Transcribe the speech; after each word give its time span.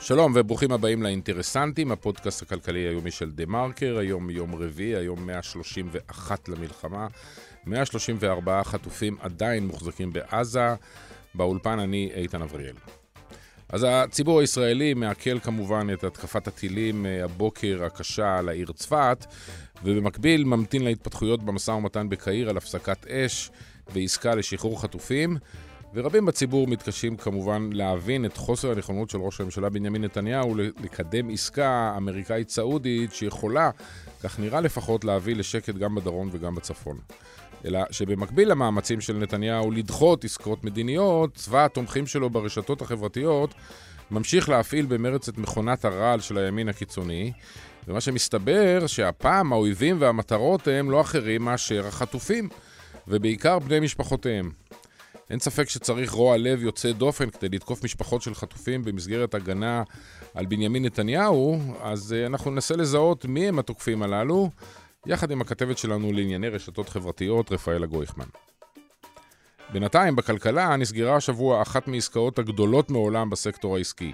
שלום 0.00 0.32
וברוכים 0.34 0.72
הבאים 0.72 1.02
לאינטרסנטים, 1.02 1.92
הפודקאסט 1.92 2.42
הכלכלי 2.42 2.80
היומי 2.80 3.10
של 3.10 3.30
דה 3.30 3.46
מרקר, 3.46 3.98
היום 3.98 4.30
יום 4.30 4.54
רביעי, 4.54 4.96
היום 4.96 5.26
131 5.26 6.48
למלחמה, 6.48 7.06
134 7.66 8.64
חטופים 8.64 9.16
עדיין 9.20 9.66
מוחזקים 9.66 10.12
בעזה, 10.12 10.74
באולפן 11.34 11.78
אני 11.78 12.10
איתן 12.14 12.42
אבריאל. 12.42 12.74
אז 13.68 13.86
הציבור 13.88 14.40
הישראלי 14.40 14.94
מעכל 14.94 15.40
כמובן 15.40 15.86
את 15.92 16.04
התקפת 16.04 16.48
הטילים 16.48 17.06
אה, 17.06 17.24
הבוקר 17.24 17.84
הקשה 17.84 18.38
על 18.38 18.48
העיר 18.48 18.72
צפת, 18.72 19.26
ובמקביל 19.84 20.44
ממתין 20.44 20.84
להתפתחויות 20.84 21.42
במשא 21.42 21.70
ומתן 21.70 22.08
בקהיר 22.08 22.50
על 22.50 22.56
הפסקת 22.56 23.06
אש 23.06 23.50
ועסקה 23.92 24.34
לשחרור 24.34 24.82
חטופים. 24.82 25.36
ורבים 25.96 26.26
בציבור 26.26 26.66
מתקשים 26.66 27.16
כמובן 27.16 27.70
להבין 27.72 28.24
את 28.24 28.36
חוסר 28.36 28.70
הנכונות 28.70 29.10
של 29.10 29.18
ראש 29.18 29.40
הממשלה 29.40 29.68
בנימין 29.68 30.04
נתניהו 30.04 30.54
לקדם 30.54 31.30
עסקה 31.30 31.94
אמריקאית 31.96 32.50
סעודית 32.50 33.12
שיכולה, 33.12 33.70
כך 34.22 34.40
נראה 34.40 34.60
לפחות, 34.60 35.04
להביא 35.04 35.36
לשקט 35.36 35.74
גם 35.74 35.94
בדרום 35.94 36.28
וגם 36.32 36.54
בצפון. 36.54 36.98
אלא 37.64 37.80
שבמקביל 37.90 38.50
למאמצים 38.50 39.00
של 39.00 39.16
נתניהו 39.16 39.70
לדחות 39.70 40.24
עסקאות 40.24 40.64
מדיניות, 40.64 41.34
צבא 41.34 41.64
התומכים 41.64 42.06
שלו 42.06 42.30
ברשתות 42.30 42.82
החברתיות 42.82 43.54
ממשיך 44.10 44.48
להפעיל 44.48 44.86
במרץ 44.86 45.28
את 45.28 45.38
מכונת 45.38 45.84
הרעל 45.84 46.20
של 46.20 46.38
הימין 46.38 46.68
הקיצוני, 46.68 47.32
ומה 47.88 48.00
שמסתבר 48.00 48.86
שהפעם 48.86 49.52
האויבים 49.52 49.96
והמטרות 50.00 50.68
הם 50.68 50.90
לא 50.90 51.00
אחרים 51.00 51.42
מאשר 51.42 51.86
החטופים, 51.86 52.48
ובעיקר 53.08 53.58
בני 53.58 53.80
משפחותיהם. 53.80 54.50
אין 55.30 55.38
ספק 55.38 55.68
שצריך 55.68 56.12
רוע 56.12 56.36
לב 56.36 56.62
יוצא 56.62 56.92
דופן 56.92 57.30
כדי 57.30 57.48
לתקוף 57.48 57.84
משפחות 57.84 58.22
של 58.22 58.34
חטופים 58.34 58.84
במסגרת 58.84 59.34
הגנה 59.34 59.82
על 60.34 60.46
בנימין 60.46 60.84
נתניהו, 60.84 61.60
אז 61.82 62.14
uh, 62.14 62.26
אנחנו 62.26 62.50
ננסה 62.50 62.76
לזהות 62.76 63.24
מי 63.24 63.48
הם 63.48 63.58
התוקפים 63.58 64.02
הללו, 64.02 64.50
יחד 65.06 65.30
עם 65.30 65.40
הכתבת 65.40 65.78
שלנו 65.78 66.12
לענייני 66.12 66.48
רשתות 66.48 66.88
חברתיות, 66.88 67.52
רפאלה 67.52 67.86
גויכמן. 67.86 68.26
בינתיים, 69.72 70.16
בכלכלה 70.16 70.76
נסגרה 70.76 71.16
השבוע 71.16 71.62
אחת 71.62 71.88
מעסקאות 71.88 72.38
הגדולות 72.38 72.90
מעולם 72.90 73.30
בסקטור 73.30 73.76
העסקי. 73.76 74.12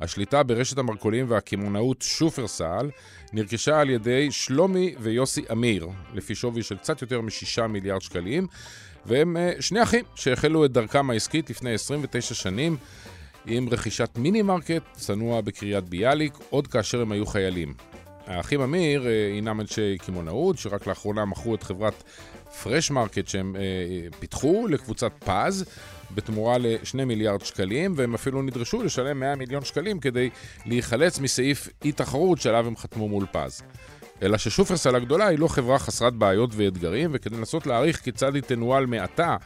השליטה 0.00 0.42
ברשת 0.42 0.78
המרכולים 0.78 1.26
והקמעונאות 1.28 2.02
שופרסל 2.02 2.90
נרכשה 3.32 3.80
על 3.80 3.90
ידי 3.90 4.30
שלומי 4.30 4.94
ויוסי 5.00 5.44
אמיר, 5.52 5.88
לפי 6.14 6.34
שווי 6.34 6.62
של 6.62 6.76
קצת 6.76 7.02
יותר 7.02 7.20
מ-6 7.20 7.66
מיליארד 7.66 8.02
שקלים, 8.02 8.46
והם 9.08 9.36
אה, 9.36 9.52
שני 9.60 9.82
אחים 9.82 10.04
שהחלו 10.14 10.64
את 10.64 10.72
דרכם 10.72 11.10
העסקית 11.10 11.50
לפני 11.50 11.74
29 11.74 12.34
שנים 12.34 12.76
עם 13.46 13.68
רכישת 13.68 14.10
מיני 14.16 14.42
מרקט 14.42 14.82
צנוע 14.92 15.40
בקריית 15.40 15.84
ביאליק, 15.84 16.32
עוד 16.50 16.66
כאשר 16.66 17.00
הם 17.00 17.12
היו 17.12 17.26
חיילים. 17.26 17.74
האחים 18.26 18.60
אמיר 18.60 19.06
אה, 19.06 19.26
הינם 19.34 19.60
אנשי 19.60 19.96
קמעונאות, 20.06 20.58
שרק 20.58 20.86
לאחרונה 20.86 21.24
מכרו 21.24 21.54
את 21.54 21.62
חברת 21.62 22.02
פרש 22.62 22.90
מרקט 22.90 23.28
שהם 23.28 23.56
אה, 23.56 23.62
פיתחו 24.20 24.66
לקבוצת 24.70 25.12
פז 25.24 25.64
בתמורה 26.10 26.58
ל-2 26.58 27.04
מיליארד 27.04 27.44
שקלים, 27.44 27.92
והם 27.96 28.14
אפילו 28.14 28.42
נדרשו 28.42 28.82
לשלם 28.82 29.20
100 29.20 29.36
מיליון 29.36 29.64
שקלים 29.64 30.00
כדי 30.00 30.30
להיחלץ 30.66 31.18
מסעיף 31.18 31.68
אי-תחרות 31.84 32.40
שעליו 32.40 32.66
הם 32.66 32.76
חתמו 32.76 33.08
מול 33.08 33.26
פז. 33.32 33.62
אלא 34.22 34.38
ששופרסל 34.38 34.94
הגדולה 34.96 35.26
היא 35.26 35.38
לא 35.38 35.48
חברה 35.48 35.78
חסרת 35.78 36.14
בעיות 36.14 36.50
ואתגרים, 36.52 37.10
וכדי 37.12 37.36
לנסות 37.36 37.66
להעריך 37.66 38.00
כיצד 38.00 38.34
היא 38.34 38.42
תנוהל 38.42 38.86
מעתה 38.86 39.36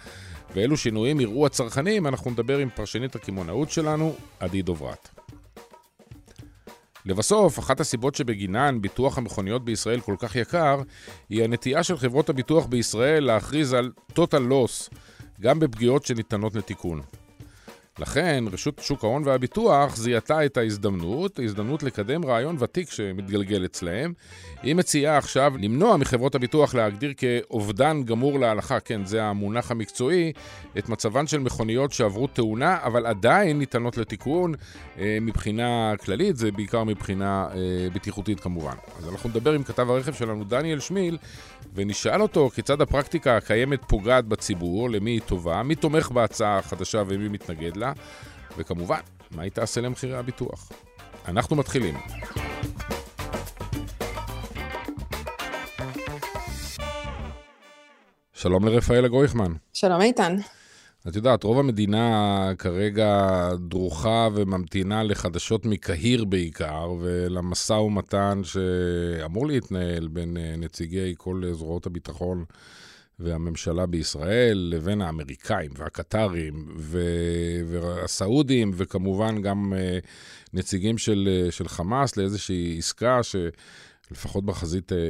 ואילו 0.54 0.76
שינויים 0.76 1.20
יראו 1.20 1.46
הצרכנים, 1.46 2.06
אנחנו 2.06 2.30
נדבר 2.30 2.58
עם 2.58 2.68
פרשנית 2.74 3.14
הקמעונאות 3.14 3.70
שלנו, 3.70 4.14
עדי 4.40 4.62
דוברת. 4.62 5.08
לבסוף, 7.06 7.58
אחת 7.58 7.80
הסיבות 7.80 8.14
שבגינן 8.14 8.78
ביטוח 8.80 9.18
המכוניות 9.18 9.64
בישראל 9.64 10.00
כל 10.00 10.14
כך 10.18 10.36
יקר, 10.36 10.82
היא 11.28 11.44
הנטייה 11.44 11.82
של 11.82 11.96
חברות 11.96 12.28
הביטוח 12.28 12.66
בישראל 12.66 13.24
להכריז 13.24 13.72
על 13.72 13.92
total 14.12 14.50
loss, 14.50 14.96
גם 15.40 15.60
בפגיעות 15.60 16.06
שניתנות 16.06 16.54
לתיקון. 16.54 17.00
לכן, 17.98 18.44
רשות 18.52 18.80
שוק 18.82 19.04
ההון 19.04 19.22
והביטוח 19.24 19.96
זיהתה 19.96 20.44
את 20.44 20.56
ההזדמנות, 20.56 21.38
ההזדמנות 21.38 21.82
לקדם 21.82 22.24
רעיון 22.24 22.56
ותיק 22.58 22.90
שמתגלגל 22.90 23.64
אצלהם. 23.64 24.12
היא 24.62 24.74
מציעה 24.74 25.18
עכשיו 25.18 25.52
למנוע 25.60 25.96
מחברות 25.96 26.34
הביטוח 26.34 26.74
להגדיר 26.74 27.12
כאובדן 27.16 28.02
גמור 28.02 28.38
להלכה, 28.38 28.80
כן, 28.80 29.04
זה 29.04 29.24
המונח 29.24 29.70
המקצועי, 29.70 30.32
את 30.78 30.88
מצבן 30.88 31.26
של 31.26 31.38
מכוניות 31.38 31.92
שעברו 31.92 32.26
תאונה, 32.26 32.78
אבל 32.82 33.06
עדיין 33.06 33.58
ניתנות 33.58 33.96
לתיקון 33.96 34.54
אה, 34.98 35.18
מבחינה 35.20 35.94
כללית, 36.04 36.36
זה 36.36 36.50
בעיקר 36.50 36.84
מבחינה 36.84 37.48
אה, 37.54 37.58
בטיחותית 37.94 38.40
כמובן. 38.40 38.74
אז 38.98 39.08
אנחנו 39.08 39.28
נדבר 39.28 39.52
עם 39.52 39.62
כתב 39.62 39.90
הרכב 39.90 40.12
שלנו, 40.12 40.44
דניאל 40.44 40.80
שמיל, 40.80 41.18
ונשאל 41.74 42.22
אותו 42.22 42.50
כיצד 42.50 42.80
הפרקטיקה 42.80 43.36
הקיימת 43.36 43.80
פוגעת 43.86 44.24
בציבור, 44.24 44.90
למי 44.90 45.10
היא 45.10 45.20
טובה, 45.26 45.62
מי 45.62 45.74
תומך 45.74 46.10
בהצעה 46.10 46.58
החדשה 46.58 47.02
ומי 47.06 47.28
מתנגד 47.28 47.81
וכמובן, 48.58 49.00
מה 49.30 49.42
היא 49.42 49.52
תעשה 49.52 49.80
למחירי 49.80 50.16
הביטוח. 50.16 50.72
אנחנו 51.28 51.56
מתחילים. 51.56 51.94
שלום 58.32 58.64
לרפאלה 58.64 59.08
גויכמן. 59.08 59.52
שלום 59.72 60.00
איתן. 60.00 60.36
את 61.08 61.16
יודעת, 61.16 61.44
רוב 61.44 61.58
המדינה 61.58 62.52
כרגע 62.58 63.48
דרוכה 63.68 64.28
וממתינה 64.34 65.02
לחדשות 65.02 65.66
מקהיר 65.66 66.24
בעיקר, 66.24 66.92
ולמשא 67.00 67.72
ומתן 67.72 68.40
שאמור 68.44 69.46
להתנהל 69.46 70.08
בין 70.08 70.36
אה, 70.36 70.54
נציגי 70.58 71.14
כל 71.18 71.42
זרועות 71.52 71.86
הביטחון 71.86 72.44
והממשלה 73.18 73.86
בישראל, 73.86 74.68
לבין 74.72 75.02
האמריקאים 75.02 75.70
והקטרים 75.76 76.66
והסעודים, 77.66 78.70
וכמובן 78.74 79.42
גם 79.42 79.74
אה, 79.76 79.98
נציגים 80.52 80.98
של, 80.98 81.28
אה, 81.28 81.50
של 81.50 81.68
חמאס 81.68 82.16
לאיזושהי 82.16 82.76
עסקה 82.78 83.22
ש... 83.22 83.36
לפחות 84.10 84.44
בחזית, 84.44 84.92
אה, 84.92 85.08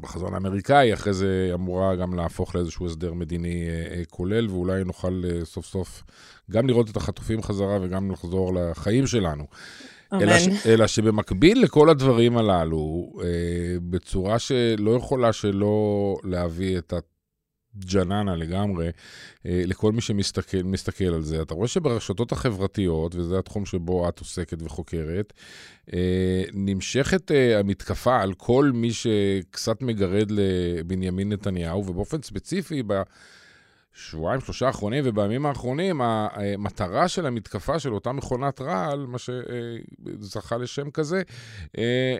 בחזון 0.00 0.34
האמריקאי, 0.34 0.94
אחרי 0.94 1.12
זה 1.12 1.50
אמורה 1.54 1.96
גם 1.96 2.14
להפוך 2.14 2.54
לאיזשהו 2.54 2.86
הסדר 2.86 3.12
מדיני 3.12 3.64
כולל, 4.10 4.50
ואולי 4.50 4.84
נוכל 4.84 5.22
סוף 5.44 5.66
סוף 5.66 6.02
גם 6.50 6.66
לראות 6.66 6.90
את 6.90 6.96
החטופים 6.96 7.42
חזרה 7.42 7.78
וגם 7.82 8.10
לחזור 8.10 8.54
לחיים 8.54 9.06
שלנו. 9.06 9.46
אלא, 10.12 10.38
ש, 10.38 10.66
אלא 10.66 10.86
שבמקביל 10.86 11.62
לכל 11.62 11.90
הדברים 11.90 12.38
הללו, 12.38 13.12
בצורה 13.90 14.38
שלא 14.38 14.96
יכולה 14.96 15.32
שלא 15.32 16.16
להביא 16.24 16.78
את 16.78 16.92
ג'ננה 17.84 18.36
לגמרי, 18.36 18.90
אה, 19.46 19.62
לכל 19.66 19.92
מי 19.92 20.00
שמסתכל 20.00 21.06
על 21.06 21.22
זה. 21.22 21.42
אתה 21.42 21.54
רואה 21.54 21.68
שברשתות 21.68 22.32
החברתיות, 22.32 23.14
וזה 23.14 23.38
התחום 23.38 23.66
שבו 23.66 24.08
את 24.08 24.18
עוסקת 24.18 24.62
וחוקרת, 24.62 25.32
אה, 25.94 26.42
נמשכת 26.52 27.32
אה, 27.32 27.58
המתקפה 27.58 28.20
על 28.20 28.34
כל 28.34 28.70
מי 28.74 28.92
שקצת 28.92 29.82
מגרד 29.82 30.30
לבנימין 30.30 31.32
נתניהו, 31.32 31.86
ובאופן 31.86 32.22
ספציפי, 32.22 32.82
ב... 32.86 33.02
שבועיים, 33.96 34.40
שלושה 34.40 34.66
האחרונים 34.66 35.04
ובימים 35.06 35.46
האחרונים, 35.46 36.00
המטרה 36.00 37.08
של 37.08 37.26
המתקפה 37.26 37.78
של 37.78 37.94
אותה 37.94 38.12
מכונת 38.12 38.60
רעל, 38.60 39.06
מה 39.06 39.18
שזכה 39.18 40.56
לשם 40.56 40.90
כזה, 40.90 41.22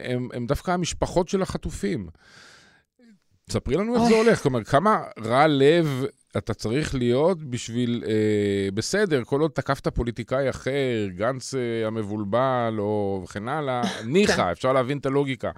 הם, 0.04 0.28
הם 0.32 0.46
דווקא 0.46 0.70
המשפחות 0.70 1.28
של 1.28 1.42
החטופים. 1.42 2.08
ספרי 3.50 3.76
לנו 3.76 3.94
איך 3.94 4.02
זה 4.08 4.14
הולך, 4.14 4.42
כלומר, 4.42 4.64
כמה 4.64 5.02
רע 5.24 5.46
לב 5.46 6.04
אתה 6.38 6.54
צריך 6.54 6.94
להיות 6.94 7.42
בשביל, 7.42 8.04
אה, 8.06 8.68
בסדר, 8.74 9.24
כל 9.24 9.40
עוד 9.40 9.50
תקפת 9.50 9.88
פוליטיקאי 9.88 10.50
אחר, 10.50 11.06
גנץ 11.08 11.54
אה, 11.54 11.86
המבולבל 11.86 12.74
או 12.78 13.20
וכן 13.24 13.48
הלאה, 13.48 13.82
ניחא, 14.04 14.36
כן. 14.36 14.42
אפשר 14.42 14.72
להבין 14.72 14.98
את 14.98 15.06
הלוגיקה. 15.06 15.50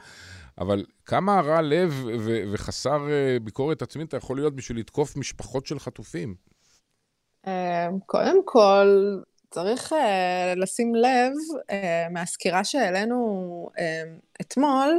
אבל 0.61 0.85
כמה 1.07 1.41
רע 1.41 1.63
לב 1.63 2.05
ו- 2.19 2.43
וחסר 2.53 3.11
אה, 3.11 3.37
ביקורת 3.43 3.83
עצמית 3.83 4.09
אתה 4.09 4.17
יכול 4.17 4.37
להיות 4.37 4.57
בשביל 4.57 4.79
לתקוף 4.79 5.17
משפחות 5.17 5.67
של 5.67 5.79
חטופים? 5.79 6.35
אה, 7.47 7.89
קודם 8.07 8.45
כל, 8.45 9.19
צריך 9.51 9.93
uh, 9.93 9.97
לשים 10.57 10.95
לב, 10.95 11.33
uh, 11.71 11.73
מהסקירה 12.13 12.65
שהעלינו 12.65 13.69
uh, 13.77 13.81
אתמול, 14.41 14.99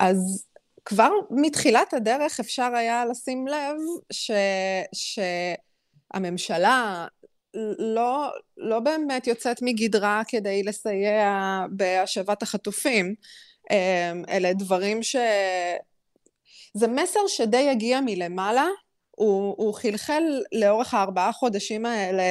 אז 0.00 0.44
כבר 0.84 1.10
מתחילת 1.30 1.94
הדרך 1.94 2.40
אפשר 2.40 2.70
היה 2.74 3.04
לשים 3.06 3.46
לב 3.46 3.76
ש, 4.12 4.30
שהממשלה 6.12 7.06
לא, 7.78 8.30
לא 8.56 8.80
באמת 8.80 9.26
יוצאת 9.26 9.58
מגדרה 9.62 10.22
כדי 10.28 10.62
לסייע 10.62 11.66
בהשבת 11.70 12.42
החטופים. 12.42 13.06
אמ, 13.06 13.14
אלה 14.28 14.52
דברים 14.52 15.02
ש... 15.02 15.16
זה 16.74 16.88
מסר 16.88 17.20
שדי 17.26 17.68
הגיע 17.70 18.00
מלמעלה, 18.00 18.66
הוא, 19.10 19.54
הוא 19.58 19.74
חלחל 19.74 20.22
לאורך 20.52 20.94
הארבעה 20.94 21.32
חודשים 21.32 21.86
האלה, 21.86 22.22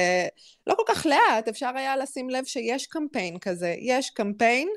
לא 0.66 0.74
כל 0.74 0.82
כך 0.86 1.06
לאט, 1.06 1.48
אפשר 1.48 1.70
היה 1.74 1.96
לשים 1.96 2.30
לב 2.30 2.44
שיש 2.44 2.86
קמפיין 2.86 3.38
כזה. 3.38 3.74
יש 3.78 4.10
קמפיין 4.10 4.68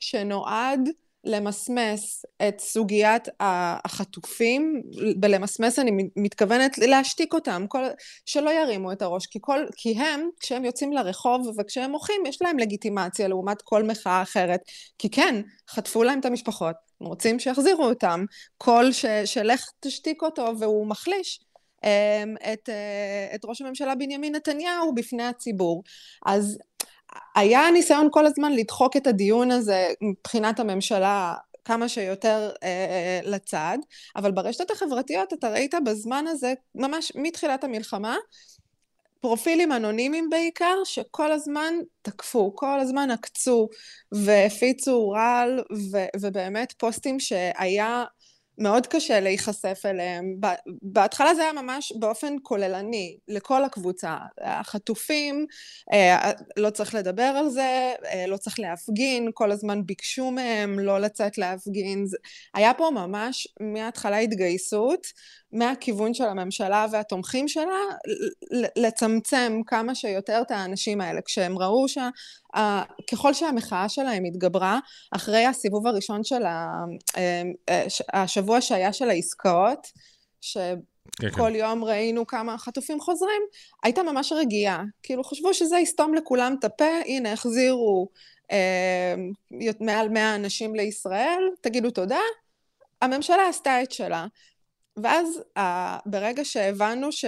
שנועד 0.00 0.88
למסמס 1.24 2.24
את 2.48 2.60
סוגיית 2.60 3.28
החטופים, 3.40 4.82
בלמסמס 5.16 5.78
אני 5.78 5.90
מתכוונת 6.16 6.78
להשתיק 6.78 7.34
אותם, 7.34 7.64
כל, 7.68 7.84
שלא 8.26 8.50
ירימו 8.50 8.92
את 8.92 9.02
הראש, 9.02 9.26
כי, 9.26 9.38
כל, 9.42 9.66
כי 9.76 9.98
הם, 9.98 10.28
כשהם 10.40 10.64
יוצאים 10.64 10.92
לרחוב 10.92 11.54
וכשהם 11.58 11.90
מוחים, 11.90 12.26
יש 12.26 12.42
להם 12.42 12.58
לגיטימציה 12.58 13.28
לעומת 13.28 13.62
כל 13.62 13.82
מחאה 13.82 14.22
אחרת, 14.22 14.60
כי 14.98 15.10
כן, 15.10 15.42
חטפו 15.70 16.02
להם 16.02 16.20
את 16.20 16.24
המשפחות, 16.24 16.76
הם 17.00 17.06
רוצים 17.06 17.38
שיחזירו 17.38 17.84
אותם, 17.84 18.24
קול 18.58 18.90
שלך 19.24 19.70
תשתיק 19.80 20.22
אותו 20.22 20.52
והוא 20.58 20.86
מחליש. 20.86 21.40
אמ, 21.84 22.34
את, 22.52 22.68
אה, 22.68 23.34
את 23.34 23.44
ראש 23.44 23.62
הממשלה 23.62 23.94
בנימין 23.94 24.34
נתניהו 24.34 24.94
בפני 24.94 25.22
הציבור. 25.22 25.82
אז 26.26 26.58
היה 27.34 27.70
ניסיון 27.70 28.08
כל 28.10 28.26
הזמן 28.26 28.52
לדחוק 28.52 28.96
את 28.96 29.06
הדיון 29.06 29.50
הזה 29.50 29.92
מבחינת 30.00 30.60
הממשלה 30.60 31.34
כמה 31.64 31.88
שיותר 31.88 32.50
אה, 32.62 33.20
לצד, 33.24 33.78
אבל 34.16 34.30
ברשתות 34.30 34.70
החברתיות 34.70 35.32
אתה 35.32 35.48
ראית 35.48 35.74
בזמן 35.84 36.24
הזה, 36.26 36.54
ממש 36.74 37.12
מתחילת 37.14 37.64
המלחמה, 37.64 38.16
פרופילים 39.20 39.72
אנונימיים 39.72 40.30
בעיקר, 40.30 40.74
שכל 40.84 41.32
הזמן 41.32 41.74
תקפו, 42.02 42.56
כל 42.56 42.80
הזמן 42.80 43.10
עקצו 43.10 43.68
והפיצו 44.12 45.10
רעל, 45.10 45.62
ובאמת 46.20 46.72
פוסטים 46.78 47.20
שהיה 47.20 48.04
מאוד 48.60 48.86
קשה 48.86 49.20
להיחשף 49.20 49.82
אליהם. 49.84 50.36
בהתחלה 50.82 51.34
זה 51.34 51.42
היה 51.42 51.52
ממש 51.52 51.92
באופן 51.98 52.36
כוללני, 52.42 53.16
לכל 53.28 53.64
הקבוצה. 53.64 54.16
החטופים, 54.40 55.46
אה, 55.92 56.30
לא 56.56 56.70
צריך 56.70 56.94
לדבר 56.94 57.22
על 57.22 57.48
זה, 57.50 57.94
אה, 58.04 58.24
לא 58.26 58.36
צריך 58.36 58.60
להפגין, 58.60 59.30
כל 59.34 59.50
הזמן 59.50 59.86
ביקשו 59.86 60.30
מהם 60.30 60.78
לא 60.78 60.98
לצאת 60.98 61.38
להפגין. 61.38 62.04
היה 62.54 62.74
פה 62.74 62.90
ממש 62.90 63.48
מההתחלה 63.60 64.18
התגייסות, 64.18 65.06
מהכיוון 65.52 66.14
של 66.14 66.24
הממשלה 66.24 66.86
והתומכים 66.90 67.48
שלה, 67.48 67.80
לצמצם 68.76 69.60
כמה 69.66 69.94
שיותר 69.94 70.42
את 70.46 70.50
האנשים 70.50 71.00
האלה. 71.00 71.20
כשהם 71.22 71.58
ראו 71.58 71.86
שככל 71.88 73.34
שהמחאה 73.34 73.88
שלהם 73.88 74.24
התגברה, 74.24 74.78
אחרי 75.16 75.46
הסיבוב 75.46 75.86
הראשון 75.86 76.24
של 76.24 76.42
אה, 77.16 77.84
השבוע 78.12 78.60
שהיה 78.60 78.92
של 78.92 79.10
העסקאות, 79.10 79.86
שכל 80.40 80.76
כן, 81.20 81.30
כן. 81.30 81.54
יום 81.54 81.84
ראינו 81.84 82.26
כמה 82.26 82.58
חטופים 82.58 83.00
חוזרים, 83.00 83.42
הייתה 83.82 84.02
ממש 84.02 84.32
רגיעה. 84.32 84.82
כאילו 85.02 85.24
חשבו 85.24 85.54
שזה 85.54 85.78
יסתום 85.78 86.14
לכולם 86.14 86.56
את 86.58 86.64
הפה, 86.64 86.98
הנה 87.06 87.32
החזירו 87.32 88.08
אה, 88.52 89.14
מעל 89.80 90.08
100 90.08 90.34
אנשים 90.34 90.74
לישראל, 90.74 91.42
תגידו 91.60 91.90
תודה. 91.90 92.20
הממשלה 93.02 93.48
עשתה 93.48 93.82
את 93.82 93.92
שלה. 93.92 94.26
ואז 94.96 95.42
ברגע 96.06 96.44
שהבנו 96.44 97.12
ש, 97.12 97.24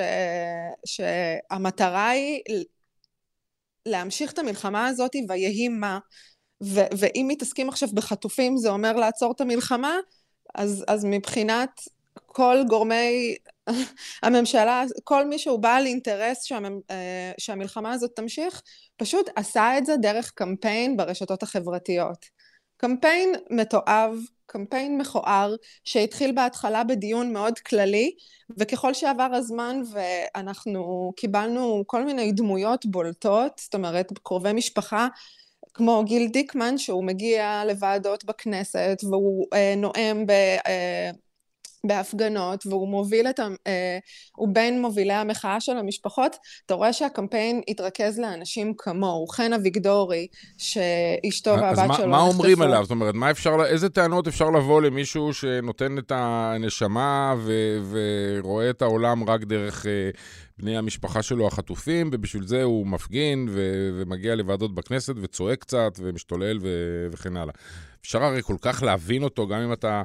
שהמטרה 0.86 2.08
היא 2.08 2.42
להמשיך 3.86 4.32
את 4.32 4.38
המלחמה 4.38 4.86
הזאת 4.86 5.10
ויהי 5.28 5.68
מה, 5.68 5.98
ו, 6.64 6.80
ואם 6.98 7.26
מתעסקים 7.28 7.68
עכשיו 7.68 7.88
בחטופים 7.94 8.56
זה 8.56 8.70
אומר 8.70 8.92
לעצור 8.92 9.32
את 9.32 9.40
המלחמה, 9.40 9.96
אז, 10.54 10.84
אז 10.88 11.04
מבחינת 11.04 11.70
כל 12.26 12.56
גורמי 12.68 13.36
הממשלה, 14.22 14.84
כל 15.04 15.26
מי 15.26 15.38
שהוא 15.38 15.58
בעל 15.58 15.86
אינטרס 15.86 16.44
שהמ, 16.44 16.80
אה, 16.90 17.32
שהמלחמה 17.38 17.92
הזאת 17.92 18.10
תמשיך, 18.16 18.62
פשוט 18.96 19.30
עשה 19.36 19.78
את 19.78 19.86
זה 19.86 19.96
דרך 19.96 20.32
קמפיין 20.34 20.96
ברשתות 20.96 21.42
החברתיות. 21.42 22.26
קמפיין 22.76 23.34
מתועב, 23.50 24.14
קמפיין 24.52 24.98
מכוער 24.98 25.54
שהתחיל 25.84 26.32
בהתחלה 26.32 26.84
בדיון 26.84 27.32
מאוד 27.32 27.58
כללי 27.58 28.14
וככל 28.58 28.94
שעבר 28.94 29.28
הזמן 29.32 29.82
ואנחנו 29.92 31.12
קיבלנו 31.16 31.84
כל 31.86 32.04
מיני 32.04 32.32
דמויות 32.32 32.86
בולטות, 32.86 33.52
זאת 33.58 33.74
אומרת 33.74 34.12
קרובי 34.22 34.52
משפחה 34.52 35.08
כמו 35.74 36.04
גיל 36.04 36.28
דיקמן 36.28 36.78
שהוא 36.78 37.04
מגיע 37.04 37.62
לוועדות 37.66 38.24
בכנסת 38.24 38.98
והוא 39.10 39.46
אה, 39.52 39.74
נואם 39.76 40.26
ב... 40.26 40.30
אה, 40.66 41.10
בהפגנות 41.86 42.66
והוא 42.66 42.88
מוביל 42.88 43.26
את 43.26 43.38
ה... 43.38 43.48
אה, 43.66 43.98
הוא 44.36 44.48
בין 44.52 44.82
מובילי 44.82 45.12
המחאה 45.12 45.60
של 45.60 45.76
המשפחות, 45.76 46.36
אתה 46.66 46.74
רואה 46.74 46.92
שהקמפיין 46.92 47.60
התרכז 47.68 48.18
לאנשים 48.18 48.74
כמוהו, 48.78 49.26
חן 49.26 49.52
אביגדורי, 49.52 50.26
שאשתו 50.58 51.50
והבת 51.50 51.76
שלו 51.76 51.86
נחטפו. 51.86 52.02
אז 52.02 52.08
מה 52.08 52.20
אומרים 52.20 52.62
עליו? 52.62 52.82
זאת 52.82 52.90
אומרת, 52.90 53.14
מה 53.14 53.30
אפשר, 53.30 53.56
איזה 53.66 53.88
טענות 53.88 54.28
אפשר 54.28 54.50
לבוא 54.50 54.82
למישהו 54.82 55.34
שנותן 55.34 55.98
את 55.98 56.12
הנשמה 56.14 57.34
ו... 57.38 57.52
ורואה 57.90 58.70
את 58.70 58.82
העולם 58.82 59.30
רק 59.30 59.44
דרך 59.44 59.86
אה, 59.86 60.10
בני 60.58 60.76
המשפחה 60.76 61.22
שלו 61.22 61.46
החטופים, 61.46 62.10
ובשביל 62.12 62.46
זה 62.46 62.62
הוא 62.62 62.86
מפגין 62.86 63.48
ו... 63.50 63.88
ומגיע 63.98 64.34
לוועדות 64.34 64.74
בכנסת 64.74 65.14
וצועק 65.22 65.58
קצת 65.58 65.98
ומשתולל 65.98 66.58
ו... 66.62 66.68
וכן 67.12 67.36
הלאה. 67.36 67.54
אפשר 68.02 68.24
הרי 68.24 68.42
כל 68.42 68.56
כך 68.60 68.82
להבין 68.82 69.22
אותו, 69.22 69.46
גם 69.46 69.60
אם 69.60 69.72
אתה... 69.72 70.02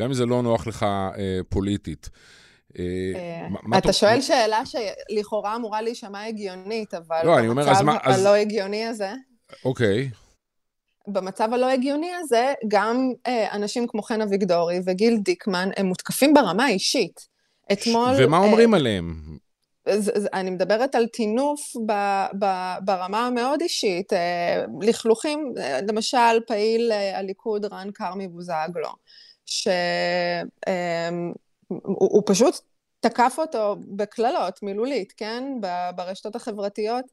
גם 0.00 0.06
אם 0.06 0.14
זה 0.14 0.26
לא 0.26 0.42
נוח 0.42 0.66
לך 0.66 0.82
אה, 0.82 1.40
פוליטית. 1.48 2.08
אה, 2.78 2.84
אה 3.72 3.78
אתה 3.78 3.92
שואל 3.92 4.20
שאלה 4.20 4.62
שלכאורה 4.66 5.56
אמורה 5.56 5.82
להישמע 5.82 6.24
הגיונית, 6.24 6.94
אבל 6.94 7.20
לא, 7.24 7.36
במצב 7.42 7.82
מה, 7.82 7.98
אז... 8.02 8.20
הלא 8.20 8.34
הגיוני 8.34 8.84
הזה... 8.84 9.12
אוקיי. 9.64 10.10
במצב 11.08 11.52
הלא 11.52 11.70
הגיוני 11.70 12.10
הזה, 12.14 12.52
גם 12.68 13.12
אה, 13.26 13.52
אנשים 13.52 13.86
כמו 13.86 14.02
חן 14.02 14.20
אביגדורי 14.20 14.80
וגיל 14.86 15.16
דיקמן, 15.16 15.68
הם 15.76 15.86
מותקפים 15.86 16.34
ברמה 16.34 16.64
האישית. 16.64 17.28
אתמול... 17.72 18.10
ומה 18.18 18.38
אה, 18.38 18.42
אומרים 19.86 20.02
עליהם? 20.14 20.26
אני 20.32 20.50
מדברת 20.50 20.94
על 20.94 21.06
טינוף 21.06 21.60
ב, 21.86 21.92
ב, 22.38 22.74
ברמה 22.84 23.26
המאוד 23.26 23.60
אישית, 23.60 24.12
אה, 24.12 24.64
לכלוכים, 24.80 25.54
אה, 25.58 25.80
למשל 25.88 26.40
פעיל 26.46 26.92
הליכוד 26.92 27.64
רן 27.64 27.88
כרמי 27.94 28.28
בוזגלו. 28.28 28.90
שהוא 29.46 29.82
פשוט 32.26 32.54
תקף 33.00 33.34
אותו 33.38 33.76
בקללות, 33.96 34.62
מילולית, 34.62 35.12
כן? 35.12 35.44
ברשתות 35.96 36.36
החברתיות. 36.36 37.04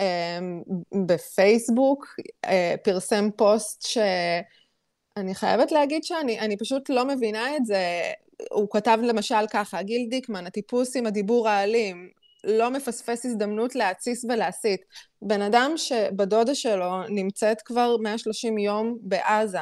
אמ, 0.00 0.62
בפייסבוק 1.06 2.06
אה, 2.44 2.74
פרסם 2.84 3.30
פוסט 3.36 3.86
שאני 3.86 5.34
חייבת 5.34 5.72
להגיד 5.72 6.04
שאני 6.04 6.56
פשוט 6.56 6.90
לא 6.90 7.04
מבינה 7.04 7.56
את 7.56 7.66
זה. 7.66 8.12
הוא 8.50 8.68
כתב 8.70 8.98
למשל 9.02 9.46
ככה, 9.50 9.82
גיל 9.82 10.06
דיקמן, 10.10 10.46
הטיפוס 10.46 10.96
עם 10.96 11.06
הדיבור 11.06 11.48
האלים, 11.48 12.10
לא 12.44 12.70
מפספס 12.70 13.26
הזדמנות 13.26 13.74
להתסיס 13.74 14.24
ולהסית. 14.24 14.80
בן 15.22 15.42
אדם 15.42 15.72
שבדודה 15.76 16.54
שלו 16.54 17.08
נמצאת 17.08 17.62
כבר 17.62 17.96
130 17.96 18.58
יום 18.58 18.98
בעזה, 19.00 19.58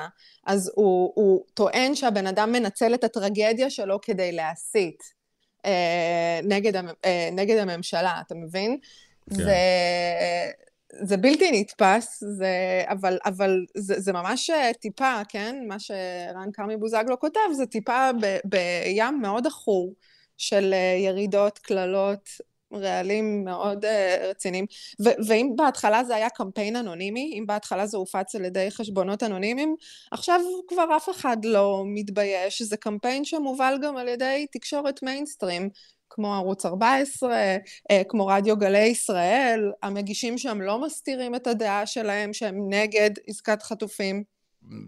אז 0.47 0.73
הוא, 0.75 1.12
הוא 1.14 1.45
טוען 1.54 1.95
שהבן 1.95 2.26
אדם 2.26 2.52
מנצל 2.52 2.95
את 2.95 3.04
הטרגדיה 3.04 3.71
שלו 3.71 4.00
כדי 4.00 4.33
להסית 4.33 5.02
אה, 5.64 6.40
נגד, 6.43 6.76
אה, 7.04 7.28
נגד 7.33 7.57
הממשלה, 7.57 8.21
אתה 8.26 8.35
מבין? 8.35 8.78
כן. 9.31 9.35
זה, 9.35 9.57
זה 11.03 11.17
בלתי 11.17 11.61
נתפס, 11.61 12.25
זה, 12.25 12.83
אבל, 12.87 13.19
אבל 13.25 13.65
זה, 13.77 14.01
זה 14.01 14.13
ממש 14.13 14.51
טיפה, 14.81 15.21
כן? 15.29 15.57
מה 15.69 15.79
שרן 15.79 16.53
כרמי 16.53 16.77
בוזגלו 16.77 17.21
כותב, 17.21 17.41
זה 17.53 17.67
טיפה 17.67 18.11
ב, 18.21 18.37
בים 18.45 19.21
מאוד 19.23 19.47
עכור 19.47 19.95
של 20.37 20.75
אה, 20.75 20.97
ירידות, 20.99 21.59
קללות, 21.59 22.29
רעלים 22.73 23.45
מאוד 23.45 23.85
uh, 23.85 23.89
רציניים. 24.25 24.67
ואם 25.01 25.53
בהתחלה 25.57 26.05
זה 26.05 26.15
היה 26.15 26.31
קמפיין 26.31 26.77
אנונימי, 26.77 27.35
אם 27.39 27.47
בהתחלה 27.47 27.87
זה 27.87 27.97
הופץ 27.97 28.35
על 28.35 28.45
ידי 28.45 28.71
חשבונות 28.71 29.23
אנונימיים, 29.23 29.77
עכשיו 30.11 30.41
כבר 30.69 30.97
אף 30.97 31.11
אחד 31.11 31.37
לא 31.45 31.83
מתבייש, 31.87 32.63
זה 32.63 32.77
קמפיין 32.77 33.25
שמובל 33.25 33.79
גם 33.83 33.97
על 33.97 34.09
ידי 34.09 34.47
תקשורת 34.53 35.03
מיינסטרים. 35.03 35.71
כמו 36.11 36.35
ערוץ 36.35 36.67
14, 36.67 37.37
אה, 37.91 38.03
כמו 38.09 38.27
רדיו 38.27 38.57
גלי 38.57 38.87
ישראל, 38.87 39.73
המגישים 39.83 40.39
שם 40.39 40.61
לא 40.61 40.85
מסתירים 40.85 41.35
את 41.35 41.47
הדעה 41.47 41.87
שלהם 41.87 42.33
שהם 42.33 42.57
נגד 42.69 43.11
עסקת 43.27 43.63
חטופים. 43.63 44.35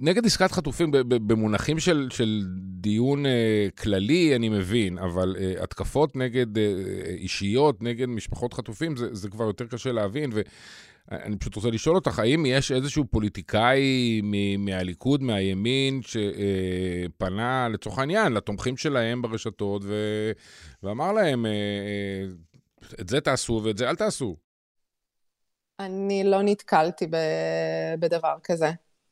נגד 0.00 0.26
עסקת 0.26 0.52
חטופים 0.52 0.90
במונחים 1.08 1.78
של, 1.78 2.08
של 2.10 2.42
דיון 2.62 3.26
אה, 3.26 3.68
כללי, 3.78 4.36
אני 4.36 4.48
מבין, 4.48 4.98
אבל 4.98 5.36
אה, 5.38 5.62
התקפות 5.62 6.16
נגד 6.16 6.58
אה, 6.58 6.64
אישיות, 7.08 7.82
נגד 7.82 8.08
משפחות 8.08 8.54
חטופים, 8.54 8.96
זה, 8.96 9.14
זה 9.14 9.28
כבר 9.28 9.44
יותר 9.44 9.66
קשה 9.66 9.92
להבין. 9.92 10.30
ואני 11.10 11.36
פשוט 11.36 11.54
רוצה 11.54 11.70
לשאול 11.70 11.96
אותך, 11.96 12.18
האם 12.18 12.46
יש 12.46 12.72
איזשהו 12.72 13.04
פוליטיקאי 13.10 14.20
מהליכוד, 14.58 15.22
מהימין, 15.22 16.00
שפנה 16.02 17.68
לצורך 17.68 17.98
העניין 17.98 18.32
לתומכים 18.32 18.76
שלהם 18.76 19.22
ברשתות 19.22 19.82
ו... 19.84 19.94
ואמר 20.82 21.12
להם, 21.12 21.46
את 23.00 23.08
זה 23.08 23.20
תעשו 23.20 23.60
ואת 23.64 23.78
זה 23.78 23.90
אל 23.90 23.96
תעשו? 23.96 24.36
אני 25.80 26.24
לא 26.24 26.42
נתקלתי 26.42 27.06
בדבר 27.98 28.36
כזה. 28.44 28.70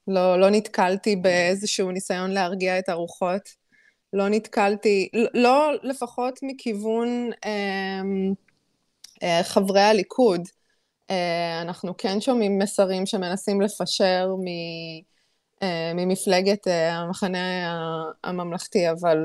לא, 0.08 0.40
לא 0.40 0.50
נתקלתי 0.50 1.16
באיזשהו 1.16 1.90
ניסיון 1.90 2.30
להרגיע 2.30 2.78
את 2.78 2.88
הרוחות. 2.88 3.64
לא 4.12 4.28
נתקלתי, 4.28 5.08
לא 5.34 5.72
לפחות 5.82 6.38
מכיוון 6.42 7.30
אה, 7.44 8.02
אה, 9.22 9.42
חברי 9.42 9.80
הליכוד. 9.80 10.40
אה, 11.10 11.62
אנחנו 11.62 11.96
כן 11.96 12.20
שומעים 12.20 12.58
מסרים 12.58 13.06
שמנסים 13.06 13.60
לפשר 13.60 14.34
מ, 14.38 14.46
אה, 15.62 15.92
ממפלגת 15.94 16.68
אה, 16.68 16.94
המחנה 16.94 17.74
הממלכתי, 18.24 18.90
אבל 18.90 19.18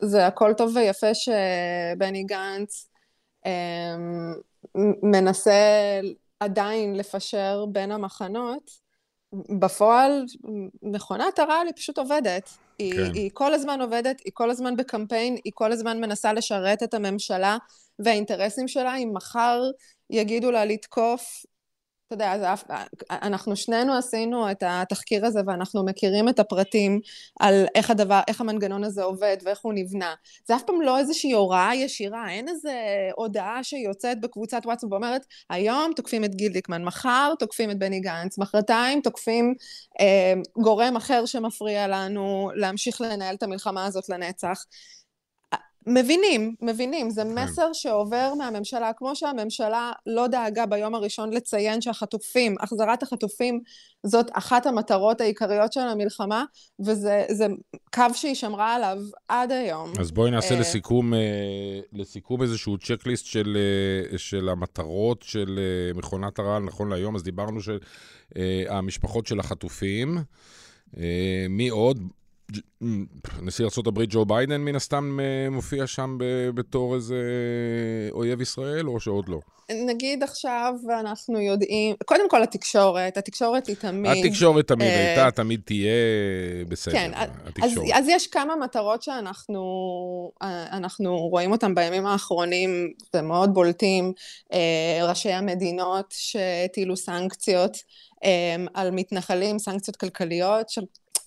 זה 0.00 0.26
הכל 0.26 0.52
טוב 0.56 0.76
ויפה 0.76 1.14
שבני 1.14 2.24
גנץ 2.24 2.88
מנסה 5.02 5.60
עדיין 6.40 6.96
לפשר 6.96 7.64
בין 7.72 7.92
המחנות. 7.92 8.90
בפועל, 9.60 10.24
מכונת 10.82 11.38
הרעל 11.38 11.66
היא 11.66 11.74
פשוט 11.76 11.98
עובדת. 11.98 12.50
היא, 12.78 12.92
כן. 12.92 13.14
היא 13.14 13.30
כל 13.34 13.54
הזמן 13.54 13.80
עובדת, 13.80 14.20
היא 14.24 14.32
כל 14.34 14.50
הזמן 14.50 14.76
בקמפיין, 14.76 15.36
היא 15.44 15.52
כל 15.54 15.72
הזמן 15.72 16.00
מנסה 16.00 16.32
לשרת 16.32 16.82
את 16.82 16.94
הממשלה 16.94 17.56
והאינטרסים 17.98 18.68
שלה. 18.68 18.96
אם 18.96 19.10
מחר 19.14 19.62
יגידו 20.10 20.50
לה 20.50 20.64
לתקוף 20.64 21.44
אתה 22.12 22.24
יודע, 22.24 22.52
אף, 22.52 22.64
אנחנו 23.10 23.56
שנינו 23.56 23.94
עשינו 23.94 24.50
את 24.50 24.62
התחקיר 24.66 25.26
הזה 25.26 25.40
ואנחנו 25.46 25.84
מכירים 25.84 26.28
את 26.28 26.38
הפרטים 26.38 27.00
על 27.40 27.66
איך 27.74 27.90
הדבר, 27.90 28.20
איך 28.28 28.40
המנגנון 28.40 28.84
הזה 28.84 29.02
עובד 29.02 29.36
ואיך 29.44 29.58
הוא 29.62 29.72
נבנה. 29.74 30.14
זה 30.44 30.56
אף 30.56 30.62
פעם 30.62 30.82
לא 30.82 30.98
איזושהי 30.98 31.32
הוראה 31.32 31.74
ישירה, 31.74 32.30
אין 32.30 32.48
איזה 32.48 32.72
הודעה 33.16 33.64
שיוצאת 33.64 34.20
בקבוצת 34.20 34.62
וואטסאפ 34.64 34.92
ואומרת, 34.92 35.26
היום 35.50 35.92
תוקפים 35.96 36.24
את 36.24 36.34
גיל 36.34 36.52
דיקמן, 36.52 36.84
מחר 36.84 37.32
תוקפים 37.38 37.70
את 37.70 37.78
בני 37.78 38.00
גנץ, 38.00 38.38
מחרתיים 38.38 39.00
תוקפים 39.00 39.54
אה, 40.00 40.32
גורם 40.62 40.96
אחר 40.96 41.26
שמפריע 41.26 41.88
לנו 41.88 42.50
להמשיך 42.54 43.00
לנהל 43.00 43.34
את 43.34 43.42
המלחמה 43.42 43.86
הזאת 43.86 44.08
לנצח. 44.08 44.64
מבינים, 45.90 46.54
מבינים, 46.62 47.10
זה 47.10 47.22
כן. 47.22 47.38
מסר 47.38 47.72
שעובר 47.72 48.32
מהממשלה, 48.38 48.92
כמו 48.92 49.16
שהממשלה 49.16 49.92
לא 50.06 50.26
דאגה 50.26 50.66
ביום 50.66 50.94
הראשון 50.94 51.32
לציין 51.32 51.80
שהחטופים, 51.80 52.54
החזרת 52.60 53.02
החטופים 53.02 53.60
זאת 54.06 54.26
אחת 54.32 54.66
המטרות 54.66 55.20
העיקריות 55.20 55.72
של 55.72 55.80
המלחמה, 55.80 56.44
וזה 56.80 57.46
קו 57.94 58.04
שהיא 58.14 58.34
שמרה 58.34 58.74
עליו 58.74 58.98
עד 59.28 59.52
היום. 59.52 59.92
אז 60.00 60.10
בואי 60.10 60.30
נעשה 60.30 60.54
אה, 60.54 60.60
לסיכום, 60.60 61.14
אה, 61.14 61.80
לסיכום 61.92 62.42
איזשהו 62.42 62.78
צ'קליסט 62.78 63.26
של, 63.26 63.56
אה, 64.12 64.18
של 64.18 64.48
המטרות 64.48 65.22
של 65.22 65.60
מכונת 65.94 66.38
הרעל 66.38 66.62
נכון 66.62 66.88
להיום, 66.88 67.16
אז 67.16 67.22
דיברנו 67.22 67.60
שהמשפחות 67.60 69.26
של 69.26 69.40
החטופים, 69.40 70.18
מי 71.48 71.68
עוד? 71.68 72.00
נשיא 73.42 73.64
ארה"ב 73.64 74.02
ג'ו 74.08 74.24
ביידן 74.24 74.60
מן 74.60 74.76
הסתם 74.76 75.20
אה, 75.20 75.50
מופיע 75.50 75.86
שם 75.86 76.18
בתור 76.54 76.94
איזה 76.94 77.22
אויב 78.12 78.40
ישראל, 78.40 78.88
או 78.88 79.00
שעוד 79.00 79.28
לא? 79.28 79.40
נגיד 79.86 80.22
עכשיו 80.22 80.74
אנחנו 81.00 81.40
יודעים, 81.40 81.96
קודם 82.04 82.28
כל 82.28 82.42
התקשורת, 82.42 83.16
התקשורת 83.16 83.66
היא 83.66 83.76
תמיד... 83.76 84.24
התקשורת 84.24 84.68
תמיד 84.68 84.88
אה, 84.88 85.06
הייתה, 85.06 85.30
תמיד 85.30 85.60
תהיה 85.64 85.90
בסדר, 86.68 86.94
כן, 86.94 87.10
התקשורת. 87.14 87.72
אז, 87.72 87.78
אז 87.94 88.08
יש 88.08 88.26
כמה 88.26 88.56
מטרות 88.56 89.02
שאנחנו 89.02 89.60
אנחנו 90.72 91.16
רואים 91.16 91.52
אותן 91.52 91.74
בימים 91.74 92.06
האחרונים, 92.06 92.92
ומאוד 93.16 93.54
בולטים, 93.54 94.12
אה, 94.52 95.08
ראשי 95.08 95.32
המדינות 95.32 96.14
שהטילו 96.18 96.96
סנקציות. 96.96 97.76
על 98.74 98.90
מתנחלים, 98.90 99.58
סנקציות 99.58 99.96
כלכליות, 99.96 100.68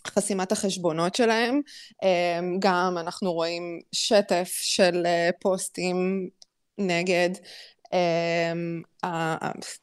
חסימת 0.07 0.51
החשבונות 0.51 1.15
שלהם. 1.15 1.61
אמ, 2.03 2.59
גם 2.59 2.97
אנחנו 2.97 3.33
רואים 3.33 3.79
שטף 3.91 4.49
של 4.61 5.03
אה, 5.05 5.29
פוסטים 5.41 6.29
נגד 6.77 7.29
אמ, 7.93 8.81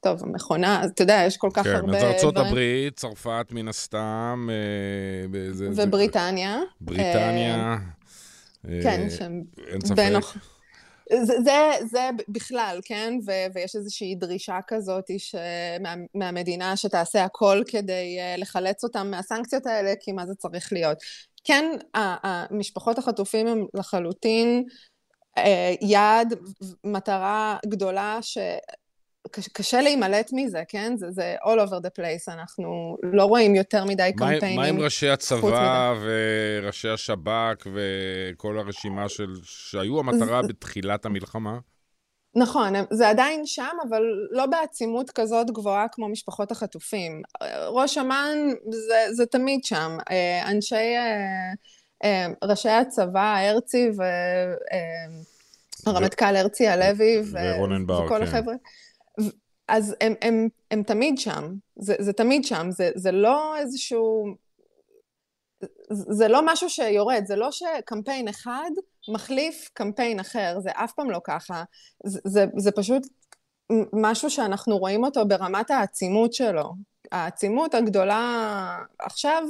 טוב, 0.00 0.22
המכונה, 0.22 0.84
אתה 0.84 1.02
יודע, 1.02 1.22
יש 1.26 1.36
כל 1.36 1.50
כך 1.54 1.64
כן, 1.64 1.74
הרבה... 1.74 2.00
כן, 2.00 2.06
אז 2.06 2.12
ארצות 2.12 2.36
הברית, 2.36 2.96
צרפת 2.96 3.46
מן 3.50 3.68
הסתם. 3.68 4.48
אה, 4.50 5.40
ובריטניה. 5.76 6.58
בריטניה. 6.80 7.76
אה, 8.68 8.80
כן, 8.82 9.10
שהם... 9.10 9.42
אין 9.68 9.80
ספק. 9.80 9.96
זה, 11.12 11.40
זה, 11.44 11.70
זה 11.90 12.10
בכלל, 12.28 12.80
כן? 12.84 13.14
ו, 13.26 13.30
ויש 13.54 13.76
איזושהי 13.76 14.14
דרישה 14.14 14.58
כזאת 14.66 15.04
שמה, 15.18 15.94
מהמדינה 16.14 16.76
שתעשה 16.76 17.24
הכל 17.24 17.62
כדי 17.66 18.18
uh, 18.18 18.40
לחלץ 18.40 18.84
אותם 18.84 19.10
מהסנקציות 19.10 19.66
האלה, 19.66 19.92
כי 20.00 20.12
מה 20.12 20.26
זה 20.26 20.34
צריך 20.34 20.72
להיות. 20.72 20.98
כן, 21.44 21.64
משפחות 22.50 22.98
החטופים 22.98 23.46
הם 23.46 23.66
לחלוטין 23.74 24.64
uh, 25.38 25.42
יעד, 25.80 26.34
מטרה 26.84 27.56
גדולה 27.66 28.18
ש... 28.22 28.38
קשה 29.28 29.80
להימלט 29.80 30.30
מזה, 30.32 30.62
כן? 30.68 30.96
זה, 30.96 31.10
זה 31.10 31.36
all 31.42 31.68
over 31.68 31.80
the 31.86 32.00
place, 32.00 32.32
אנחנו 32.32 32.96
לא 33.02 33.24
רואים 33.24 33.54
יותר 33.54 33.84
מדי 33.84 34.10
קמפיינים. 34.16 34.56
מה 34.56 34.66
עם 34.66 34.80
ראשי 34.80 35.08
הצבא 35.08 35.94
וראשי 36.00 36.88
השב"כ 36.88 37.66
וכל 37.74 38.58
הרשימה 38.58 39.08
של... 39.08 39.34
שהיו 39.42 39.98
המטרה 39.98 40.42
בתחילת 40.42 41.06
המלחמה? 41.06 41.58
נכון, 42.34 42.72
זה 42.90 43.08
עדיין 43.08 43.46
שם, 43.46 43.76
אבל 43.88 44.02
לא 44.30 44.46
בעצימות 44.46 45.10
כזאת 45.10 45.50
גבוהה 45.50 45.86
כמו 45.92 46.08
משפחות 46.08 46.50
החטופים. 46.50 47.22
ראש 47.68 47.98
אמ"ן 47.98 48.38
זה, 48.70 49.06
זה 49.10 49.26
תמיד 49.26 49.64
שם. 49.64 49.98
אנשי, 50.46 50.74
אה, 50.74 51.52
אה, 52.04 52.26
ראשי 52.44 52.68
הצבא, 52.68 53.36
הרצי 53.36 53.90
והרמטכ"ל 55.86 56.24
אה, 56.24 56.40
הרצי 56.40 56.68
הלוי 56.68 57.22
ורונן 57.32 57.86
בר, 57.86 58.04
וכל 58.04 58.16
כן. 58.16 58.22
החבר'ה. 58.22 58.54
אז 59.68 59.96
הם, 60.00 60.14
הם, 60.22 60.48
הם 60.70 60.82
תמיד 60.82 61.18
שם, 61.18 61.54
זה, 61.76 61.94
זה 61.98 62.12
תמיד 62.12 62.44
שם, 62.44 62.70
זה, 62.70 62.90
זה 62.94 63.12
לא 63.12 63.56
איזשהו... 63.56 64.24
זה 65.90 66.28
לא 66.28 66.40
משהו 66.44 66.70
שיורד, 66.70 67.22
זה 67.26 67.36
לא 67.36 67.48
שקמפיין 67.52 68.28
אחד 68.28 68.70
מחליף 69.08 69.70
קמפיין 69.74 70.20
אחר, 70.20 70.60
זה 70.60 70.70
אף 70.70 70.92
פעם 70.92 71.10
לא 71.10 71.20
ככה. 71.24 71.64
זה, 72.04 72.20
זה, 72.24 72.46
זה 72.56 72.72
פשוט 72.72 73.06
משהו 73.92 74.30
שאנחנו 74.30 74.78
רואים 74.78 75.04
אותו 75.04 75.28
ברמת 75.28 75.70
העצימות 75.70 76.32
שלו. 76.32 76.72
העצימות 77.12 77.74
הגדולה 77.74 78.78
עכשיו 78.98 79.42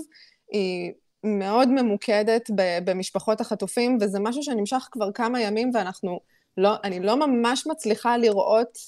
היא 0.52 0.92
מאוד 1.24 1.68
ממוקדת 1.68 2.50
במשפחות 2.84 3.40
החטופים, 3.40 3.98
וזה 4.00 4.18
משהו 4.20 4.42
שנמשך 4.42 4.88
כבר 4.90 5.12
כמה 5.12 5.40
ימים, 5.40 5.70
ואנחנו 5.74 6.20
לא, 6.56 6.74
אני 6.84 7.00
לא 7.00 7.16
ממש 7.26 7.66
מצליחה 7.66 8.16
לראות 8.16 8.78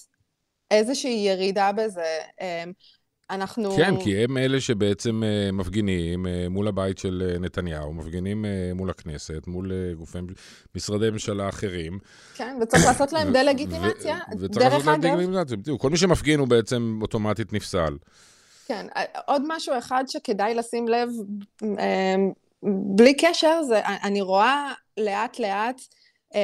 איזושהי 0.73 1.25
ירידה 1.29 1.73
בזה. 1.73 2.19
אמ, 2.41 2.73
אנחנו... 3.33 3.77
כן, 3.77 3.95
כי 4.03 4.25
הם 4.25 4.39
אלה 4.39 4.61
שבעצם 4.61 5.23
אה, 5.25 5.53
מפגינים 5.53 6.27
אה, 6.27 6.47
מול 6.51 6.69
הבית 6.69 6.99
של 6.99 7.31
אה, 7.31 7.39
נתניהו, 7.39 7.93
מפגינים 7.93 8.45
מול 8.75 8.91
הכנסת, 8.91 9.47
מול 9.47 9.73
גופי 9.99 10.19
משרדי 10.75 11.11
ממשלה 11.11 11.49
אחרים. 11.49 11.99
כן, 12.35 12.57
וצריך 12.63 12.87
לעשות 12.87 13.13
להם 13.13 13.33
דה-לגיטימציה. 13.33 14.19
וצריך 14.41 14.73
לעשות 14.73 14.87
להם 14.87 15.01
דה-לגיטימציה, 15.01 15.57
בדיוק. 15.57 15.81
כל 15.81 15.91
מי 15.91 15.97
שמפגין 15.97 16.39
הוא 16.39 16.49
בעצם 16.49 16.99
אוטומטית 17.03 17.53
נפסל. 17.53 17.97
כן, 18.67 18.87
עוד 19.27 19.43
משהו 19.49 19.79
אחד 19.79 20.05
שכדאי 20.09 20.55
לשים 20.55 20.89
לב, 20.89 21.09
בלי 22.97 23.15
קשר, 23.15 23.63
זה, 23.63 23.81
אני 24.03 24.21
רואה 24.21 24.73
לאט-לאט 24.97 25.81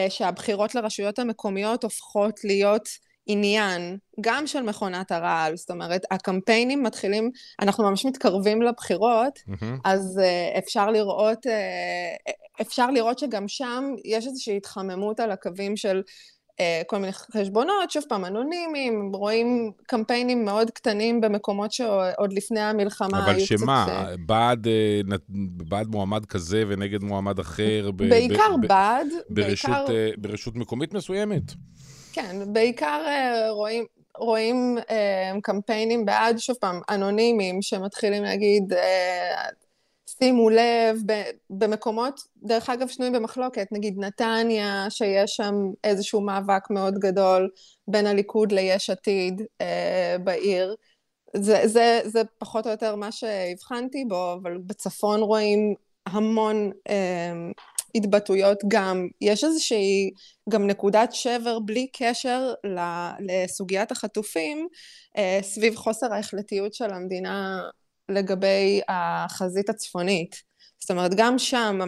שהבחירות 0.08 0.74
לרשויות 0.74 1.18
המקומיות 1.18 1.84
הופכות 1.84 2.40
להיות... 2.44 3.07
עניין, 3.30 3.96
גם 4.20 4.46
של 4.46 4.62
מכונת 4.62 5.12
הרעל, 5.12 5.56
זאת 5.56 5.70
אומרת, 5.70 6.02
הקמפיינים 6.10 6.82
מתחילים, 6.82 7.30
אנחנו 7.62 7.84
ממש 7.84 8.06
מתקרבים 8.06 8.62
לבחירות, 8.62 9.38
mm-hmm. 9.38 9.64
אז 9.84 10.20
uh, 10.22 10.58
אפשר 10.58 10.90
לראות, 10.90 11.46
uh, 11.46 12.30
אפשר 12.60 12.90
לראות 12.90 13.18
שגם 13.18 13.48
שם 13.48 13.84
יש 14.04 14.26
איזושהי 14.26 14.56
התחממות 14.56 15.20
על 15.20 15.30
הקווים 15.30 15.76
של 15.76 16.02
אה, 16.60 16.82
כל 16.86 16.98
מיני 16.98 17.12
חשבונות, 17.12 17.90
שוב 17.90 18.04
פעם 18.08 18.24
אנונימיים, 18.24 19.12
רואים 19.14 19.72
קמפיינים 19.86 20.44
מאוד 20.44 20.70
קטנים 20.70 21.20
במקומות 21.20 21.72
שעוד 21.72 22.32
לפני 22.32 22.60
המלחמה 22.60 23.26
היו 23.26 23.44
קצת... 23.46 23.52
אבל 23.52 23.58
שמה, 23.58 24.06
בעד, 24.26 24.66
בעד 25.68 25.86
מועמד 25.86 26.26
כזה 26.26 26.64
ונגד 26.68 27.02
מועמד 27.02 27.38
אחר? 27.38 27.90
בעיקר 27.96 28.56
ב- 28.62 28.66
בעד. 28.66 29.06
ברשות, 29.30 29.70
בעיקר... 29.70 29.92
אה, 29.94 30.10
ברשות 30.18 30.56
מקומית 30.56 30.94
מסוימת? 30.94 31.42
כן, 32.12 32.52
בעיקר 32.52 33.02
רואים, 33.50 33.84
רואים 34.16 34.78
קמפיינים 35.42 36.04
בעד, 36.04 36.38
שוב 36.38 36.56
פעם, 36.60 36.80
אנונימיים, 36.90 37.62
שמתחילים 37.62 38.22
להגיד... 38.22 38.72
שימו 40.18 40.50
לב, 40.50 40.98
במקומות, 41.50 42.20
דרך 42.42 42.70
אגב, 42.70 42.88
שנויים 42.88 43.14
במחלוקת, 43.14 43.66
נגיד 43.72 43.98
נתניה, 43.98 44.86
שיש 44.90 45.36
שם 45.36 45.54
איזשהו 45.84 46.20
מאבק 46.20 46.70
מאוד 46.70 46.94
גדול 46.98 47.50
בין 47.88 48.06
הליכוד 48.06 48.52
ליש 48.52 48.90
עתיד 48.90 49.42
אה, 49.60 50.16
בעיר. 50.24 50.74
זה, 51.36 51.60
זה, 51.64 52.00
זה 52.04 52.22
פחות 52.38 52.66
או 52.66 52.70
יותר 52.70 52.96
מה 52.96 53.12
שהבחנתי 53.12 54.04
בו, 54.04 54.32
אבל 54.42 54.58
בצפון 54.58 55.20
רואים 55.20 55.74
המון 56.06 56.70
אה, 56.88 57.32
התבטאויות 57.94 58.58
גם. 58.68 59.08
יש 59.20 59.44
איזושהי 59.44 60.10
גם 60.48 60.66
נקודת 60.66 61.12
שבר 61.12 61.58
בלי 61.58 61.86
קשר 61.92 62.52
לסוגיית 63.20 63.92
החטופים, 63.92 64.68
אה, 65.16 65.38
סביב 65.42 65.76
חוסר 65.76 66.12
ההחלטיות 66.12 66.74
של 66.74 66.90
המדינה 66.90 67.60
לגבי 68.08 68.80
החזית 68.88 69.68
הצפונית. 69.68 70.36
זאת 70.80 70.90
אומרת, 70.90 71.10
גם 71.16 71.38
שם, 71.38 71.78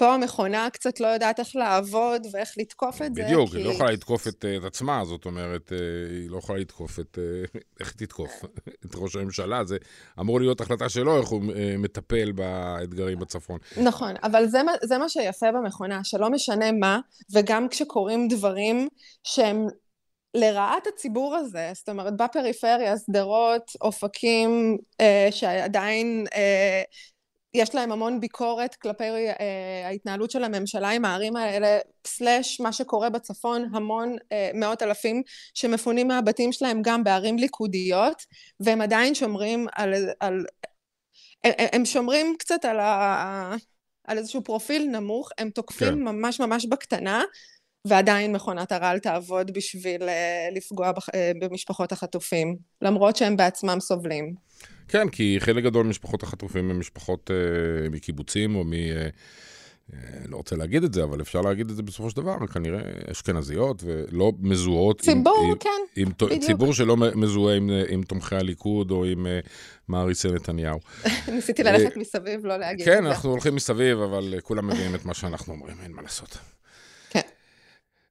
פה 0.00 0.14
המכונה 0.14 0.70
קצת 0.70 1.00
לא 1.00 1.06
יודעת 1.06 1.40
איך 1.40 1.56
לעבוד 1.56 2.26
ואיך 2.32 2.52
לתקוף 2.56 3.02
את 3.02 3.12
בדיוק, 3.12 3.16
זה. 3.16 3.24
בדיוק, 3.24 3.50
כי... 3.50 3.56
היא 3.56 3.64
לא 3.64 3.70
יכולה 3.70 3.90
לתקוף 3.90 4.28
את, 4.28 4.44
את 4.58 4.64
עצמה, 4.64 5.04
זאת 5.04 5.24
אומרת, 5.24 5.72
אה, 5.72 5.78
היא 6.10 6.30
לא 6.30 6.38
יכולה 6.38 6.58
לתקוף 6.58 7.00
את... 7.00 7.18
אה, 7.18 7.60
איך 7.80 7.92
תתקוף? 7.92 8.30
את 8.86 8.94
ראש 8.94 9.16
הממשלה, 9.16 9.64
זה 9.64 9.76
אמור 10.20 10.40
להיות 10.40 10.60
החלטה 10.60 10.88
שלו, 10.88 11.20
איך 11.20 11.28
הוא 11.28 11.42
אה, 11.56 11.74
מטפל 11.78 12.32
באתגרים 12.32 13.18
בצפון. 13.18 13.58
נכון, 13.76 14.14
אבל 14.22 14.46
זה, 14.46 14.60
זה 14.82 14.98
מה 14.98 15.08
שיפה 15.08 15.52
במכונה, 15.52 16.00
שלא 16.04 16.30
משנה 16.30 16.72
מה, 16.72 17.00
וגם 17.32 17.68
כשקורים 17.68 18.28
דברים 18.28 18.88
שהם 19.24 19.66
לרעת 20.34 20.86
הציבור 20.86 21.36
הזה, 21.36 21.70
זאת 21.74 21.88
אומרת 21.88 22.16
בפריפריה, 22.16 22.94
שדרות, 22.98 23.72
אופקים, 23.80 24.78
אה, 25.00 25.28
שעדיין 25.30 26.26
אה, 26.34 26.82
יש 27.54 27.74
להם 27.74 27.92
המון 27.92 28.20
ביקורת 28.20 28.74
כלפי 28.74 29.04
אה, 29.04 29.86
ההתנהלות 29.86 30.30
של 30.30 30.44
הממשלה 30.44 30.90
עם 30.90 31.04
הערים 31.04 31.36
האלה, 31.36 31.78
סלאש 32.06 32.60
מה 32.60 32.72
שקורה 32.72 33.10
בצפון, 33.10 33.70
המון 33.74 34.16
אה, 34.32 34.50
מאות 34.54 34.82
אלפים 34.82 35.22
שמפונים 35.54 36.08
מהבתים 36.08 36.52
שלהם 36.52 36.82
גם 36.82 37.04
בערים 37.04 37.38
ליכודיות, 37.38 38.22
והם 38.60 38.80
עדיין 38.80 39.14
שומרים 39.14 39.66
על... 39.72 39.94
על 40.20 40.44
הם, 41.44 41.52
הם 41.72 41.84
שומרים 41.84 42.36
קצת 42.38 42.64
על, 42.64 42.80
ה, 42.80 43.54
על 44.04 44.18
איזשהו 44.18 44.44
פרופיל 44.44 44.84
נמוך, 44.84 45.30
הם 45.38 45.50
תוקפים 45.50 45.88
כן. 45.88 46.02
ממש 46.02 46.40
ממש 46.40 46.66
בקטנה, 46.66 47.22
ועדיין 47.84 48.32
מכונת 48.32 48.72
הרעל 48.72 48.98
תעבוד 48.98 49.50
בשביל 49.50 50.02
אה, 50.02 50.48
לפגוע 50.52 50.92
אה, 51.14 51.32
במשפחות 51.40 51.92
החטופים, 51.92 52.56
למרות 52.82 53.16
שהם 53.16 53.36
בעצמם 53.36 53.80
סובלים. 53.80 54.34
כן, 54.90 55.08
כי 55.08 55.36
חלק 55.40 55.64
גדול 55.64 55.86
ממשפחות 55.86 56.22
החטופים 56.22 56.70
הם 56.70 56.78
משפחות 56.78 57.30
אה, 57.30 57.88
מקיבוצים 57.90 58.56
או 58.56 58.64
מ... 58.64 58.72
אה, 58.72 59.98
לא 60.28 60.36
רוצה 60.36 60.56
להגיד 60.56 60.84
את 60.84 60.94
זה, 60.94 61.04
אבל 61.04 61.20
אפשר 61.20 61.40
להגיד 61.40 61.70
את 61.70 61.76
זה 61.76 61.82
בסופו 61.82 62.10
של 62.10 62.16
דבר, 62.16 62.46
כנראה 62.46 62.80
אשכנזיות 63.10 63.82
ולא 63.86 64.32
מזוהות 64.40 65.00
ציבור, 65.00 65.46
עם... 65.50 65.58
כן, 65.58 65.70
עם, 65.96 66.08
בדיוק. 66.22 66.42
ציבור 66.42 66.72
שלא 66.72 66.96
מזוהה 66.96 67.56
עם, 67.56 67.70
עם 67.88 68.02
תומכי 68.02 68.36
הליכוד 68.36 68.90
או 68.90 69.04
עם 69.04 69.26
uh, 69.26 69.48
מעריצי 69.88 70.28
נתניהו. 70.28 70.78
ניסיתי 71.34 71.62
ללכת 71.62 71.96
מסביב, 71.96 72.46
לא 72.46 72.56
להגיד 72.56 72.86
כן, 72.86 72.92
את 72.92 72.96
זה. 72.96 73.02
כן, 73.02 73.06
אנחנו 73.06 73.30
הולכים 73.30 73.54
מסביב, 73.54 73.98
אבל 73.98 74.34
כולם 74.42 74.66
מביאים 74.66 74.94
את 74.94 75.04
מה 75.04 75.14
שאנחנו 75.14 75.52
אומרים, 75.54 75.76
אין 75.82 75.92
מה 75.92 76.02
לעשות. 76.02 76.38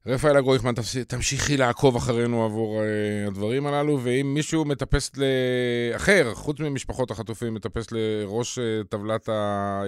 רפאלה 0.06 0.40
גרויכמן, 0.40 0.72
תמשיכי 1.08 1.56
לעקוב 1.56 1.96
אחרינו 1.96 2.44
עבור 2.44 2.80
uh, 2.80 3.28
הדברים 3.28 3.66
הללו, 3.66 4.00
ואם 4.02 4.34
מישהו 4.34 4.64
מטפס 4.64 5.10
לאחר, 5.16 6.34
חוץ 6.34 6.60
ממשפחות 6.60 7.10
החטופים, 7.10 7.54
מטפס 7.54 7.86
לראש 7.92 8.58
uh, 8.58 8.62
טבלת 8.88 9.28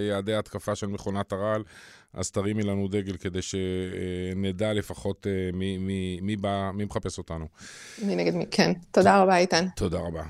יעדי 0.09 0.35
ההתקפה 0.35 0.75
של 0.75 0.87
מכונת 0.87 1.33
הרעל, 1.33 1.63
אז 2.15 2.31
תרימי 2.31 2.63
לנו 2.63 2.89
דגל 2.89 3.17
כדי 3.17 3.41
שנדע 3.43 4.71
uh, 4.71 4.75
לפחות 4.75 5.27
מי, 5.53 5.79
מי, 5.79 6.19
מי 6.23 6.37
בא, 6.37 6.71
מי 6.75 6.85
מחפש 6.85 7.19
אותנו. 7.19 7.47
מי 8.03 8.17
נגד 8.17 8.35
מי, 8.35 8.47
כן. 8.51 8.73
תודה 8.91 9.23
רבה, 9.23 9.37
איתן. 9.37 9.67
תודה 9.77 9.99
רבה. 9.99 10.23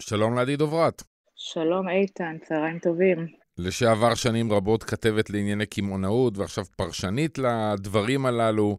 שלום 0.00 0.34
לעדי 0.34 0.56
דוברת. 0.56 1.11
שלום 1.54 1.88
איתן, 1.88 2.36
צהריים 2.48 2.78
טובים. 2.78 3.26
לשעבר 3.58 4.14
שנים 4.14 4.52
רבות 4.52 4.82
כתבת 4.82 5.30
לענייני 5.30 5.66
קמעונאות, 5.66 6.38
ועכשיו 6.38 6.64
פרשנית 6.76 7.38
לדברים 7.38 8.26
הללו. 8.26 8.78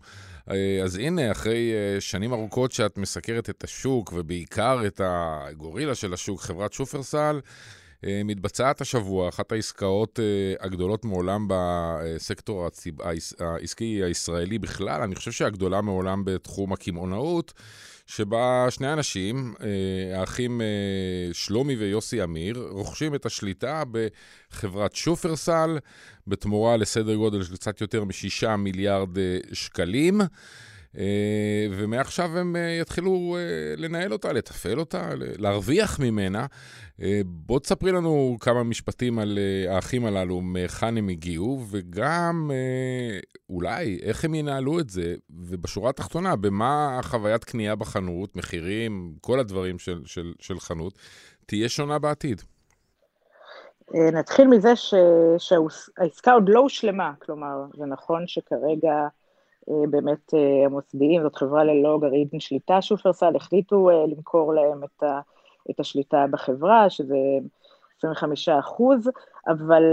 אה, 0.51 0.79
אז 0.83 0.97
הנה, 0.97 1.31
אחרי 1.31 1.71
אה, 1.73 2.01
שנים 2.01 2.33
ארוכות 2.33 2.71
שאת 2.71 2.97
מסקרת 2.97 3.49
את 3.49 3.63
השוק, 3.63 4.13
ובעיקר 4.15 4.81
את 4.87 5.01
הגורילה 5.03 5.95
של 5.95 6.13
השוק, 6.13 6.41
חברת 6.41 6.73
שופרסל, 6.73 7.39
אה, 8.05 8.21
מתבצעת 8.25 8.81
השבוע 8.81 9.29
אחת 9.29 9.51
העסקאות 9.51 10.19
הגדולות 10.59 11.05
מעולם 11.05 11.47
בסקטור 11.49 12.67
העסקי 13.39 14.03
הישראלי 14.03 14.59
בכלל, 14.59 15.01
אני 15.01 15.15
חושב 15.15 15.31
שהגדולה 15.31 15.81
מעולם 15.81 16.25
בתחום 16.25 16.73
הקמעונאות. 16.73 17.53
שבה 18.05 18.65
שני 18.69 18.93
אנשים, 18.93 19.53
אה, 19.61 20.19
האחים 20.19 20.61
אה, 20.61 20.65
שלומי 21.33 21.75
ויוסי 21.75 22.23
אמיר, 22.23 22.67
רוכשים 22.69 23.15
את 23.15 23.25
השליטה 23.25 23.83
בחברת 23.91 24.95
שופרסל, 24.95 25.77
בתמורה 26.27 26.77
לסדר 26.77 27.15
גודל 27.15 27.43
של 27.43 27.55
קצת 27.55 27.81
יותר 27.81 28.03
משישה 28.03 28.55
מיליארד 28.55 29.17
אה, 29.17 29.37
שקלים. 29.53 30.21
אה, 30.97 31.67
ומעכשיו 31.71 32.37
הם 32.37 32.55
אה, 32.55 32.77
יתחילו 32.81 33.37
אה, 33.37 33.75
לנהל 33.77 34.13
אותה, 34.13 34.33
לתפעל 34.33 34.79
אותה, 34.79 35.09
להרוויח 35.15 35.99
ממנה. 35.99 36.45
בוא 37.25 37.59
תספרי 37.59 37.91
לנו 37.91 38.37
כמה 38.39 38.63
משפטים 38.63 39.19
על 39.19 39.39
האחים 39.69 40.05
הללו, 40.05 40.41
מהיכן 40.41 40.97
הם 40.97 41.09
הגיעו, 41.09 41.65
וגם 41.69 42.51
אולי 43.49 43.99
איך 44.03 44.25
הם 44.25 44.35
ינהלו 44.35 44.79
את 44.79 44.89
זה, 44.89 45.15
ובשורה 45.29 45.89
התחתונה, 45.89 46.35
במה 46.35 46.99
חוויית 47.03 47.43
קנייה 47.43 47.75
בחנות, 47.75 48.35
מחירים, 48.35 49.13
כל 49.21 49.39
הדברים 49.39 49.79
של, 49.79 50.01
של, 50.05 50.33
של 50.39 50.59
חנות, 50.59 50.93
תהיה 51.45 51.69
שונה 51.69 51.99
בעתיד. 51.99 52.41
נתחיל 54.13 54.47
מזה 54.47 54.75
ש, 54.75 54.93
שהעסקה 55.37 56.31
עוד 56.31 56.49
לא 56.49 56.59
הושלמה, 56.59 57.11
כלומר, 57.19 57.55
זה 57.77 57.85
נכון 57.85 58.23
שכרגע 58.27 59.07
באמת 59.67 60.33
אה, 60.33 60.65
המוסדיים, 60.65 61.21
זאת 61.21 61.35
חברה 61.35 61.63
ללא 61.63 61.99
גרעין 62.01 62.39
שליטה, 62.39 62.81
שופרסל, 62.81 63.35
החליטו 63.35 63.89
אה, 63.89 64.05
למכור 64.07 64.53
להם 64.53 64.83
את, 64.83 65.03
ה, 65.03 65.19
את 65.69 65.79
השליטה 65.79 66.25
בחברה, 66.31 66.89
שזה 66.89 67.17
25 67.97 68.49
אחוז, 68.49 69.09
אבל 69.47 69.83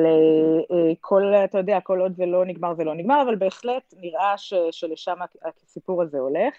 כל, 1.01 1.35
אתה 1.35 1.59
יודע, 1.59 1.81
כל 1.81 2.01
עוד 2.01 2.17
זה 2.17 2.27
לא 2.27 2.45
נגמר 2.45 2.75
זה 2.75 2.85
לא 2.85 2.95
נגמר, 2.95 3.23
אבל 3.23 3.37
בהחלט 3.37 3.95
נראה 3.97 4.39
ש, 4.39 4.55
שלשם 4.71 5.17
הסיפור 5.45 6.03
הזה 6.03 6.19
הולך. 6.19 6.55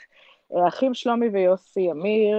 האחים 0.56 0.94
שלומי 0.94 1.28
ויוסי 1.28 1.92
אמיר 1.92 2.38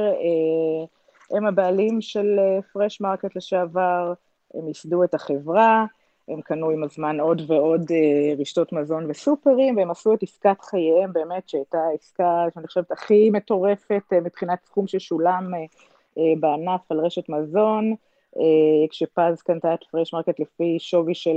הם 1.30 1.46
הבעלים 1.46 2.00
של 2.00 2.38
פרש 2.72 3.00
מרקט 3.00 3.37
לשעבר, 3.37 4.12
הם 4.54 4.68
ייסדו 4.68 5.04
את 5.04 5.14
החברה, 5.14 5.85
הם 6.28 6.40
קנו 6.40 6.70
עם 6.70 6.85
הזמן 6.85 7.20
עוד 7.20 7.42
ועוד 7.46 7.90
אה, 7.90 8.35
רשתות 8.38 8.72
מזון 8.72 9.11
וסופרים, 9.11 9.76
והם 9.76 9.90
עשו 9.90 10.14
את 10.14 10.22
עסקת 10.22 10.61
חייהם 10.61 11.12
באמת, 11.12 11.48
שהייתה 11.48 11.78
עסקה 11.94 12.44
שאני 12.54 12.66
חושבת 12.66 12.90
הכי 12.90 13.30
מטורפת 13.30 14.02
אה, 14.12 14.20
מבחינת 14.20 14.58
סכום 14.64 14.87
ששולם 14.87 15.54
אה, 15.54 16.22
בענף 16.40 16.80
על 16.90 17.00
רשת 17.00 17.28
מזון, 17.28 17.94
כשפז 18.90 19.42
קנתה 19.42 19.74
את 19.74 19.85
פרש 19.90 20.14
מרקט 20.14 20.40
לפי 20.40 20.76
שווי 20.78 21.14
של 21.14 21.37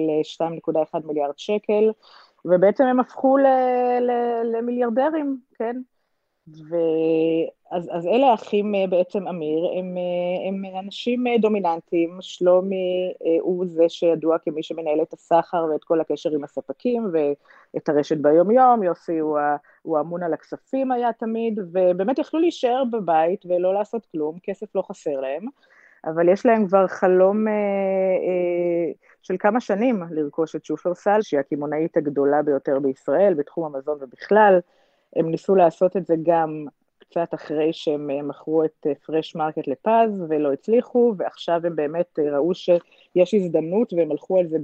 2.1 0.68 1.00
מיליארד 1.06 1.34
שקל, 1.38 1.92
ובעצם 2.46 2.84
הם 2.84 3.00
הפכו 3.00 3.38
למיליארדרים, 4.44 5.40
כן? 5.56 5.82
ואז 6.48 7.90
אז 7.92 8.08
אלה 8.08 8.28
האחים 8.28 8.76
אה, 8.76 8.88
בעצם 8.90 9.28
אמיר, 9.28 9.66
הם, 9.80 9.98
אה, 9.98 10.48
הם 10.48 10.80
אנשים 10.80 11.28
אה, 11.28 11.38
דומיננטיים, 11.38 12.18
שלומי 12.22 13.14
הוא 13.42 13.66
זה 13.68 13.90
שידוע 13.90 14.38
כמי 14.40 14.64
שמנהל 14.64 15.02
את 15.02 15.14
הסחר 15.14 15.66
ואת 15.72 15.84
כל 15.84 16.02
הקשר 16.02 16.30
עם 16.32 16.44
הספקים 16.44 17.12
ואת 17.14 17.90
הרשת 17.90 18.18
ביומיום, 18.18 18.84
יוסי 18.84 19.18
הוא, 19.18 19.40
הוא 19.82 20.00
אמון 20.00 20.24
על 20.24 20.34
הכספים 20.34 20.92
היה 20.92 21.14
תמיד, 21.14 21.60
ובאמת 21.74 22.20
יכלו 22.20 22.40
להישאר 22.40 22.84
בבית 22.92 23.46
ולא 23.46 23.74
לעשות 23.74 24.06
כלום, 24.06 24.38
כסף 24.44 24.76
לא 24.76 24.82
חסר 24.82 25.20
להם. 25.22 25.46
אבל 26.06 26.30
יש 26.30 26.46
להם 26.46 26.68
כבר 26.68 26.88
חלום 26.88 27.48
אה, 27.48 27.54
אה, 27.54 28.92
של 29.22 29.36
כמה 29.40 29.60
שנים 29.60 30.04
לרכוש 30.12 30.56
את 30.56 30.66
שופרסל, 30.66 31.20
שהיא 31.22 31.40
הקמעונאית 31.40 31.98
הגדולה 31.98 32.42
ביותר 32.42 32.80
בישראל, 32.80 33.34
בתחום 33.34 33.66
המזון 33.66 33.98
ובכלל. 34.02 34.60
הם 35.16 35.32
ניסו 35.32 35.56
לעשות 35.56 35.98
את 35.98 36.08
זה 36.08 36.16
גם 36.24 36.66
קצת 37.00 37.34
אחרי 37.34 37.74
שהם 37.74 38.10
אה, 38.10 38.22
מכרו 38.22 38.64
את 38.64 38.88
פרש 39.06 39.36
אה, 39.36 39.42
מרקט 39.42 39.68
לפז 39.68 40.24
ולא 40.30 40.54
הצליחו, 40.54 41.14
ועכשיו 41.18 41.62
הם 41.64 41.76
באמת 41.76 42.20
אה, 42.20 42.32
ראו 42.32 42.54
שיש 42.54 43.34
הזדמנות 43.34 43.94
והם 43.94 44.12
הלכו 44.12 44.40
על 44.40 44.48
זה 44.48 44.58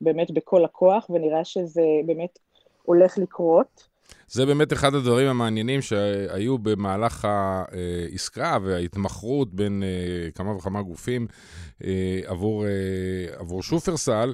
באמת 0.00 0.30
בכל 0.30 0.64
הכוח, 0.64 1.10
ונראה 1.10 1.44
שזה 1.44 1.82
באמת 2.06 2.38
הולך 2.82 3.18
לקרות. 3.18 3.88
זה 4.28 4.46
באמת 4.46 4.72
אחד 4.72 4.94
הדברים 4.94 5.28
המעניינים 5.28 5.82
שהיו 5.82 6.58
במהלך 6.58 7.24
העסקה 7.24 8.58
וההתמחרות 8.64 9.54
בין 9.54 9.82
אה, 9.82 10.30
כמה 10.30 10.56
וכמה 10.56 10.82
גופים 10.82 11.26
אה, 11.84 12.20
עבור, 12.26 12.64
אה, 12.64 12.70
עבור 13.38 13.62
שופרסל, 13.62 14.32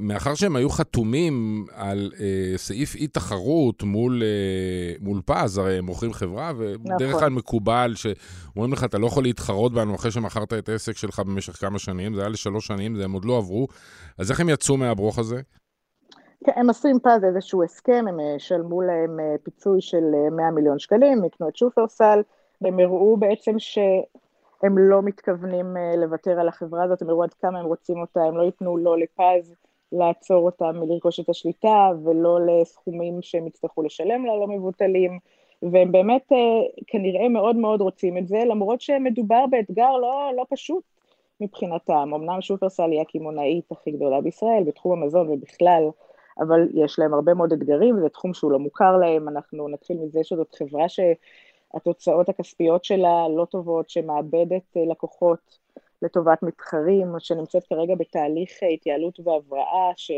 מאחר 0.00 0.34
שהם 0.34 0.56
היו 0.56 0.70
חתומים 0.70 1.66
על 1.72 2.12
סעיף 2.56 2.94
אי-תחרות 2.94 3.82
מול, 3.82 4.22
מול 5.00 5.20
פז, 5.24 5.58
הרי 5.58 5.78
הם 5.78 5.84
מוכרים 5.84 6.12
חברה, 6.12 6.52
ובדרך 6.56 7.08
נכון. 7.08 7.20
כלל 7.20 7.30
מקובל 7.30 7.94
שאומרים 7.96 8.72
לך, 8.72 8.84
אתה 8.84 8.98
לא 8.98 9.06
יכול 9.06 9.22
להתחרות 9.22 9.72
בנו 9.72 9.94
אחרי 9.94 10.10
שמכרת 10.10 10.52
את 10.52 10.68
העסק 10.68 10.96
שלך 10.96 11.20
במשך 11.20 11.52
כמה 11.52 11.78
שנים, 11.78 12.14
זה 12.14 12.20
היה 12.20 12.28
לשלוש 12.28 12.66
שנים, 12.66 13.00
הם 13.00 13.12
עוד 13.12 13.24
לא 13.24 13.38
עברו, 13.38 13.68
אז 14.18 14.30
איך 14.30 14.40
הם 14.40 14.48
יצאו 14.48 14.76
מהברוך 14.76 15.18
הזה? 15.18 15.40
כן, 16.44 16.52
הם 16.56 16.70
עשו 16.70 16.88
עם 16.88 16.98
פז 16.98 17.24
איזשהו 17.24 17.62
הסכם, 17.62 18.04
הם 18.08 18.20
אה, 18.20 18.34
שלמו 18.38 18.82
להם 18.82 19.20
אה, 19.20 19.34
פיצוי 19.42 19.80
של 19.80 20.04
100 20.30 20.44
אה, 20.46 20.50
מיליון 20.50 20.78
שקלים, 20.78 21.24
יקנו 21.24 21.48
את 21.48 21.56
שופרסל, 21.56 22.22
והם 22.60 22.80
הראו 22.80 23.16
בעצם 23.16 23.58
שהם 23.58 24.78
לא 24.78 25.02
מתכוונים 25.02 25.76
לוותר 25.96 26.40
על 26.40 26.48
החברה 26.48 26.84
הזאת, 26.84 27.02
הם 27.02 27.10
הראו 27.10 27.22
עד 27.22 27.34
כמה 27.34 27.58
הם 27.58 27.66
רוצים 27.66 28.00
אותה, 28.00 28.22
הם 28.22 28.36
לא 28.36 28.42
ייתנו 28.42 28.76
לא 28.76 28.98
לפז 28.98 29.54
לעצור 29.92 30.44
אותה 30.44 30.72
מלרכוש 30.72 31.20
את 31.20 31.28
השליטה, 31.28 31.90
ולא 32.04 32.38
לסכומים 32.46 33.22
שהם 33.22 33.46
יצטרכו 33.46 33.82
לשלם 33.82 34.26
לה 34.26 34.36
לא 34.36 34.46
מבוטלים, 34.46 35.18
והם 35.62 35.92
באמת 35.92 36.32
כנראה 36.86 37.28
מאוד 37.28 37.56
מאוד 37.56 37.80
רוצים 37.80 38.18
את 38.18 38.28
זה, 38.28 38.38
למרות 38.44 38.80
שמדובר 38.80 39.44
באתגר 39.50 39.96
לא, 39.96 40.30
לא 40.36 40.46
פשוט 40.50 40.84
מבחינתם. 41.40 42.14
אמנם 42.14 42.40
שופרסל 42.40 42.90
היא 42.90 43.00
הקמעונאית 43.00 43.72
הכי 43.72 43.90
גדולה 43.90 44.20
בישראל, 44.20 44.64
בתחום 44.66 45.02
המזון 45.02 45.28
ובכלל, 45.28 45.88
אבל 46.38 46.68
יש 46.74 46.98
להם 46.98 47.14
הרבה 47.14 47.34
מאוד 47.34 47.52
אתגרים, 47.52 48.00
זה 48.00 48.08
תחום 48.08 48.34
שהוא 48.34 48.52
לא 48.52 48.58
מוכר 48.58 48.96
להם, 48.96 49.28
אנחנו 49.28 49.68
נתחיל 49.68 49.96
מזה 49.96 50.20
שזאת 50.22 50.54
חברה 50.54 50.86
שהתוצאות 50.88 52.28
הכספיות 52.28 52.84
שלה 52.84 53.28
לא 53.36 53.44
טובות, 53.44 53.90
שמאבדת 53.90 54.76
אה, 54.76 54.82
לקוחות 54.90 55.58
לטובת 56.02 56.42
מתחרים, 56.42 57.08
שנמצאת 57.18 57.64
כרגע 57.64 57.94
בתהליך 57.94 58.62
אה, 58.62 58.68
התייעלות 58.68 59.20
והבראה 59.20 59.92
ש, 59.96 60.10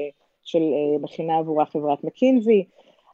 של 0.45 0.63
אה, 0.63 0.99
מכינה 1.01 1.39
עבורה 1.39 1.67
חברת 1.67 2.05
מקינזי, 2.05 2.65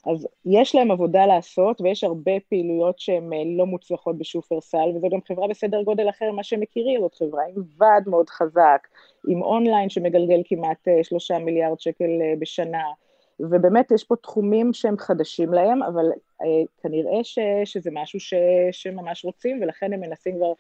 אז 0.07 0.29
יש 0.45 0.75
להם 0.75 0.91
עבודה 0.91 1.27
לעשות, 1.27 1.81
ויש 1.81 2.05
הרבה 2.05 2.33
פעילויות 2.49 2.99
שהן 2.99 3.57
לא 3.57 3.67
מוצלחות 3.67 4.19
בשופרסל, 4.19 4.93
וזו 4.97 5.09
גם 5.09 5.19
חברה 5.29 5.49
בסדר 5.49 5.83
גודל 5.83 6.09
אחר 6.09 6.33
ממה 6.33 6.43
שהם 6.43 6.61
מכירים, 6.61 7.01
זאת 7.01 7.15
חברה 7.15 7.43
עם 7.45 7.63
ועד 7.79 8.09
מאוד 8.09 8.31
חזק, 8.31 8.89
עם 9.29 9.43
אונליין 9.43 9.89
שמגלגל 9.89 10.43
כמעט 10.45 10.89
שלושה 11.03 11.39
מיליארד 11.39 11.81
שקל 11.81 12.11
בשנה, 12.39 12.85
ובאמת 13.41 13.91
יש 13.91 14.05
פה 14.05 14.17
תחומים 14.17 14.73
שהם 14.73 14.99
חדשים 14.99 15.53
להם, 15.53 15.83
אבל 15.83 16.07
אה, 16.43 16.47
כנראה 16.83 17.25
ש, 17.25 17.39
שזה 17.65 17.91
משהו 17.93 18.21
ש, 18.21 18.35
שממש 18.73 19.25
רוצים, 19.25 19.63
ולכן 19.63 19.93
הם 19.93 20.01
מנסים 20.01 20.37
כבר 20.37 20.53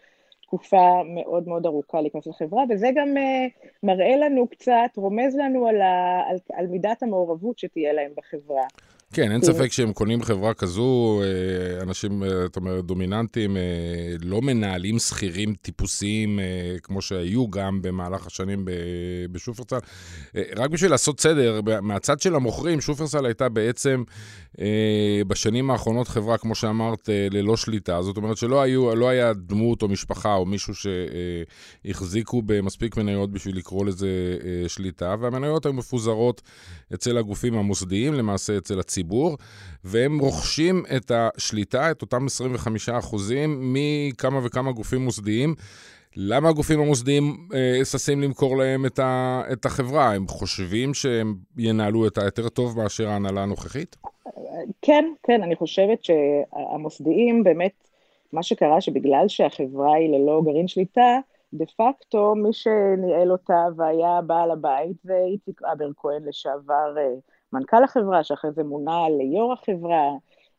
תקופה 0.42 1.02
מאוד 1.04 1.48
מאוד 1.48 1.66
ארוכה 1.66 2.00
להיכנס 2.00 2.26
לחברה, 2.26 2.64
וזה 2.70 2.88
גם 2.94 3.16
אה, 3.16 3.46
מראה 3.83 4.16
לנו 4.16 4.48
קצת, 4.48 4.90
רומז 4.96 5.37
לנו 5.37 5.68
על, 5.68 5.80
ה, 5.80 6.22
על, 6.28 6.37
על 6.52 6.66
מידת 6.66 7.02
המעורבות 7.02 7.59
שתהיה 7.59 7.92
להם 7.92 8.12
בחברה. 8.16 8.66
כן, 9.14 9.33
אין 9.33 9.42
ספק 9.42 9.72
שהם 9.72 9.92
קונים 9.92 10.22
חברה 10.22 10.55
כזו, 10.55 11.20
אה, 11.22 11.83
אנשים, 11.83 12.22
אה, 12.22 12.29
את 12.46 12.57
אומרת, 12.57 12.85
דומיננטיים, 12.85 13.57
אה, 13.57 13.62
לא 14.22 14.42
מנהלים 14.42 14.98
שכירים 14.98 15.55
טיפוסיים 15.62 16.40
כמו 16.83 17.03
שהיו 17.03 17.50
גם 17.50 17.83
במהלך 17.83 18.27
השנים 18.27 18.64
בשופרסל. 19.33 19.79
רק 20.57 20.70
בשביל 20.70 20.90
לעשות 20.90 21.20
סדר, 21.20 21.61
מהצד 21.83 22.20
של 22.20 22.35
המוכרים, 22.35 22.81
שופרסל 22.81 23.27
הייתה 23.27 23.48
בעצם 23.48 24.03
בשנים 25.27 25.70
האחרונות 25.70 26.09
חברה, 26.09 26.38
כמו 26.38 26.55
שאמרת, 26.55 27.09
ללא 27.31 27.57
שליטה. 27.57 28.03
זאת 28.03 28.16
אומרת 28.16 28.37
שלא 28.37 28.62
היו, 28.62 28.94
לא 28.96 29.09
היה 29.09 29.33
דמות 29.33 29.83
או 29.83 29.88
משפחה 29.88 30.35
או 30.35 30.46
מישהו 30.46 30.74
שהחזיקו 30.74 32.42
במספיק 32.46 32.96
מניות 32.96 33.31
בשביל 33.31 33.57
לקרוא 33.57 33.87
לזה 33.87 34.09
שליטה, 34.68 35.14
והמניות 35.20 35.66
היו 35.66 35.72
מפוזרות 35.72 36.42
אצל 36.94 37.18
הגופים 37.18 37.55
המוסדיים, 37.55 38.14
למעשה 38.14 38.59
אצל 38.59 38.81
הציבור, 39.04 39.36
והם 39.84 40.18
רוכשים 40.18 40.82
את 40.96 41.10
השליטה, 41.14 41.90
את 41.90 42.02
אותם 42.02 42.26
25 42.26 42.88
אחוזים, 42.88 43.74
מכמה 43.74 44.40
וכמה 44.46 44.72
גופים 44.72 45.04
מוסדיים. 45.04 45.54
למה 46.16 46.48
הגופים 46.48 46.80
המוסדיים 46.80 47.48
אה, 47.54 48.16
למכור 48.16 48.56
להם 48.56 48.86
את, 48.86 48.98
ה, 48.98 49.42
את 49.52 49.64
החברה? 49.64 50.14
הם 50.14 50.28
חושבים 50.28 50.94
שהם 50.94 51.34
ינהלו 51.58 52.04
אותה 52.04 52.24
יותר 52.24 52.48
טוב 52.48 52.78
מאשר 52.78 53.08
ההנהלה 53.08 53.42
הנוכחית? 53.42 53.96
כן, 54.82 55.04
כן, 55.22 55.42
אני 55.42 55.56
חושבת 55.56 56.04
שהמוסדיים 56.04 57.44
באמת, 57.44 57.72
מה 58.32 58.42
שקרה 58.42 58.80
שבגלל 58.80 59.24
שהחברה 59.28 59.94
היא 59.94 60.08
ללא 60.08 60.42
גרעין 60.44 60.68
שליטה, 60.68 61.18
דה 61.54 61.64
פקטו 61.76 62.34
מי 62.34 62.52
שניהל 62.52 63.32
אותה 63.32 63.66
והיה 63.76 64.20
בעל 64.26 64.50
הבית 64.50 64.96
זה 65.02 65.18
איציק 65.32 65.60
אבר 65.62 65.88
כהן 65.96 66.22
לשעבר 66.24 66.94
אה, 66.98 67.14
מנכ"ל 67.54 67.84
החברה, 67.84 68.24
שאחרי 68.24 68.52
זה 68.52 68.64
מונה 68.64 69.08
ליו"ר 69.08 69.52
החברה, 69.52 70.10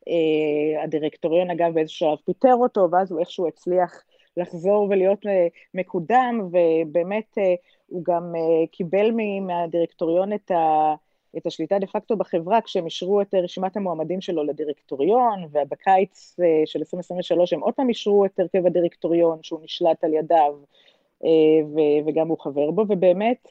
אה, 0.08 0.82
הדירקטוריון 0.82 1.50
אגב 1.50 1.74
באיזשהו 1.74 2.08
שלב 2.08 2.18
פיטר 2.24 2.54
אותו, 2.54 2.88
ואז 2.92 3.12
הוא 3.12 3.20
איכשהו 3.20 3.48
הצליח 3.48 4.02
לחזור 4.36 4.86
ולהיות 4.90 5.26
אה, 5.26 5.46
מקודם, 5.74 6.48
ובאמת 6.50 7.38
הוא 7.86 8.02
גם 8.04 8.32
קיבל 8.70 9.10
מהדירקטוריון 9.40 10.32
את 10.32 10.50
ה... 10.50 10.94
את 11.36 11.46
השליטה 11.46 11.78
דה 11.78 11.86
פקטו 11.86 12.16
בחברה 12.16 12.60
כשהם 12.60 12.84
אישרו 12.84 13.20
את 13.20 13.34
רשימת 13.34 13.76
המועמדים 13.76 14.20
שלו 14.20 14.44
לדירקטוריון, 14.44 15.44
ובקיץ 15.52 16.36
של 16.66 16.78
2023 16.78 17.52
הם 17.52 17.60
עוד 17.60 17.74
פעם 17.74 17.88
אישרו 17.88 18.24
את 18.24 18.40
הרכב 18.40 18.66
הדירקטוריון 18.66 19.38
שהוא 19.42 19.60
נשלט 19.64 20.04
על 20.04 20.14
ידיו, 20.14 20.54
וגם 22.06 22.28
הוא 22.28 22.38
חבר 22.38 22.70
בו, 22.70 22.84
ובאמת 22.88 23.48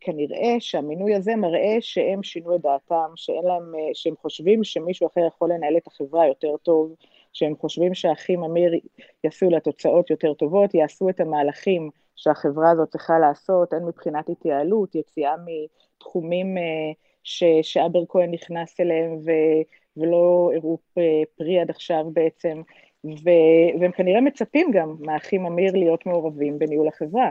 כנראה 0.00 0.56
שהמינוי 0.58 1.14
הזה 1.14 1.36
מראה 1.36 1.76
שהם 1.80 2.22
שינו 2.22 2.54
את 2.56 2.60
דעתם, 2.60 3.12
שאין 3.16 3.44
להם, 3.44 3.72
שהם 3.94 4.14
חושבים 4.22 4.64
שמישהו 4.64 5.06
אחר 5.06 5.20
יכול 5.26 5.52
לנהל 5.52 5.76
את 5.76 5.86
החברה 5.86 6.26
יותר 6.26 6.56
טוב, 6.62 6.94
שהם 7.32 7.54
חושבים 7.56 7.94
שהאחים 7.94 8.44
אמיר 8.44 8.72
יעשו 9.24 9.50
לה 9.50 9.60
תוצאות 9.60 10.10
יותר 10.10 10.34
טובות, 10.34 10.74
יעשו 10.74 11.08
את 11.08 11.20
המהלכים 11.20 11.90
שהחברה 12.16 12.70
הזאת 12.70 12.88
צריכה 12.88 13.18
לעשות, 13.18 13.72
הן 13.72 13.84
מבחינת 13.84 14.28
התייעלות, 14.28 14.94
יציאה 14.94 15.34
מתחומים 15.46 16.56
ש, 17.24 17.44
שאבר 17.62 18.06
כהן 18.08 18.30
נכנס 18.30 18.80
אליהם 18.80 19.16
ו, 19.24 19.30
ולא 19.96 20.50
הראו 20.56 20.78
פרי 21.36 21.60
עד 21.60 21.70
עכשיו 21.70 22.04
בעצם, 22.12 22.62
והם 23.80 23.92
כנראה 23.92 24.20
מצפים 24.20 24.70
גם 24.74 24.96
מהאחים 25.00 25.46
אמיר 25.46 25.72
להיות 25.72 26.06
מעורבים 26.06 26.58
בניהול 26.58 26.88
החברה. 26.88 27.30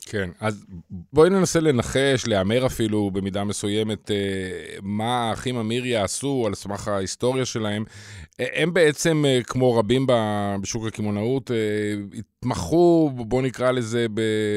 כן, 0.00 0.30
אז 0.40 0.64
בואי 0.90 1.30
ננסה 1.30 1.60
לנחש, 1.60 2.26
להמר 2.26 2.66
אפילו 2.66 3.10
במידה 3.10 3.44
מסוימת, 3.44 4.10
אה, 4.10 4.16
מה 4.82 5.28
האחים 5.30 5.56
אמיר 5.56 5.86
יעשו 5.86 6.44
על 6.46 6.54
סמך 6.54 6.88
ההיסטוריה 6.88 7.44
שלהם. 7.44 7.84
אה, 8.40 8.46
הם 8.54 8.74
בעצם, 8.74 9.24
אה, 9.26 9.40
כמו 9.42 9.76
רבים 9.76 10.06
בשוק 10.60 10.86
הקמעונאות, 10.86 11.50
התמחו, 12.18 13.10
בואו 13.14 13.42
נקרא 13.42 13.70
לזה, 13.70 14.06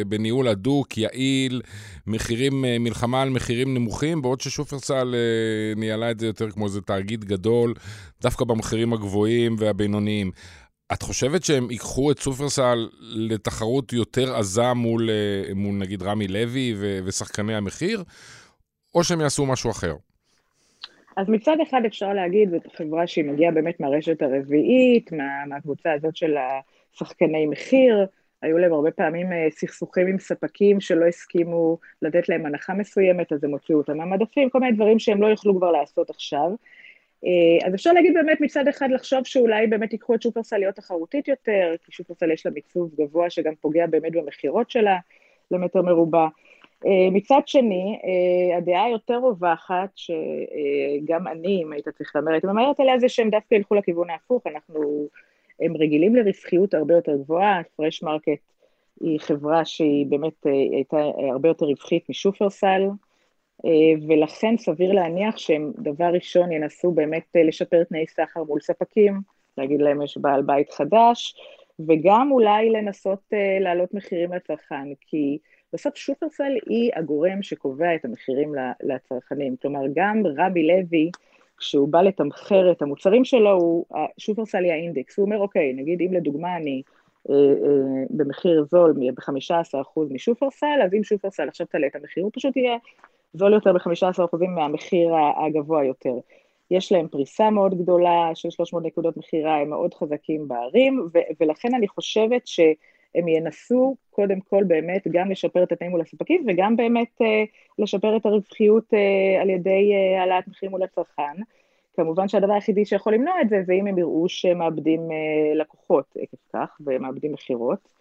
בניהול 0.08 0.48
הדוק, 0.48 0.98
יעיל, 0.98 1.62
מחירים, 2.08 2.66
מלחמה 2.80 3.22
על 3.22 3.30
מחירים 3.30 3.74
נמוכים, 3.74 4.22
בעוד 4.22 4.42
ששופרסל 4.42 5.16
ניהלה 5.76 6.12
את 6.12 6.20
זה 6.20 6.28
יותר 6.28 6.52
כמו 6.52 6.66
איזה 6.66 6.82
תאגיד 6.82 7.26
גדול, 7.26 7.74
דווקא 8.22 8.46
במחירים 8.46 8.94
הגבוהים 8.94 9.56
והבינוניים. 9.60 10.32
את 10.94 11.02
חושבת 11.02 11.44
שהם 11.44 11.72
ייקחו 11.72 12.12
את 12.12 12.20
סופרסל 12.20 12.90
לתחרות 13.02 13.94
יותר 13.94 14.36
עזה 14.36 14.74
מול, 14.74 15.10
אה, 15.10 15.54
מול 15.56 15.76
נגיד 15.76 16.04
רמי 16.04 16.28
לוי 16.28 16.74
ו- 16.78 17.00
ושחקני 17.06 17.56
המחיר, 17.56 18.04
או 18.96 19.04
שהם 19.04 19.22
יעשו 19.22 19.46
משהו 19.46 19.72
אחר? 19.72 19.96
אז 21.18 21.30
מצד 21.30 21.58
אחד 21.70 21.82
אפשר 21.86 22.14
להגיד, 22.14 22.50
זאת 22.50 22.68
חברה 22.76 23.08
שהיא 23.08 23.26
מגיעה 23.26 23.52
באמת 23.52 23.80
מהרשת 23.80 24.22
הרביעית, 24.22 25.12
מה, 25.12 25.46
מהקבוצה 25.48 25.94
הזאת 25.94 26.16
של 26.16 26.36
השחקני 26.94 27.46
מחיר, 27.46 28.06
היו 28.42 28.58
להם 28.58 28.74
הרבה 28.74 28.92
פעמים 28.92 29.34
אה, 29.34 29.48
סכסוכים 29.52 30.08
עם 30.08 30.20
ספקים 30.20 30.82
שלא 30.82 31.06
הסכימו 31.06 31.78
לתת 32.02 32.30
להם 32.30 32.46
הנחה 32.46 32.74
מסוימת, 32.74 33.34
אז 33.34 33.44
הם 33.44 33.52
הוציאו 33.52 33.78
אותם 33.78 33.98
מהמדפים, 33.98 34.50
כל 34.50 34.60
מיני 34.60 34.76
דברים 34.76 35.00
שהם 35.00 35.22
לא 35.22 35.28
יוכלו 35.28 35.58
כבר 35.58 35.72
לעשות 35.72 36.10
עכשיו. 36.10 36.52
אז 37.66 37.76
אפשר 37.76 37.94
להגיד 37.94 38.14
באמת 38.14 38.42
מצד 38.42 38.68
אחד 38.68 38.90
לחשוב 38.92 39.26
שאולי 39.26 39.68
באמת 39.68 39.94
ייקחו 39.94 40.16
את 40.16 40.22
שופרסל 40.22 40.58
להיות 40.58 40.76
תחרותית 40.76 41.28
יותר, 41.28 41.76
כי 41.86 41.92
שופרסל 41.92 42.32
יש 42.32 42.46
לה 42.46 42.52
מיצוב 42.52 42.92
גבוה 43.00 43.30
שגם 43.30 43.56
פוגע 43.62 43.88
באמת 43.88 44.12
במכירות 44.12 44.72
שלה 44.72 44.98
למטר 45.52 45.82
מרובע. 45.82 46.28
מצד 47.12 47.42
שני, 47.46 48.00
הדעה 48.58 48.86
היותר 48.86 49.18
רווחת, 49.18 49.90
שגם 49.96 51.28
אני, 51.28 51.64
אם 51.64 51.72
היית 51.74 51.90
צריך 51.90 52.16
להמר, 52.16 52.32
הייתי 52.32 52.48
מהמרת 52.48 52.80
עליה, 52.80 53.00
זה 53.00 53.10
שהם 53.10 53.30
דווקא 53.30 53.56
ילכו 53.56 53.76
לכיוון 53.76 54.10
ההפוך, 54.10 54.48
אנחנו, 54.48 55.08
הם 55.62 55.78
רגילים 55.78 56.16
לרווחיות 56.16 56.74
הרבה 56.74 56.94
יותר 56.94 57.16
גבוהה, 57.16 57.62
פרש 57.76 58.04
מרקט 58.04 58.40
היא 59.02 59.20
חברה 59.20 59.66
שהיא 59.66 60.06
באמת 60.06 60.46
הייתה 60.46 60.98
הרבה 61.32 61.48
יותר 61.50 61.66
רווחית 61.66 62.10
משופרסל, 62.10 62.82
ולכן 64.08 64.58
סביר 64.58 64.94
להניח 64.94 65.38
שהם 65.38 65.72
דבר 65.78 66.06
ראשון 66.06 66.52
ינסו 66.52 66.92
באמת 66.92 67.36
לשפר 67.36 67.84
תנאי 67.84 68.08
סחר 68.08 68.44
מול 68.44 68.60
ספקים, 68.60 69.22
להגיד 69.58 69.82
להם 69.82 70.02
יש 70.02 70.18
בעל 70.18 70.42
בית 70.42 70.72
חדש, 70.72 71.36
וגם 71.88 72.32
אולי 72.32 72.70
לנסות 72.70 73.20
להעלות 73.60 73.94
מחירים 73.94 74.34
לצרכן, 74.34 74.88
כי 75.02 75.38
בסוף 75.74 75.96
שופרסל 75.96 76.52
היא 76.70 76.92
הגורם 76.96 77.42
שקובע 77.42 77.96
את 77.96 78.06
המחירים 78.06 78.54
לצרכנים, 78.84 79.56
כלומר 79.62 79.82
גם 79.96 80.24
רבי 80.38 80.68
לוי, 80.68 81.12
כשהוא 81.58 81.88
בא 81.88 82.02
לתמחר 82.02 82.72
את 82.72 82.82
המוצרים 82.82 83.26
שלו, 83.26 83.52
הוא, 83.52 83.86
שופרסל 84.18 84.64
היא 84.64 84.72
האינדקס, 84.72 85.18
הוא 85.18 85.26
אומר 85.26 85.38
אוקיי, 85.38 85.74
נגיד 85.74 86.02
אם 86.02 86.14
לדוגמה 86.14 86.58
אני 86.58 86.82
אה, 87.30 87.36
אה, 87.36 88.06
במחיר 88.10 88.66
זול 88.72 88.94
ב-15% 88.94 90.00
משופרסל, 90.10 90.80
אז 90.84 90.94
אם 90.94 91.04
שופרסל 91.04 91.48
עכשיו 91.48 91.68
תעלה 91.68 91.88
את 91.88 91.96
המחיר, 91.96 92.24
הוא 92.24 92.32
פשוט 92.34 92.58
יהיה 92.58 92.78
זול 93.34 93.54
יותר 93.54 93.74
ב-15% 93.74 94.48
מהמחיר 94.48 95.10
הגבוה 95.46 95.84
יותר. 95.84 96.14
יש 96.72 96.92
להם 96.92 97.08
פריסה 97.08 97.50
מאוד 97.50 97.82
גדולה 97.82 98.32
של 98.34 98.50
300 98.50 98.84
נקודות 98.86 99.18
מכירה, 99.18 99.58
הם 99.58 99.70
מאוד 99.70 99.94
חזקים 99.94 100.48
בערים, 100.48 101.06
ולכן 101.40 101.76
אני 101.76 101.88
חושבת 101.88 102.48
שהם 102.48 103.28
ינסו 103.28 103.96
קודם 104.10 104.40
כל 104.40 104.64
באמת 104.64 105.08
גם 105.12 105.32
לשפר 105.32 105.64
את 105.64 105.72
התנאים 105.72 105.92
מול 105.92 106.02
הספקים, 106.02 106.46
וגם 106.48 106.76
באמת 106.76 107.22
אה, 107.22 107.44
לשפר 107.80 108.18
את 108.18 108.26
הרווחיות 108.26 108.94
אה, 108.94 109.42
על 109.42 109.50
ידי 109.50 109.92
אה, 109.94 110.20
העלאת 110.20 110.44
אה, 110.48 110.52
מחירים 110.52 110.72
מול 110.72 110.84
הצרכן. 110.84 111.42
כמובן 111.94 112.28
שהדבר 112.28 112.54
היחידי 112.54 112.86
שיכול 112.86 113.14
למנוע 113.14 113.42
את 113.42 113.50
זה, 113.50 113.62
זה 113.66 113.74
אם 113.74 113.88
הם 113.88 113.98
יראו 113.98 114.30
שהם 114.30 114.58
מאבדים 114.58 115.12
אה, 115.12 115.56
לקוחות 115.56 116.06
עקב 116.20 116.38
כך, 116.54 116.78
ומאבדים 116.86 117.32
מכירות, 117.32 117.99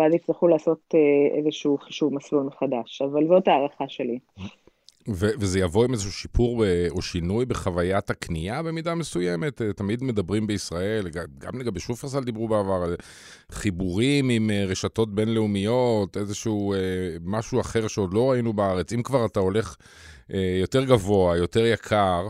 ואז 0.00 0.14
יצטרכו 0.14 0.48
לעשות 0.48 0.94
אה, 0.94 1.38
איזשהו 1.38 1.78
חישוב 1.78 2.14
מסלול 2.14 2.42
מחדש, 2.42 3.02
אבל 3.02 3.26
זאת 3.28 3.48
הערכה 3.48 3.84
שלי. 3.88 4.18
ו- 5.08 5.30
וזה 5.40 5.58
יבוא 5.58 5.84
עם 5.84 5.92
איזשהו 5.92 6.12
שיפור 6.12 6.64
אה, 6.64 6.86
או 6.90 7.02
שינוי 7.02 7.44
בחוויית 7.44 8.10
הקנייה 8.10 8.62
במידה 8.62 8.94
מסוימת? 8.94 9.62
אה, 9.62 9.72
תמיד 9.72 10.04
מדברים 10.04 10.46
בישראל, 10.46 11.08
גם 11.38 11.58
לגבי 11.60 11.80
שופרסל 11.80 12.24
דיברו 12.24 12.48
בעבר, 12.48 12.82
על 12.82 12.96
חיבורים 13.52 14.28
עם 14.28 14.50
אה, 14.50 14.64
רשתות 14.64 15.14
בינלאומיות, 15.14 16.16
איזשהו 16.16 16.74
משהו 17.24 17.60
אחר 17.60 17.88
שעוד 17.88 18.14
לא 18.14 18.30
ראינו 18.30 18.52
בארץ. 18.52 18.92
אם 18.92 19.02
כבר 19.02 19.26
אתה 19.26 19.40
הולך 19.40 19.76
יותר 20.60 20.84
גבוה, 20.84 21.36
יותר 21.36 21.66
יקר, 21.66 22.26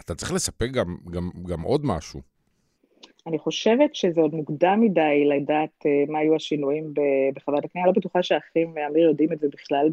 אתה 0.00 0.14
צריך 0.14 0.32
לספק 0.32 0.70
גם, 0.70 0.96
גם, 1.10 1.30
גם 1.46 1.62
עוד 1.62 1.86
משהו. 1.86 2.33
אני 3.26 3.38
חושבת 3.38 3.94
שזה 3.94 4.20
עוד 4.20 4.34
מוקדם 4.34 4.80
מדי 4.80 5.24
לדעת 5.24 5.84
uh, 5.84 6.10
מה 6.12 6.18
היו 6.18 6.34
השינויים 6.34 6.94
בחוויית 7.34 7.64
הקנייה, 7.64 7.86
לא 7.86 7.92
בטוחה 7.92 8.22
שהאחים 8.22 8.72
ואמיר 8.74 9.08
יודעים 9.08 9.32
את 9.32 9.40
זה 9.40 9.48
בכלל 9.52 9.88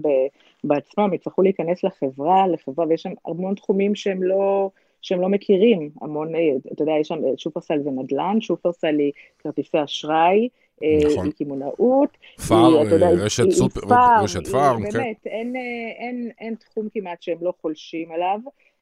בעצמם, 0.64 1.14
יצטרכו 1.14 1.42
להיכנס 1.42 1.84
לחברה, 1.84 2.48
לחברה, 2.48 2.86
ויש 2.90 3.02
שם 3.02 3.14
המון 3.26 3.56
תחומים 3.56 3.96
שהם 3.96 4.24
לא, 4.24 4.70
שהם 5.02 5.22
לא 5.22 5.30
מכירים, 5.30 5.90
המון, 6.02 6.36
אה, 6.36 6.40
אתה 6.74 6.84
יודע, 6.84 6.94
יש 7.00 7.08
שם, 7.08 7.26
אה, 7.26 7.30
שופרסל 7.38 7.80
זה 7.84 7.90
נדל"ן, 7.90 8.42
שופרסל 8.42 9.00
היא 9.00 9.12
כרטיסי 9.40 9.84
אשראי, 9.84 10.50
נכון. 11.06 11.26
היא 11.26 11.34
קמעונאות, 11.34 12.18
פאר, 12.48 12.82
רשת 13.02 13.52
סופר, 13.52 13.82
רשת 14.24 14.48
פארם, 14.48 14.84
כן. 14.84 14.98
באמת, 14.98 15.26
אין, 15.26 15.56
אין, 16.00 16.32
אין 16.40 16.56
תחום 16.56 16.88
כמעט 16.94 17.22
שהם 17.22 17.38
לא 17.42 17.54
חולשים 17.62 18.12
עליו. 18.12 18.40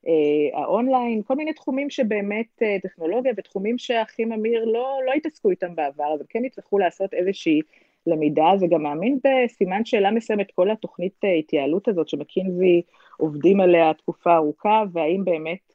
אה, 0.08 0.60
האונליין, 0.60 1.22
כל 1.24 1.36
מיני 1.36 1.54
תחומים 1.54 1.90
שבאמת 1.90 2.62
אה, 2.62 2.78
טכנולוגיה 2.84 3.34
ותחומים 3.38 3.78
שהאחים 3.78 4.34
אמיר 4.34 4.66
לא, 4.66 5.00
לא 5.06 5.14
התעסקו 5.14 5.50
איתם 5.50 5.76
בעבר, 5.76 6.14
אבל 6.18 6.26
כן 6.30 6.46
יצטרכו 6.46 6.78
לעשות 6.80 7.14
איזושהי 7.14 7.62
למידה, 8.08 8.50
וגם 8.62 8.84
מאמין 8.84 9.20
בסימן 9.24 9.86
שאלה 9.86 10.12
מסוימת 10.12 10.52
כל 10.52 10.72
התוכנית 10.72 11.14
אה, 11.24 11.34
התייעלות 11.34 11.88
הזאת 11.88 12.10
שמקינזי 12.10 12.82
עובדים 13.18 13.62
עליה 13.62 13.94
תקופה 13.94 14.36
ארוכה, 14.36 14.84
והאם 14.94 15.26
באמת 15.26 15.74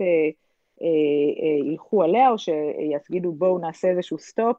ילכו 1.65 2.03
עליה 2.03 2.31
או 2.31 2.37
שיגידו 2.39 3.33
בואו 3.33 3.59
נעשה 3.59 3.89
איזשהו 3.89 4.19
סטופ 4.19 4.57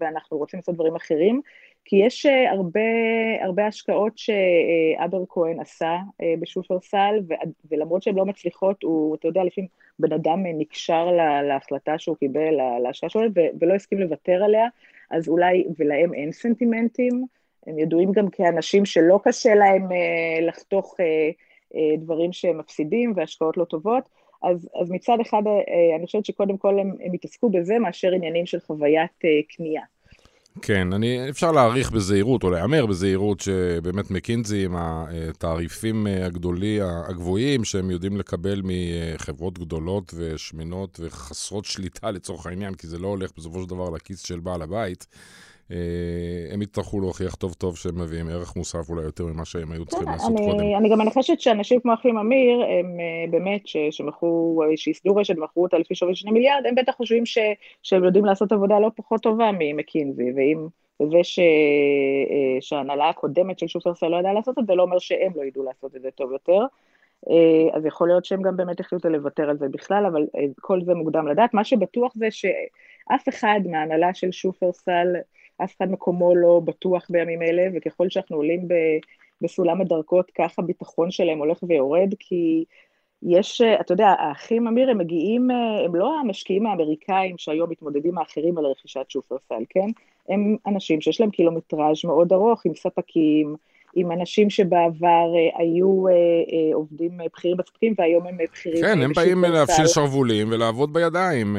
ואנחנו 0.00 0.38
רוצים 0.38 0.58
לעשות 0.58 0.74
דברים 0.74 0.96
אחרים. 0.96 1.42
כי 1.84 1.96
יש 1.96 2.26
אה, 2.26 2.50
הרבה, 2.52 2.80
הרבה 3.42 3.66
השקעות 3.66 4.12
שאבר 4.18 5.22
כהן 5.28 5.60
עשה 5.60 5.96
אה, 6.22 6.34
בשופרסל, 6.40 7.20
ולמרות 7.70 8.02
שהן 8.02 8.14
לא 8.14 8.26
מצליחות, 8.26 8.82
הוא, 8.82 9.16
אתה 9.16 9.28
יודע, 9.28 9.44
לפעמים 9.44 9.68
בן 9.98 10.12
אדם 10.12 10.42
נקשר 10.46 11.08
להחלטה 11.48 11.98
שהוא 11.98 12.16
קיבל, 12.16 12.54
להשקעה 12.82 13.10
שלו, 13.10 13.22
ולא 13.60 13.74
הסכים 13.74 13.98
לוותר 13.98 14.44
עליה, 14.44 14.66
אז 15.10 15.28
אולי, 15.28 15.64
ולהם 15.78 16.14
אין 16.14 16.32
סנטימנטים, 16.32 17.24
הם 17.66 17.78
ידועים 17.78 18.12
גם 18.12 18.30
כאנשים 18.30 18.84
שלא 18.84 19.20
קשה 19.24 19.54
להם 19.54 19.92
אה, 19.92 20.46
לחתוך 20.46 20.96
דברים 21.98 22.32
שהם 22.32 22.58
מפסידים 22.58 23.12
והשקעות 23.16 23.56
לא 23.56 23.64
טובות, 23.64 24.08
אז, 24.42 24.68
אז 24.82 24.90
מצד 24.90 25.16
אחד 25.22 25.42
אני 25.96 26.06
חושבת 26.06 26.24
שקודם 26.24 26.56
כל 26.56 26.78
הם, 26.78 26.92
הם 27.04 27.14
יתעסקו 27.14 27.50
בזה 27.50 27.78
מאשר 27.78 28.12
עניינים 28.12 28.46
של 28.46 28.60
חוויית 28.60 29.18
קנייה. 29.56 29.82
כן, 30.62 30.92
אני, 30.92 31.30
אפשר 31.30 31.52
להעריך 31.52 31.90
בזהירות, 31.90 32.44
או 32.44 32.50
להמר 32.50 32.86
בזהירות, 32.86 33.40
שבאמת 33.40 34.10
מקינזי 34.10 34.64
עם 34.64 34.74
התעריפים 34.78 36.06
הגדולי, 36.06 36.78
הגבוהים, 36.82 37.64
שהם 37.64 37.90
יודעים 37.90 38.16
לקבל 38.16 38.62
מחברות 38.64 39.58
גדולות 39.58 40.14
ושמנות 40.16 41.00
וחסרות 41.02 41.64
שליטה 41.64 42.10
לצורך 42.10 42.46
העניין, 42.46 42.74
כי 42.74 42.86
זה 42.86 42.98
לא 42.98 43.08
הולך 43.08 43.30
בסופו 43.36 43.62
של 43.62 43.68
דבר 43.68 43.90
לכיס 43.90 44.22
של 44.26 44.40
בעל 44.40 44.62
הבית. 44.62 45.06
אה, 45.72 46.54
הם 46.54 46.62
יצטרכו 46.62 47.00
להוכיח 47.00 47.34
טוב 47.34 47.54
טוב 47.54 47.76
שהם 47.76 48.00
מביאים 48.00 48.28
ערך 48.28 48.56
מוסף 48.56 48.90
אולי 48.90 49.02
יותר 49.02 49.26
ממה 49.26 49.44
שהם 49.44 49.72
היו 49.72 49.86
צריכים 49.86 50.08
לעשות 50.08 50.30
אני, 50.30 50.46
קודם. 50.46 50.76
אני 50.76 50.88
גם 50.88 50.98
מנחשת 50.98 51.40
שאנשים 51.40 51.80
כמו 51.80 51.94
אחים 51.94 52.18
אמיר, 52.18 52.62
הם 52.62 53.00
אה, 53.00 53.30
באמת, 53.30 53.60
שמכרו, 53.90 54.62
שייסדו 54.76 55.16
רשת 55.16 55.38
ומכרו 55.38 55.62
אותה 55.62 55.78
לפי 55.78 55.94
שווי 55.94 56.14
שני 56.14 56.30
מיליארד, 56.30 56.66
הם 56.66 56.74
בטח 56.74 56.92
חושבים 56.92 57.26
ש, 57.26 57.38
שהם 57.82 58.04
יודעים 58.04 58.24
לעשות 58.24 58.52
עבודה 58.52 58.78
לא 58.78 58.90
פחות 58.96 59.22
טובה 59.22 59.50
ממקינזי, 59.58 60.32
ואם 60.36 60.66
זה 61.10 61.18
ש, 61.22 61.38
אה, 61.38 62.60
שההנהלה 62.60 63.08
הקודמת 63.08 63.58
של 63.58 63.68
שופרסל 63.68 64.08
לא 64.08 64.16
ידעה 64.16 64.32
לעשות 64.32 64.58
את 64.58 64.66
זה, 64.66 64.74
לא 64.74 64.82
אומר 64.82 64.98
שהם 64.98 65.32
לא 65.36 65.42
ידעו 65.42 65.64
לעשות 65.64 65.96
את 65.96 66.02
זה 66.02 66.10
טוב 66.10 66.32
יותר. 66.32 66.64
אז 67.72 67.86
יכול 67.86 68.08
להיות 68.08 68.24
שהם 68.24 68.42
גם 68.42 68.56
באמת 68.56 68.80
החליטו 68.80 69.08
לוותר 69.08 69.50
על 69.50 69.58
זה 69.58 69.68
בכלל, 69.68 70.06
אבל 70.06 70.26
כל 70.60 70.80
זה 70.84 70.94
מוקדם 70.94 71.28
לדעת. 71.28 71.54
מה 71.54 71.64
שבטוח 71.64 72.12
זה 72.14 72.30
שאף 72.30 73.28
אחד 73.28 73.60
מההנהלה 73.70 74.14
של 74.14 74.32
שופרסל, 74.32 75.06
אף 75.64 75.76
אחד 75.76 75.90
מקומו 75.90 76.34
לא 76.34 76.60
בטוח 76.64 77.06
בימים 77.10 77.42
אלה, 77.42 77.62
וככל 77.74 78.08
שאנחנו 78.10 78.36
עולים 78.36 78.68
בסולם 79.40 79.80
הדרגות, 79.80 80.30
כך 80.30 80.58
הביטחון 80.58 81.10
שלהם 81.10 81.38
הולך 81.38 81.58
ויורד, 81.62 82.14
כי 82.18 82.64
יש, 83.22 83.60
אתה 83.80 83.92
יודע, 83.92 84.08
האחים 84.18 84.66
אמיר, 84.66 84.90
הם 84.90 84.98
מגיעים, 84.98 85.50
הם 85.84 85.94
לא 85.94 86.20
המשקיעים 86.20 86.66
האמריקאים 86.66 87.38
שהיום 87.38 87.70
מתמודדים 87.70 88.18
האחרים 88.18 88.58
על 88.58 88.66
רכישת 88.66 89.06
שופרסל, 89.08 89.62
כן? 89.68 89.86
הם 90.28 90.56
אנשים 90.66 91.00
שיש 91.00 91.20
להם 91.20 91.30
קילומטראז' 91.30 92.04
מאוד 92.04 92.32
ארוך 92.32 92.66
עם 92.66 92.74
ספקים, 92.74 93.56
עם 93.94 94.12
אנשים 94.12 94.50
שבעבר 94.50 95.06
אה, 95.36 95.60
היו 95.62 96.08
אה, 96.08 96.12
אה, 96.12 96.74
עובדים 96.74 97.18
בכירים 97.26 97.56
בספקים 97.56 97.94
והיום 97.98 98.26
הם 98.26 98.36
בכירים 98.36 98.82
כן, 98.82 99.02
הם 99.02 99.12
באים 99.12 99.44
להפשיל 99.44 99.86
שרוולים 99.86 100.48
ולעבוד 100.50 100.92
בידיים. 100.92 101.56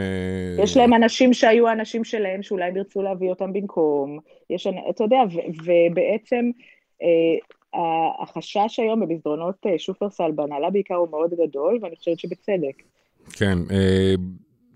יש 0.64 0.78
להם 0.78 0.94
אנשים 0.94 1.34
שהיו 1.34 1.68
האנשים 1.68 2.04
שלהם 2.04 2.44
שאולי 2.44 2.66
הם 2.66 2.78
ירצו 2.78 3.02
להביא 3.02 3.30
אותם 3.30 3.54
במקום. 3.54 4.20
יש, 4.50 4.68
אתה 4.90 5.04
יודע, 5.04 5.18
ובעצם 5.66 6.50
החשש 8.22 8.80
היום 8.80 9.00
במסדרונות 9.00 9.66
שופרסל 9.78 10.32
בהנהלה 10.36 10.70
בעיקר 10.70 10.96
הוא 10.96 11.08
מאוד 11.12 11.32
גדול, 11.34 11.80
ואני 11.82 11.96
חושבת 11.96 12.20
שבצדק. 12.20 12.84
כן, 13.34 13.58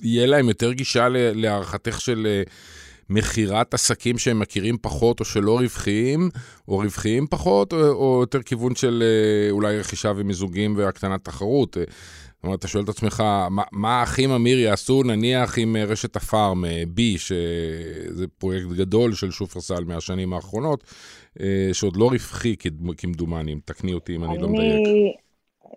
יהיה 0.01 0.27
להם 0.27 0.49
יותר 0.49 0.73
גישה 0.73 1.07
להערכתך 1.11 2.01
של... 2.01 2.43
מכירת 3.09 3.73
עסקים 3.73 4.17
שהם 4.17 4.39
מכירים 4.39 4.77
פחות 4.81 5.19
או 5.19 5.25
שלא 5.25 5.59
רווחיים, 5.59 6.29
או 6.67 6.77
רווחיים 6.77 7.27
פחות, 7.27 7.73
או, 7.73 7.79
או 7.79 8.17
יותר 8.21 8.41
כיוון 8.41 8.75
של 8.75 9.03
אה, 9.03 9.51
אולי 9.51 9.79
רכישה 9.79 10.11
ומיזוגים 10.15 10.73
והקטנת 10.77 11.25
תחרות. 11.25 11.73
זאת 11.73 12.43
אומרת, 12.43 12.59
אתה 12.59 12.67
שואל 12.67 12.83
את 12.83 12.89
עצמך, 12.89 13.23
מה, 13.51 13.63
מה 13.71 13.99
האחים 13.99 14.31
אמיר 14.31 14.59
יעשו 14.59 15.03
נניח 15.03 15.57
עם 15.57 15.75
אה, 15.75 15.83
רשת 15.83 16.15
הפארם 16.15 16.65
אה, 16.65 16.83
שזה 17.17 18.27
פרויקט 18.27 18.67
גדול 18.77 19.13
של 19.13 19.31
שופרסל 19.31 19.83
מהשנים 19.83 20.33
האחרונות, 20.33 20.83
שעוד 21.73 21.97
לא 21.97 22.05
רווחי 22.05 22.55
כמדומני, 22.97 23.55
תקני 23.65 23.93
אותי 23.93 24.15
אם 24.15 24.23
אני, 24.23 24.33
אני 24.33 24.41
לא 24.41 24.49
מדייק. 24.49 25.15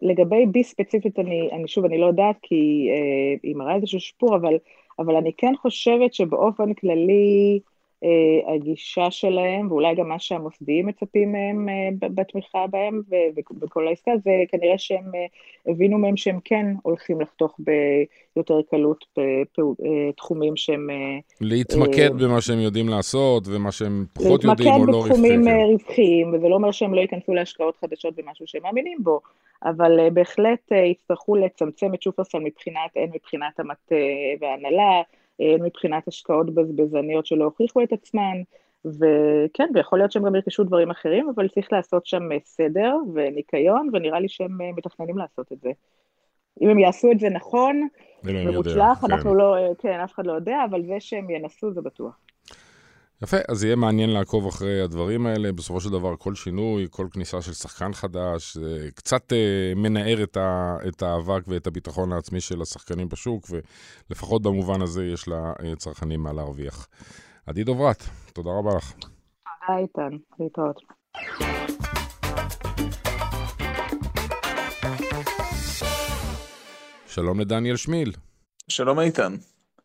לגבי 0.02 0.46
בי 0.46 0.64
ספציפית, 0.64 1.18
אני, 1.18 1.48
אני 1.52 1.68
שוב, 1.68 1.84
אני 1.84 1.98
לא 1.98 2.06
יודעת 2.06 2.36
כי 2.42 2.88
אה, 2.90 3.34
היא 3.42 3.56
מראה 3.56 3.76
איזשהו 3.76 4.00
שיפור, 4.00 4.36
אבל, 4.36 4.54
אבל 4.98 5.16
אני 5.16 5.32
כן 5.36 5.52
חושבת 5.62 6.14
שבאופן 6.14 6.74
כללי, 6.74 7.60
הגישה 8.54 9.10
שלהם, 9.10 9.70
ואולי 9.70 9.94
גם 9.94 10.08
מה 10.08 10.18
שהמוסדיים 10.18 10.86
מצפים 10.86 11.32
מהם 11.32 11.68
אה, 11.68 11.88
בתמיכה 12.00 12.66
בהם 12.66 13.02
ובכל 13.50 13.88
העסקה, 13.88 14.10
זה 14.24 14.30
כנראה 14.48 14.78
שהם 14.78 15.14
אה, 15.14 15.26
הבינו 15.72 15.98
מהם 15.98 16.16
שהם 16.16 16.38
כן 16.44 16.66
הולכים 16.82 17.20
לחתוך 17.20 17.60
ביותר 18.36 18.60
קלות 18.70 19.04
בתחומים 19.58 20.56
שהם... 20.56 20.88
להתמקד 21.40 22.10
במה 22.22 22.40
שהם 22.40 22.58
יודעים 22.58 22.88
לעשות, 22.88 23.44
ומה 23.48 23.72
שהם 23.72 24.04
פחות 24.12 24.44
יודעים 24.44 24.72
או 24.72 24.86
לא 24.86 24.92
רווחיים. 24.92 25.22
להתמקד 25.22 25.38
בתחומים 25.40 25.72
רווחיים, 25.72 26.34
וזה 26.34 26.48
לא 26.48 26.54
אומר 26.54 26.70
שהם 26.70 26.94
לא 26.94 27.00
ייכנסו 27.00 27.34
להשקעות 27.34 27.76
חדשות 27.76 28.14
במשהו 28.16 28.46
שהם 28.46 28.62
מאמינים 28.62 28.98
בו, 29.02 29.20
אבל 29.64 30.08
בהחלט 30.12 30.72
יצטרכו 30.72 31.36
לצמצם 31.36 31.94
את 31.94 32.02
שופרסל 32.02 32.38
מבחינת, 32.38 32.90
הן 32.96 33.08
מבחינת 33.14 33.60
המטה 33.60 33.94
וההנהלה, 34.40 35.02
מבחינת 35.40 36.08
השקעות 36.08 36.54
בזבזניות 36.54 37.26
שלא 37.26 37.44
הוכיחו 37.44 37.82
את 37.82 37.92
עצמן, 37.92 38.42
וכן, 38.84 39.68
ויכול 39.74 39.98
להיות 39.98 40.12
שהם 40.12 40.24
גם 40.24 40.34
ירכשו 40.34 40.64
דברים 40.64 40.90
אחרים, 40.90 41.28
אבל 41.34 41.48
צריך 41.48 41.72
לעשות 41.72 42.06
שם 42.06 42.22
סדר 42.44 42.96
וניקיון, 43.14 43.90
ונראה 43.92 44.20
לי 44.20 44.28
שהם 44.28 44.60
אה, 44.60 44.70
מתכננים 44.76 45.18
לעשות 45.18 45.52
את 45.52 45.60
זה. 45.60 45.70
אם 46.60 46.68
הם 46.68 46.78
יעשו 46.78 47.12
את 47.12 47.20
זה 47.20 47.28
נכון 47.28 47.88
ומוצלח, 48.24 48.98
כן. 49.00 49.12
אנחנו 49.12 49.34
לא, 49.34 49.56
אה, 49.56 49.68
כן, 49.78 50.00
אף 50.00 50.12
אחד 50.12 50.26
לא 50.26 50.32
יודע, 50.32 50.64
אבל 50.70 50.82
זה 50.86 50.96
שהם 51.00 51.30
ינסו 51.30 51.72
זה 51.72 51.80
בטוח. 51.80 52.18
יפה, 53.22 53.36
אז 53.48 53.64
יהיה 53.64 53.76
מעניין 53.76 54.10
לעקוב 54.10 54.46
אחרי 54.46 54.80
הדברים 54.80 55.26
האלה. 55.26 55.52
בסופו 55.52 55.80
של 55.80 55.90
דבר, 55.90 56.16
כל 56.16 56.34
שינוי, 56.34 56.86
כל 56.90 57.06
כניסה 57.12 57.42
של 57.42 57.52
שחקן 57.52 57.92
חדש, 57.92 58.56
זה 58.56 58.88
קצת 58.94 59.32
אה, 59.32 59.72
מנער 59.76 60.22
את, 60.22 60.36
ה, 60.36 60.76
את 60.88 61.02
האבק 61.02 61.42
ואת 61.48 61.66
הביטחון 61.66 62.12
העצמי 62.12 62.40
של 62.40 62.62
השחקנים 62.62 63.08
בשוק, 63.08 63.46
ולפחות 64.10 64.42
במובן 64.42 64.82
הזה 64.82 65.04
יש 65.06 65.28
לצרכנים 65.62 66.22
מה 66.22 66.32
להרוויח. 66.32 66.88
עדי 67.46 67.64
דוברת, 67.64 68.02
תודה 68.32 68.50
רבה 68.50 68.76
לך. 68.76 68.92
תודה, 68.92 69.78
איתן. 69.78 70.16
להתראות. 70.40 70.80
שלום 77.06 77.40
לדניאל 77.40 77.76
שמיל. 77.76 78.12
שלום 78.68 79.00
איתן. 79.00 79.34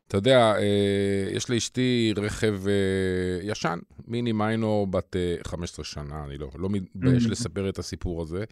אתה 0.07 0.17
יודע, 0.17 0.55
אה, 0.57 1.31
יש 1.31 1.49
לאשתי 1.49 2.13
רכב 2.17 2.61
אה, 2.67 3.47
ישן, 3.47 3.79
מיני 4.07 4.31
מיינור 4.31 4.87
בת 4.87 5.15
15 5.47 5.83
אה, 5.83 5.89
שנה, 5.89 6.23
אני 6.25 6.37
לא, 6.37 6.49
לא 6.55 6.69
מתבייש 6.69 7.25
mm-hmm. 7.25 7.29
לספר 7.29 7.69
את 7.69 7.79
הסיפור 7.79 8.21
הזה. 8.21 8.43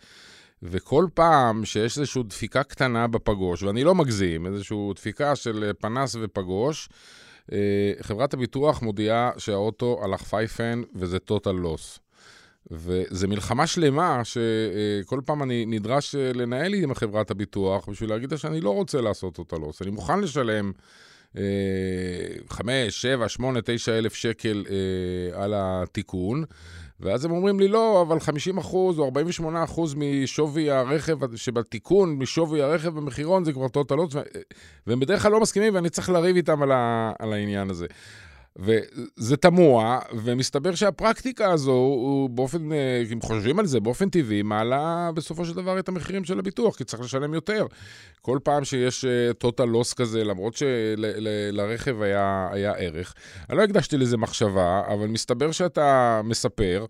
וכל 0.64 1.06
פעם 1.14 1.66
שיש 1.66 1.98
איזושהי 1.98 2.24
דפיקה 2.24 2.64
קטנה 2.64 3.08
בפגוש, 3.08 3.64
ואני 3.64 3.84
לא 3.84 3.96
מגזים, 3.96 4.46
איזושהי 4.46 4.78
דפיקה 4.96 5.36
של 5.36 5.72
פנס 5.80 6.16
ופגוש, 6.22 6.90
חברת 8.02 8.34
הביטוח 8.34 8.82
מודיעה 8.82 9.32
שהאוטו 9.38 10.02
הלך 10.04 10.22
פייפן 10.24 10.82
וזה 10.96 11.18
total 11.30 11.66
loss. 11.66 12.00
וזה 12.72 13.28
מלחמה 13.28 13.68
שלמה 13.68 14.22
שכל 14.24 15.22
פעם 15.26 15.44
אני 15.44 15.66
נדרש 15.66 16.16
לנהל 16.16 16.74
עם 16.74 16.94
חברת 16.94 17.32
הביטוח 17.32 17.90
בשביל 17.90 18.10
להגיד 18.10 18.32
לה 18.32 18.38
שאני 18.38 18.62
לא 18.62 18.70
רוצה 18.70 19.02
לעשות 19.02 19.40
אותה 19.40 19.56
לוס. 19.56 19.82
אני 19.82 19.92
מוכן 19.92 20.20
לשלם 20.20 20.72
5, 22.50 23.02
7, 23.02 23.30
8, 23.30 23.60
9 23.64 23.98
אלף 23.98 24.14
שקל 24.14 24.64
אה, 24.70 25.44
על 25.44 25.54
התיקון, 25.56 26.44
ואז 27.00 27.26
הם 27.26 27.32
אומרים 27.32 27.60
לי, 27.60 27.68
לא, 27.68 28.02
אבל 28.02 28.20
50 28.20 28.58
אחוז 28.58 29.00
או 29.00 29.06
48 29.06 29.64
אחוז 29.64 29.96
משווי 29.98 30.72
הרכב 30.72 31.36
שבתיקון, 31.36 32.16
משווי 32.18 32.62
הרכב 32.62 32.90
במחירון, 32.90 33.44
זה 33.44 33.54
כבר 33.54 33.68
טוטלות, 33.68 34.14
והם 34.88 35.00
בדרך 35.00 35.22
כלל 35.22 35.32
לא 35.32 35.40
מסכימים, 35.40 35.76
ואני 35.76 35.90
צריך 35.90 36.10
לריב 36.10 36.36
איתם 36.36 36.62
על, 36.62 36.72
ה, 36.72 37.12
על 37.20 37.34
העניין 37.34 37.70
הזה. 37.70 37.88
וזה 38.56 39.38
תמוה, 39.38 40.00
ומסתבר 40.14 40.76
שהפרקטיקה 40.76 41.52
הזו, 41.52 42.28
באופן, 42.32 42.72
אה, 42.72 43.04
אם 43.14 43.22
חושבים 43.22 43.60
על 43.60 43.66
זה, 43.66 43.80
באופן 43.80 44.10
טבעי, 44.10 44.42
מעלה 44.42 45.12
בסופו 45.16 45.46
של 45.46 45.54
דבר 45.54 45.80
את 45.80 45.90
המחירים 45.90 46.24
של 46.24 46.40
הביטוח, 46.40 46.78
כי 46.78 46.84
צריך 46.84 47.02
לשלם 47.02 47.34
יותר. 47.34 47.66
כל 48.22 48.40
פעם 48.44 48.66
שיש 48.66 49.06
total 49.44 49.64
loss 49.64 49.96
כזה, 49.96 50.24
למרות 50.24 50.56
שלרכב 50.56 52.02
היה, 52.02 52.50
היה 52.52 52.72
ערך. 52.72 53.14
אני 53.50 53.58
לא 53.58 53.64
הקדשתי 53.64 53.98
לזה 53.98 54.18
מחשבה, 54.18 54.82
אבל 54.88 55.08
מסתבר 55.08 55.52
שאתה 55.52 56.22
מספר 56.24 56.86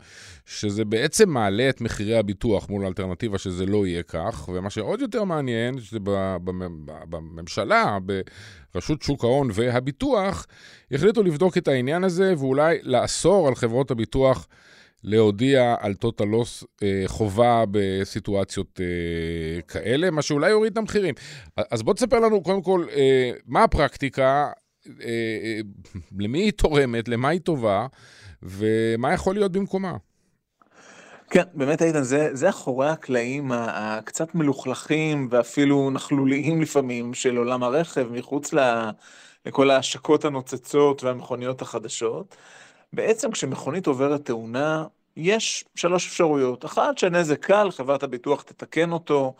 שזה 0.46 0.86
בעצם 0.86 1.30
מעלה 1.30 1.70
את 1.70 1.82
מחירי 1.82 2.18
הביטוח 2.18 2.70
מול 2.70 2.84
האלטרנטיבה 2.84 3.38
שזה 3.38 3.66
לא 3.66 3.88
יהיה 3.88 4.04
כך, 4.04 4.50
ומה 4.54 4.70
שעוד 4.70 5.02
יותר 5.02 5.24
מעניין, 5.24 5.80
שזה 5.80 6.00
ברשות 8.74 9.02
שוק 9.02 9.24
ההון 9.24 9.50
והביטוח, 9.54 10.48
החליטו 10.92 11.24
לבדוק 11.24 11.58
את 11.58 11.68
העניין 11.68 12.04
הזה 12.04 12.34
ואולי 12.38 12.80
לאסור 12.84 13.48
על 13.48 13.56
חברות 13.56 13.92
הביטוח 13.92 14.48
להודיע 15.04 15.76
על 15.80 15.94
total 16.06 16.24
loss 16.24 16.66
אה, 16.84 17.04
חובה 17.06 17.64
בסיטואציות 17.72 18.80
אה, 18.82 19.62
כאלה, 19.62 20.12
מה 20.12 20.22
שאולי 20.22 20.50
יוריד 20.50 20.72
את 20.72 20.78
המחירים. 20.78 21.16
אז 21.58 21.84
בוא 21.84 21.94
תספר 21.94 22.20
לנו 22.20 22.44
קודם 22.44 22.62
כל 22.62 22.86
אה, 22.96 23.32
מה 23.46 23.64
הפרקטיקה, 23.64 24.52
אה, 24.88 24.94
אה, 25.04 25.60
למי 26.20 26.40
היא 26.40 26.52
תורמת, 26.52 27.08
למה 27.08 27.30
היא 27.30 27.40
טובה, 27.40 27.88
ומה 28.44 29.14
יכול 29.14 29.36
להיות 29.36 29.52
במקומה. 29.52 29.98
כן, 31.32 31.44
באמת 31.54 31.82
איתן, 31.82 32.04
זה, 32.04 32.30
זה 32.34 32.50
אחורי 32.50 32.90
הקלעים 32.90 33.52
הקצת 33.56 34.36
מלוכלכים 34.36 35.28
ואפילו 35.32 35.90
נכלוליים 35.90 36.62
לפעמים 36.62 37.14
של 37.14 37.38
עולם 37.38 37.64
הרכב, 37.64 38.08
מחוץ 38.12 38.54
ל, 38.54 38.90
לכל 39.46 39.70
ההשקות 39.70 40.26
הנוצצות 40.26 41.04
והמכוניות 41.04 41.62
החדשות. 41.62 42.36
בעצם 42.94 43.32
כשמכונית 43.32 43.88
עוברת 43.88 44.26
תאונה, 44.26 44.86
יש 45.18 45.66
שלוש 45.76 46.08
אפשרויות. 46.08 46.66
אחת, 46.66 46.98
שהנזק 46.98 47.46
קל, 47.46 47.72
חברת 47.72 48.04
הביטוח 48.04 48.42
תתקן 48.42 48.92
אותו, 48.92 49.34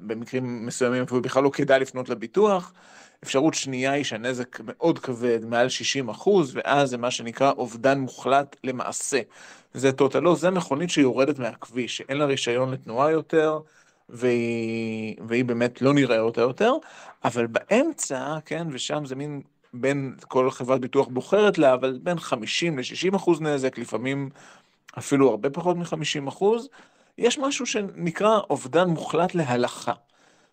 במקרים 0.00 0.66
מסוימים 0.66 1.02
אפילו 1.02 1.22
בכלל 1.22 1.42
לא 1.42 1.50
כדאי 1.50 1.80
לפנות 1.80 2.08
לביטוח. 2.08 2.72
אפשרות 3.24 3.54
שנייה 3.54 3.92
היא 3.92 4.04
שהנזק 4.04 4.60
מאוד 4.60 4.98
כבד, 4.98 5.44
מעל 5.44 5.68
60 5.68 6.08
אחוז, 6.08 6.56
ואז 6.56 6.90
זה 6.90 6.96
מה 6.96 7.10
שנקרא 7.10 7.52
אובדן 7.52 7.98
מוחלט 7.98 8.56
למעשה. 8.64 9.20
זה 9.74 9.92
טוטל, 9.92 10.20
לא, 10.20 10.34
זה 10.34 10.50
מכונית 10.50 10.90
שיורדת 10.90 11.38
מהכביש, 11.38 11.96
שאין 11.96 12.16
לה 12.16 12.24
רישיון 12.24 12.70
לתנועה 12.70 13.10
יותר, 13.10 13.58
והיא, 14.08 15.16
והיא 15.28 15.44
באמת 15.44 15.82
לא 15.82 15.94
נראה 15.94 16.20
אותה 16.20 16.40
יותר, 16.40 16.72
אבל 17.24 17.46
באמצע, 17.46 18.38
כן, 18.44 18.66
ושם 18.70 19.04
זה 19.04 19.14
מין 19.14 19.42
בין 19.74 20.14
כל 20.28 20.50
חברת 20.50 20.80
ביטוח 20.80 21.08
בוחרת 21.08 21.58
לה, 21.58 21.74
אבל 21.74 21.98
בין 22.02 22.18
50 22.18 22.78
ל-60 22.78 23.16
אחוז 23.16 23.40
נזק, 23.40 23.78
לפעמים 23.78 24.30
אפילו 24.98 25.30
הרבה 25.30 25.50
פחות 25.50 25.76
מ-50 25.76 26.28
אחוז, 26.28 26.68
יש 27.18 27.38
משהו 27.38 27.66
שנקרא 27.66 28.40
אובדן 28.50 28.88
מוחלט 28.88 29.34
להלכה. 29.34 29.92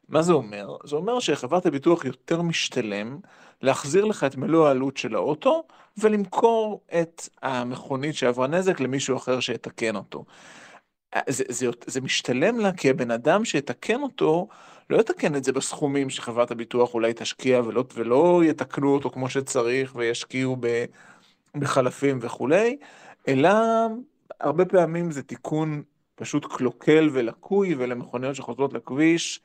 מה 0.10 0.22
זה 0.22 0.34
אומר? 0.34 0.76
זה 0.84 0.96
אומר 0.96 1.20
שחברת 1.20 1.66
הביטוח 1.66 2.06
יותר 2.06 2.42
משתלם 2.42 3.20
להחזיר 3.62 4.06
לך 4.06 4.24
את 4.24 4.36
מלוא 4.36 4.68
העלות 4.68 4.98
של 4.98 5.16
האוטו 5.16 5.64
ולמכור 5.98 6.82
את 7.02 7.30
המכונית 7.42 8.16
שעברה 8.16 8.48
נזק 8.48 8.80
למישהו 8.80 9.18
אחר 9.18 9.40
שיתקן 9.40 9.96
אותו. 9.96 10.26
זה, 11.30 11.44
זה, 11.48 11.68
זה 11.86 12.02
משתלם 12.02 12.60
לה 12.60 12.72
כי 12.72 12.90
הבן 12.90 13.12
אדם 13.12 13.46
שיתקן 13.46 14.02
אותו 14.02 14.48
לא 14.90 14.98
יתקן 14.98 15.36
את 15.36 15.44
זה 15.44 15.52
בסכומים 15.52 16.10
שחברת 16.10 16.52
הביטוח 16.52 16.94
אולי 16.94 17.14
תשקיע 17.14 17.62
ולא, 17.62 17.84
ולא 17.94 18.42
יתקנו 18.46 18.94
אותו 18.94 19.10
כמו 19.10 19.30
שצריך 19.30 19.96
וישקיעו 19.96 20.58
בחלפים 21.56 22.20
וכולי, 22.22 22.78
אלא 23.28 23.50
הרבה 24.40 24.66
פעמים 24.66 25.12
זה 25.12 25.24
תיקון 25.24 25.84
פשוט 26.16 26.46
קלוקל 26.46 27.10
ולקוי 27.14 27.76
ולמכוניות 27.78 28.36
שחוזרות 28.36 28.74
לכביש. 28.74 29.42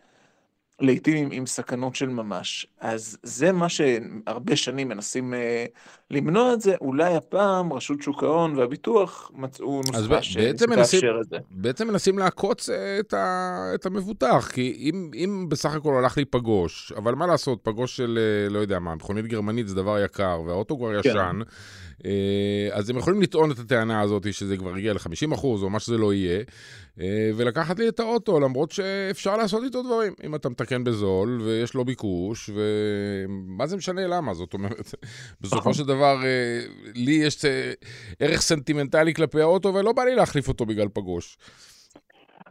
לעתים 0.81 1.17
עם, 1.17 1.29
עם 1.33 1.47
סכנות 1.47 1.95
של 1.95 2.09
ממש. 2.09 2.67
אז 2.81 3.19
זה 3.23 3.53
מה 3.53 3.69
שהרבה 3.69 4.57
שנים 4.57 4.89
מנסים 4.89 5.35
אה, 5.35 5.65
למנוע 6.11 6.55
את 6.55 6.61
זה, 6.61 6.75
אולי 6.81 7.15
הפעם 7.15 7.73
רשות 7.73 8.03
שוק 8.03 8.23
ההון 8.23 8.59
והביטוח 8.59 9.31
מצאו 9.35 9.81
נוסחה 9.87 10.23
שתאפשר 10.23 11.19
את 11.21 11.29
זה. 11.29 11.37
בעצם 11.51 11.89
מנסים 11.89 12.19
לעקוץ 12.19 12.71
אה, 12.71 13.01
את, 13.01 13.15
ה, 13.15 13.71
את 13.75 13.87
המבוטח, 13.87 14.51
כי 14.53 14.77
אם, 14.79 15.11
אם 15.15 15.47
בסך 15.49 15.75
הכל 15.75 15.95
הלך 15.99 16.17
לי 16.17 16.25
פגוש, 16.25 16.93
אבל 16.97 17.15
מה 17.15 17.27
לעשות, 17.27 17.59
פגוש 17.63 17.97
של, 17.97 18.19
אה, 18.19 18.49
לא 18.51 18.59
יודע 18.59 18.79
מה, 18.79 18.95
מכונית 18.95 19.27
גרמנית 19.27 19.69
זה 19.69 19.75
דבר 19.75 20.05
יקר, 20.05 20.41
והאוטו 20.47 20.77
כבר 20.77 21.03
כן. 21.03 21.09
ישן, 21.09 21.41
אה, 21.41 21.53
אז 22.73 22.91
הם 22.91 22.97
יכולים 22.97 23.23
לטעון 23.23 23.51
את 23.51 23.59
הטענה 23.59 24.01
הזאת 24.01 24.35
שזה 24.35 24.57
כבר 24.57 24.75
הגיע 24.75 24.93
ל-50% 24.93 25.45
או 25.45 25.71
מה 25.71 25.81
שזה 25.81 25.99
לא 25.99 26.15
יהיה, 26.15 26.43
אה, 27.01 27.31
ולקחת 27.37 27.79
לי 27.79 27.89
את 27.89 28.01
האוטו, 28.01 28.41
למרות 28.41 28.73
שאפשר 28.73 29.37
לעשות 29.37 29.65
איתו 29.65 29.83
דברים. 29.83 30.13
אם 30.25 30.35
אתה 30.35 30.49
מתקן 30.49 30.85
בזול 30.85 31.43
ויש 31.45 31.75
לו 31.75 31.85
ביקוש, 31.85 32.51
ומה 32.55 33.67
זה 33.67 33.77
משנה 33.77 34.07
למה? 34.07 34.35
זאת 34.35 34.55
אומרת, 34.55 34.95
בסופו 35.41 35.75
של 35.75 35.85
דבר, 35.85 36.25
אה, 36.25 36.61
לי 36.95 37.13
יש 37.13 37.45
ערך 38.21 38.41
סנטימנטלי 38.41 39.15
כלפי 39.15 39.41
האוטו, 39.41 39.75
ולא 39.75 39.93
בא 39.93 40.05
לי 40.05 40.15
להחליף 40.15 40.49
אותו 40.49 40.67
בגלל 40.67 40.89
פגוש. 40.93 41.39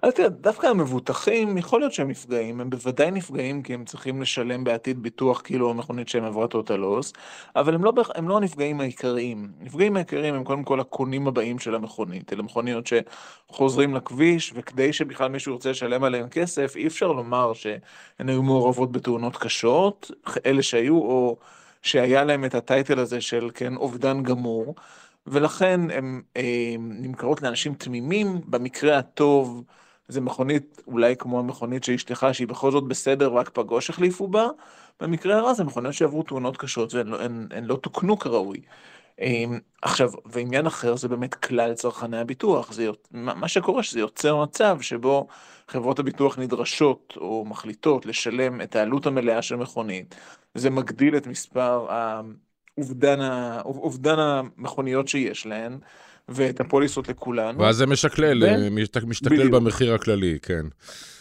אז 0.05 0.13
תראה, 0.13 0.29
דווקא 0.29 0.67
המבוטחים, 0.67 1.57
יכול 1.57 1.79
להיות 1.79 1.93
שהם 1.93 2.07
נפגעים, 2.07 2.61
הם 2.61 2.69
בוודאי 2.69 3.11
נפגעים 3.11 3.63
כי 3.63 3.73
הם 3.73 3.85
צריכים 3.85 4.21
לשלם 4.21 4.63
בעתיד 4.63 5.03
ביטוח 5.03 5.41
כאילו 5.43 5.69
המכונית 5.69 6.09
שהם 6.09 6.23
עברה 6.23 6.47
טוטל 6.47 6.75
לוס, 6.75 7.13
אבל 7.55 7.75
הם 7.75 7.83
לא, 7.83 7.93
הם 8.15 8.29
לא 8.29 8.37
הנפגעים 8.37 8.81
העיקריים. 8.81 9.51
הנפגעים 9.61 9.95
העיקריים 9.95 10.35
הם 10.35 10.43
קודם 10.43 10.63
כל 10.63 10.79
הקונים 10.79 11.27
הבאים 11.27 11.59
של 11.59 11.75
המכונית, 11.75 12.33
אלה 12.33 12.43
מכוניות 12.43 12.87
שחוזרים 12.87 13.95
לכביש, 13.95 14.51
וכדי 14.55 14.93
שבכלל 14.93 15.27
מישהו 15.27 15.51
ירצה 15.53 15.69
לשלם 15.69 16.03
עליהם 16.03 16.29
כסף, 16.29 16.75
אי 16.75 16.87
אפשר 16.87 17.11
לומר 17.11 17.53
שהן 17.53 18.29
היו 18.29 18.43
מעורבות 18.43 18.91
בתאונות 18.91 19.37
קשות, 19.37 20.11
אלה 20.45 20.63
שהיו, 20.63 20.97
או 20.97 21.37
שהיה 21.81 22.23
להם 22.23 22.45
את 22.45 22.55
הטייטל 22.55 22.99
הזה 22.99 23.21
של 23.21 23.49
כן 23.53 23.75
אובדן 23.75 24.23
גמור. 24.23 24.75
ולכן 25.27 25.81
הן 25.91 26.21
אה, 26.37 26.75
נמכרות 26.79 27.41
לאנשים 27.41 27.73
תמימים, 27.73 28.41
במקרה 28.47 28.97
הטוב 28.97 29.63
זה 30.07 30.21
מכונית 30.21 30.81
אולי 30.87 31.15
כמו 31.15 31.39
המכונית 31.39 31.83
של 31.83 31.93
אשתך 31.93 32.27
שהיא 32.33 32.47
בכל 32.47 32.71
זאת 32.71 32.83
בסדר 32.83 33.33
רק 33.33 33.49
פגוש 33.49 33.89
החליפו 33.89 34.27
בה, 34.27 34.47
במקרה 34.99 35.37
הרע 35.37 35.53
זה 35.53 35.63
מכוניות 35.63 35.93
שעברו 35.93 36.23
תאונות 36.23 36.57
קשות 36.57 36.93
והן 36.93 37.07
לא, 37.07 37.21
הן, 37.21 37.47
הן 37.51 37.65
לא 37.65 37.75
תוקנו 37.75 38.19
כראוי. 38.19 38.61
אה, 39.21 39.43
עכשיו, 39.81 40.11
ועניין 40.25 40.65
אחר 40.65 40.95
זה 40.95 41.07
באמת 41.07 41.35
כלל 41.35 41.73
צרכני 41.73 42.17
הביטוח, 42.17 42.71
זה, 42.71 42.89
מה 43.11 43.47
שקורה 43.47 43.83
שזה 43.83 43.99
יוצר 43.99 44.43
מצב 44.43 44.77
שבו 44.81 45.27
חברות 45.67 45.99
הביטוח 45.99 46.39
נדרשות 46.39 47.13
או 47.17 47.45
מחליטות 47.45 48.05
לשלם 48.05 48.61
את 48.61 48.75
העלות 48.75 49.05
המלאה 49.05 49.41
של 49.41 49.55
מכונית, 49.55 50.15
זה 50.55 50.69
מגדיל 50.69 51.17
את 51.17 51.27
מספר 51.27 51.87
אובדן, 52.77 53.21
ה... 53.21 53.61
אובדן 53.61 54.19
המכוניות 54.19 55.07
שיש 55.07 55.45
להן, 55.45 55.77
ואת 56.29 56.59
הפוליסות 56.59 57.07
לכולנו. 57.07 57.59
ואז 57.59 57.75
זה 57.75 57.85
משקלל, 57.85 58.43
ו... 58.43 58.47
אה, 58.47 58.69
משתכלל 58.69 59.37
בדיוק. 59.37 59.53
במחיר 59.53 59.93
הכללי, 59.93 60.37
כן. 60.41 60.65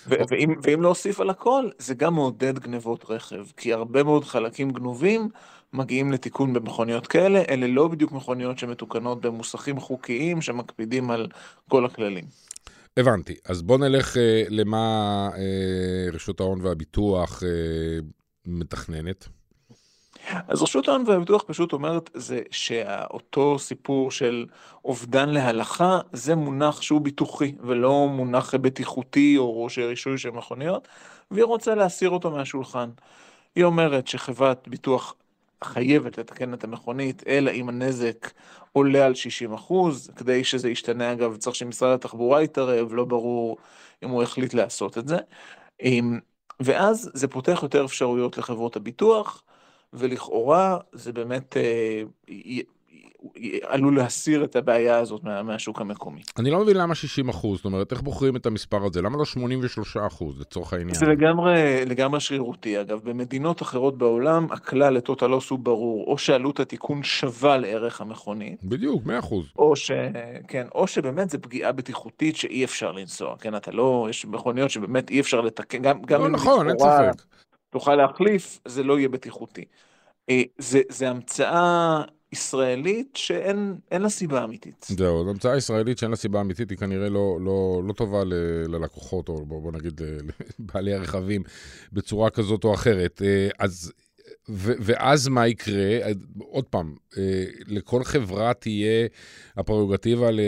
ו- 0.06 0.14
ואם, 0.30 0.54
ואם 0.62 0.82
להוסיף 0.82 1.20
על 1.20 1.30
הכל, 1.30 1.68
זה 1.78 1.94
גם 1.94 2.14
מעודד 2.14 2.58
גנבות 2.58 3.04
רכב, 3.08 3.44
כי 3.56 3.72
הרבה 3.72 4.02
מאוד 4.02 4.24
חלקים 4.24 4.70
גנובים 4.70 5.28
מגיעים 5.72 6.12
לתיקון 6.12 6.52
במכוניות 6.52 7.06
כאלה, 7.06 7.42
אלה 7.48 7.66
לא 7.66 7.88
בדיוק 7.88 8.12
מכוניות 8.12 8.58
שמתוקנות 8.58 9.20
במוסכים 9.20 9.80
חוקיים 9.80 10.42
שמקפידים 10.42 11.10
על 11.10 11.28
כל 11.68 11.84
הכללים. 11.84 12.24
הבנתי, 12.96 13.34
אז 13.48 13.62
בוא 13.62 13.78
נלך 13.78 14.16
אה, 14.16 14.42
למה 14.48 15.28
אה, 15.36 16.10
רשות 16.12 16.40
ההון 16.40 16.60
והביטוח 16.60 17.42
אה, 17.42 17.48
מתכננת. 18.46 19.28
אז 20.48 20.62
רשות 20.62 20.88
ההון 20.88 21.04
והביטוח 21.06 21.44
פשוט 21.46 21.72
אומרת 21.72 22.10
זה 22.14 22.42
שאותו 22.50 23.58
סיפור 23.58 24.10
של 24.10 24.46
אובדן 24.84 25.28
להלכה 25.28 26.00
זה 26.12 26.34
מונח 26.34 26.82
שהוא 26.82 27.00
ביטוחי 27.00 27.54
ולא 27.60 28.08
מונח 28.08 28.54
בטיחותי 28.54 29.38
או 29.38 29.68
רישוי 29.78 30.18
של 30.18 30.30
מכוניות 30.30 30.88
והיא 31.30 31.44
רוצה 31.44 31.74
להסיר 31.74 32.10
אותו 32.10 32.30
מהשולחן. 32.30 32.90
היא 33.54 33.64
אומרת 33.64 34.08
שחברת 34.08 34.68
ביטוח 34.68 35.14
חייבת 35.64 36.18
לתקן 36.18 36.54
את 36.54 36.64
המכונית, 36.64 37.22
אלא 37.26 37.50
אם 37.50 37.68
הנזק 37.68 38.30
עולה 38.72 39.06
על 39.06 39.14
60 39.14 39.52
אחוז, 39.52 40.10
כדי 40.16 40.44
שזה 40.44 40.70
ישתנה 40.70 41.12
אגב 41.12 41.36
צריך 41.36 41.56
שמשרד 41.56 41.94
התחבורה 41.94 42.42
יתערב, 42.42 42.94
לא 42.94 43.04
ברור 43.04 43.56
אם 44.02 44.10
הוא 44.10 44.22
החליט 44.22 44.54
לעשות 44.54 44.98
את 44.98 45.08
זה. 45.08 45.18
ואז 46.60 47.10
זה 47.14 47.28
פותח 47.28 47.60
יותר 47.62 47.84
אפשרויות 47.84 48.38
לחברות 48.38 48.76
הביטוח, 48.76 49.42
ולכאורה 49.94 50.78
זה 50.92 51.12
באמת 51.12 51.56
אה, 51.56 52.02
עלול 53.62 53.96
להסיר 53.96 54.44
את 54.44 54.56
הבעיה 54.56 54.98
הזאת 54.98 55.24
מה, 55.24 55.42
מהשוק 55.42 55.80
המקומי. 55.80 56.22
אני 56.38 56.50
לא 56.50 56.60
מבין 56.60 56.76
למה 56.76 56.94
60 56.94 57.28
אחוז, 57.28 57.56
זאת 57.56 57.64
אומרת, 57.64 57.92
איך 57.92 58.02
בוחרים 58.02 58.36
את 58.36 58.46
המספר 58.46 58.84
הזה? 58.84 59.02
למה 59.02 59.18
לא 59.18 59.24
83 59.24 59.96
אחוז 59.96 60.40
לצורך 60.40 60.72
העניין? 60.72 60.94
זה 60.94 61.06
לגמרי, 61.06 61.84
לגמרי 61.86 62.20
שרירותי. 62.20 62.80
אגב, 62.80 63.00
במדינות 63.04 63.62
אחרות 63.62 63.98
בעולם, 63.98 64.46
הכלל 64.50 64.94
לטוטל 64.94 65.26
לוס 65.26 65.50
הוא 65.50 65.58
ברור, 65.58 66.04
או 66.06 66.18
שעלות 66.18 66.60
התיקון 66.60 67.02
שווה 67.02 67.56
לערך 67.56 68.00
המכונית. 68.00 68.64
בדיוק, 68.64 69.06
100 69.06 69.18
אחוז. 69.18 69.46
או 69.58 69.76
ש... 69.76 69.90
כן, 70.48 70.66
או 70.74 70.86
שבאמת 70.86 71.30
זה 71.30 71.38
פגיעה 71.38 71.72
בטיחותית 71.72 72.36
שאי 72.36 72.64
אפשר 72.64 72.92
לנסוע. 72.92 73.36
כן, 73.38 73.56
אתה 73.56 73.70
לא, 73.70 74.06
יש 74.10 74.26
מכוניות 74.26 74.70
שבאמת 74.70 75.10
אי 75.10 75.20
אפשר 75.20 75.40
לתקן, 75.40 75.82
גם, 75.82 76.02
גם 76.02 76.20
לא, 76.20 76.28
נכון, 76.28 76.68
אין 76.68 76.78
ספק. 76.78 77.22
תוכל 77.74 77.94
להחליף, 77.94 78.60
זה 78.68 78.82
לא 78.82 78.98
יהיה 78.98 79.08
בטיחותי. 79.08 79.64
אה, 80.30 80.42
זה, 80.58 80.80
זה 80.88 81.08
המצאה 81.08 82.02
ישראלית 82.32 83.16
שאין 83.16 84.02
לה 84.02 84.08
סיבה 84.08 84.44
אמיתית. 84.44 84.86
זהו, 84.88 85.24
זו 85.24 85.30
המצאה 85.30 85.56
ישראלית 85.56 85.98
שאין 85.98 86.10
לה 86.10 86.16
סיבה 86.16 86.40
אמיתית, 86.40 86.70
היא 86.70 86.78
כנראה 86.78 87.08
לא, 87.08 87.38
לא, 87.40 87.82
לא 87.86 87.92
טובה 87.92 88.24
ל, 88.24 88.32
ללקוחות, 88.68 89.28
או 89.28 89.46
בוא, 89.46 89.62
בוא 89.62 89.72
נגיד 89.72 90.00
לבעלי 90.58 90.94
הרכבים, 90.94 91.42
בצורה 91.92 92.30
כזאת 92.30 92.64
או 92.64 92.74
אחרת. 92.74 93.22
אה, 93.24 93.48
אז, 93.58 93.92
ו, 94.48 94.72
ואז 94.80 95.28
מה 95.28 95.46
יקרה? 95.46 95.98
עוד 96.38 96.64
פעם, 96.64 96.94
אה, 97.18 97.44
לכל 97.66 98.04
חברה 98.04 98.54
תהיה 98.54 99.06
הפררוגטיבה 99.56 100.30
ל... 100.30 100.40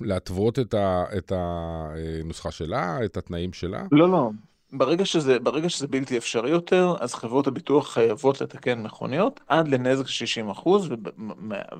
להתוות 0.00 0.58
את, 0.58 0.74
ה, 0.74 1.04
את 1.18 1.32
הנוסחה 1.34 2.50
שלה, 2.50 3.04
את 3.04 3.16
התנאים 3.16 3.52
שלה? 3.52 3.86
לא, 3.92 4.10
לא. 4.10 4.30
ברגע 4.72 5.04
שזה, 5.04 5.38
ברגע 5.38 5.68
שזה 5.68 5.86
בלתי 5.86 6.18
אפשרי 6.18 6.50
יותר, 6.50 6.94
אז 7.00 7.14
חברות 7.14 7.46
הביטוח 7.46 7.92
חייבות 7.92 8.40
לתקן 8.40 8.82
מכוניות 8.82 9.40
עד 9.48 9.68
לנזק 9.68 10.06
60% 10.64 10.68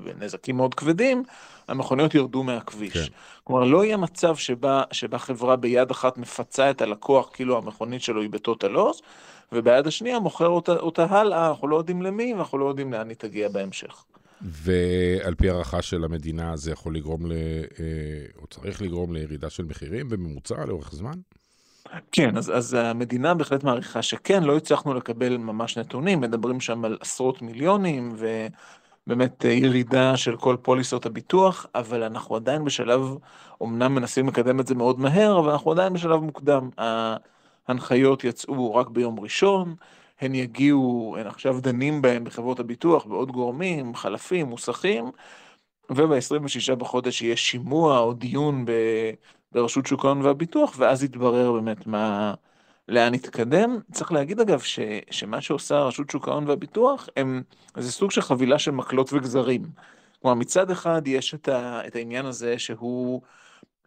ונזקים 0.03 0.57
מאוד 0.57 0.75
כבדים, 0.75 1.23
המכוניות 1.67 2.15
ירדו 2.15 2.43
מהכביש. 2.43 2.93
כן. 2.93 3.13
כלומר, 3.43 3.63
לא 3.63 3.85
יהיה 3.85 3.97
מצב 3.97 4.35
שבה, 4.35 4.83
שבה 4.91 5.17
חברה 5.17 5.55
ביד 5.55 5.91
אחת 5.91 6.17
מפצה 6.17 6.69
את 6.69 6.81
הלקוח 6.81 7.29
כאילו 7.33 7.57
המכונית 7.57 8.01
שלו 8.01 8.21
היא 8.21 8.29
בטוטל 8.29 8.67
לוס, 8.67 9.01
וביד 9.51 9.87
השנייה 9.87 10.19
מוכר 10.19 10.47
אותה, 10.47 10.71
אותה 10.75 11.05
הלאה, 11.05 11.49
אנחנו 11.49 11.67
לא 11.67 11.75
יודעים 11.75 12.01
למי 12.01 12.33
ואנחנו 12.33 12.57
לא 12.57 12.65
יודעים 12.65 12.93
לאן 12.93 13.09
היא 13.09 13.17
תגיע 13.17 13.49
בהמשך. 13.49 14.03
ועל 14.41 15.35
פי 15.35 15.49
הערכה 15.49 15.81
של 15.81 16.03
המדינה 16.03 16.57
זה 16.57 16.71
יכול 16.71 16.95
לגרום, 16.95 17.25
ל, 17.25 17.31
אה, 17.31 17.85
או 18.41 18.47
צריך 18.47 18.81
לגרום 18.81 19.13
לירידה 19.13 19.49
של 19.49 19.63
מחירים 19.63 20.09
בממוצע 20.09 20.65
לאורך 20.65 20.91
זמן? 20.93 21.13
כן, 22.11 22.37
אז, 22.37 22.51
אז 22.57 22.73
המדינה 22.73 23.33
בהחלט 23.33 23.63
מעריכה 23.63 24.01
שכן, 24.01 24.43
לא 24.43 24.57
הצלחנו 24.57 24.93
לקבל 24.93 25.37
ממש 25.37 25.77
נתונים, 25.77 26.21
מדברים 26.21 26.59
שם 26.59 26.85
על 26.85 26.97
עשרות 27.01 27.41
מיליונים 27.41 28.15
ובאמת 29.07 29.43
ירידה 29.43 30.17
של 30.17 30.37
כל 30.37 30.57
פוליסות 30.61 31.05
הביטוח, 31.05 31.65
אבל 31.75 32.03
אנחנו 32.03 32.35
עדיין 32.35 32.65
בשלב, 32.65 33.01
אמנם 33.63 33.95
מנסים 33.95 34.27
לקדם 34.27 34.59
את 34.59 34.67
זה 34.67 34.75
מאוד 34.75 34.99
מהר, 34.99 35.39
אבל 35.39 35.49
אנחנו 35.49 35.71
עדיין 35.71 35.93
בשלב 35.93 36.19
מוקדם. 36.19 36.69
ההנחיות 37.67 38.23
יצאו 38.23 38.75
רק 38.75 38.87
ביום 38.89 39.19
ראשון, 39.19 39.75
הן 40.21 40.35
יגיעו, 40.35 41.15
הן 41.19 41.27
עכשיו 41.27 41.61
דנים 41.61 42.01
בהן 42.01 42.23
בחברות 42.23 42.59
הביטוח, 42.59 43.05
בעוד 43.05 43.31
גורמים, 43.31 43.95
חלפים, 43.95 44.47
מוסכים, 44.47 45.11
וב-26 45.91 46.75
בחודש 46.75 47.21
יהיה 47.21 47.37
שימוע 47.37 47.99
או 47.99 48.13
דיון 48.13 48.65
ב... 48.65 48.71
ברשות 49.53 49.85
שוק 49.85 50.05
ההון 50.05 50.21
והביטוח, 50.21 50.75
ואז 50.77 51.03
יתברר 51.03 51.51
באמת 51.51 51.87
מה, 51.87 52.33
לאן 52.87 53.13
נתקדם. 53.13 53.79
צריך 53.91 54.11
להגיד 54.11 54.39
אגב, 54.39 54.59
ש, 54.59 54.79
שמה 55.11 55.41
שעושה 55.41 55.79
רשות 55.79 56.09
שוק 56.09 56.27
ההון 56.27 56.47
והביטוח, 56.47 57.09
הם, 57.17 57.43
זה 57.77 57.91
סוג 57.91 58.11
של 58.11 58.21
חבילה 58.21 58.59
של 58.59 58.71
מקלות 58.71 59.13
וגזרים. 59.13 59.61
כלומר, 60.21 60.35
מצד 60.35 60.71
אחד 60.71 61.07
יש 61.07 61.33
את, 61.33 61.47
ה, 61.47 61.87
את 61.87 61.95
העניין 61.95 62.25
הזה 62.25 62.59
שהוא 62.59 63.21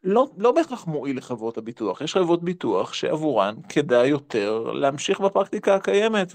לא, 0.04 0.26
לא 0.38 0.52
בהכרח 0.52 0.86
מועיל 0.86 1.18
לחברות 1.18 1.58
הביטוח. 1.58 2.00
יש 2.00 2.14
חברות 2.14 2.42
ביטוח 2.44 2.92
שעבורן 2.92 3.54
כדאי 3.68 4.08
יותר 4.08 4.62
להמשיך 4.72 5.20
בפרקטיקה 5.20 5.74
הקיימת, 5.74 6.32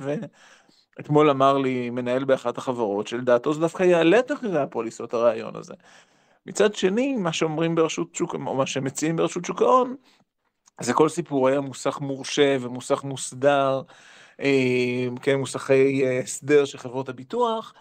ואתמול 0.98 1.30
אמר 1.30 1.58
לי 1.58 1.90
מנהל 1.90 2.24
באחת 2.24 2.58
החברות 2.58 3.08
שלדעתו 3.08 3.54
זה 3.54 3.60
דווקא 3.60 3.84
יעלה 3.84 4.20
את 4.20 4.32
מחירי 4.32 4.60
הפוליסות 4.60 5.14
הרעיון 5.14 5.56
הזה. 5.56 5.74
מצד 6.46 6.76
שני, 6.76 7.16
מה 7.16 7.34
שאומרים 7.34 7.76
ברשות 7.76 8.16
שוק, 8.16 8.34
או 8.34 8.56
מה 8.56 8.66
שמציעים 8.66 9.16
ברשות 9.16 9.46
שוק 9.46 9.62
ההון, 9.62 9.96
זה 10.82 10.94
כל 10.94 11.10
סיפורי 11.10 11.56
המוסך 11.56 12.00
מורשה 12.02 12.58
ומוסך 12.62 13.04
מוסדר, 13.04 13.82
אה, 14.40 15.08
כן, 15.22 15.40
מוסכי 15.40 16.06
אה, 16.06 16.20
הסדר 16.20 16.66
של 16.66 16.78
חברות 16.78 17.10
הביטוח, 17.10 17.74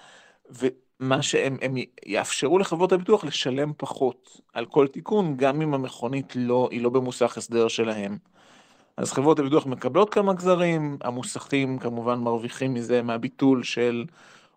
ומה 0.50 1.22
שהם 1.22 1.56
הם 1.62 1.74
יאפשרו 2.06 2.58
לחברות 2.58 2.92
הביטוח 2.92 3.24
לשלם 3.24 3.72
פחות 3.76 4.40
על 4.52 4.66
כל 4.66 4.86
תיקון, 4.86 5.36
גם 5.36 5.62
אם 5.62 5.74
המכונית 5.74 6.32
לא, 6.36 6.68
היא 6.70 6.82
לא 6.82 6.90
במוסך 6.90 7.36
הסדר 7.36 7.68
שלהם. 7.68 8.18
אז 8.96 9.12
חברות 9.12 9.38
הביטוח 9.38 9.66
מקבלות 9.66 10.14
כמה 10.14 10.32
גזרים, 10.32 10.98
המוסכים 11.00 11.78
כמובן 11.78 12.18
מרוויחים 12.18 12.74
מזה 12.74 13.02
מהביטול 13.02 13.62
של 13.62 14.04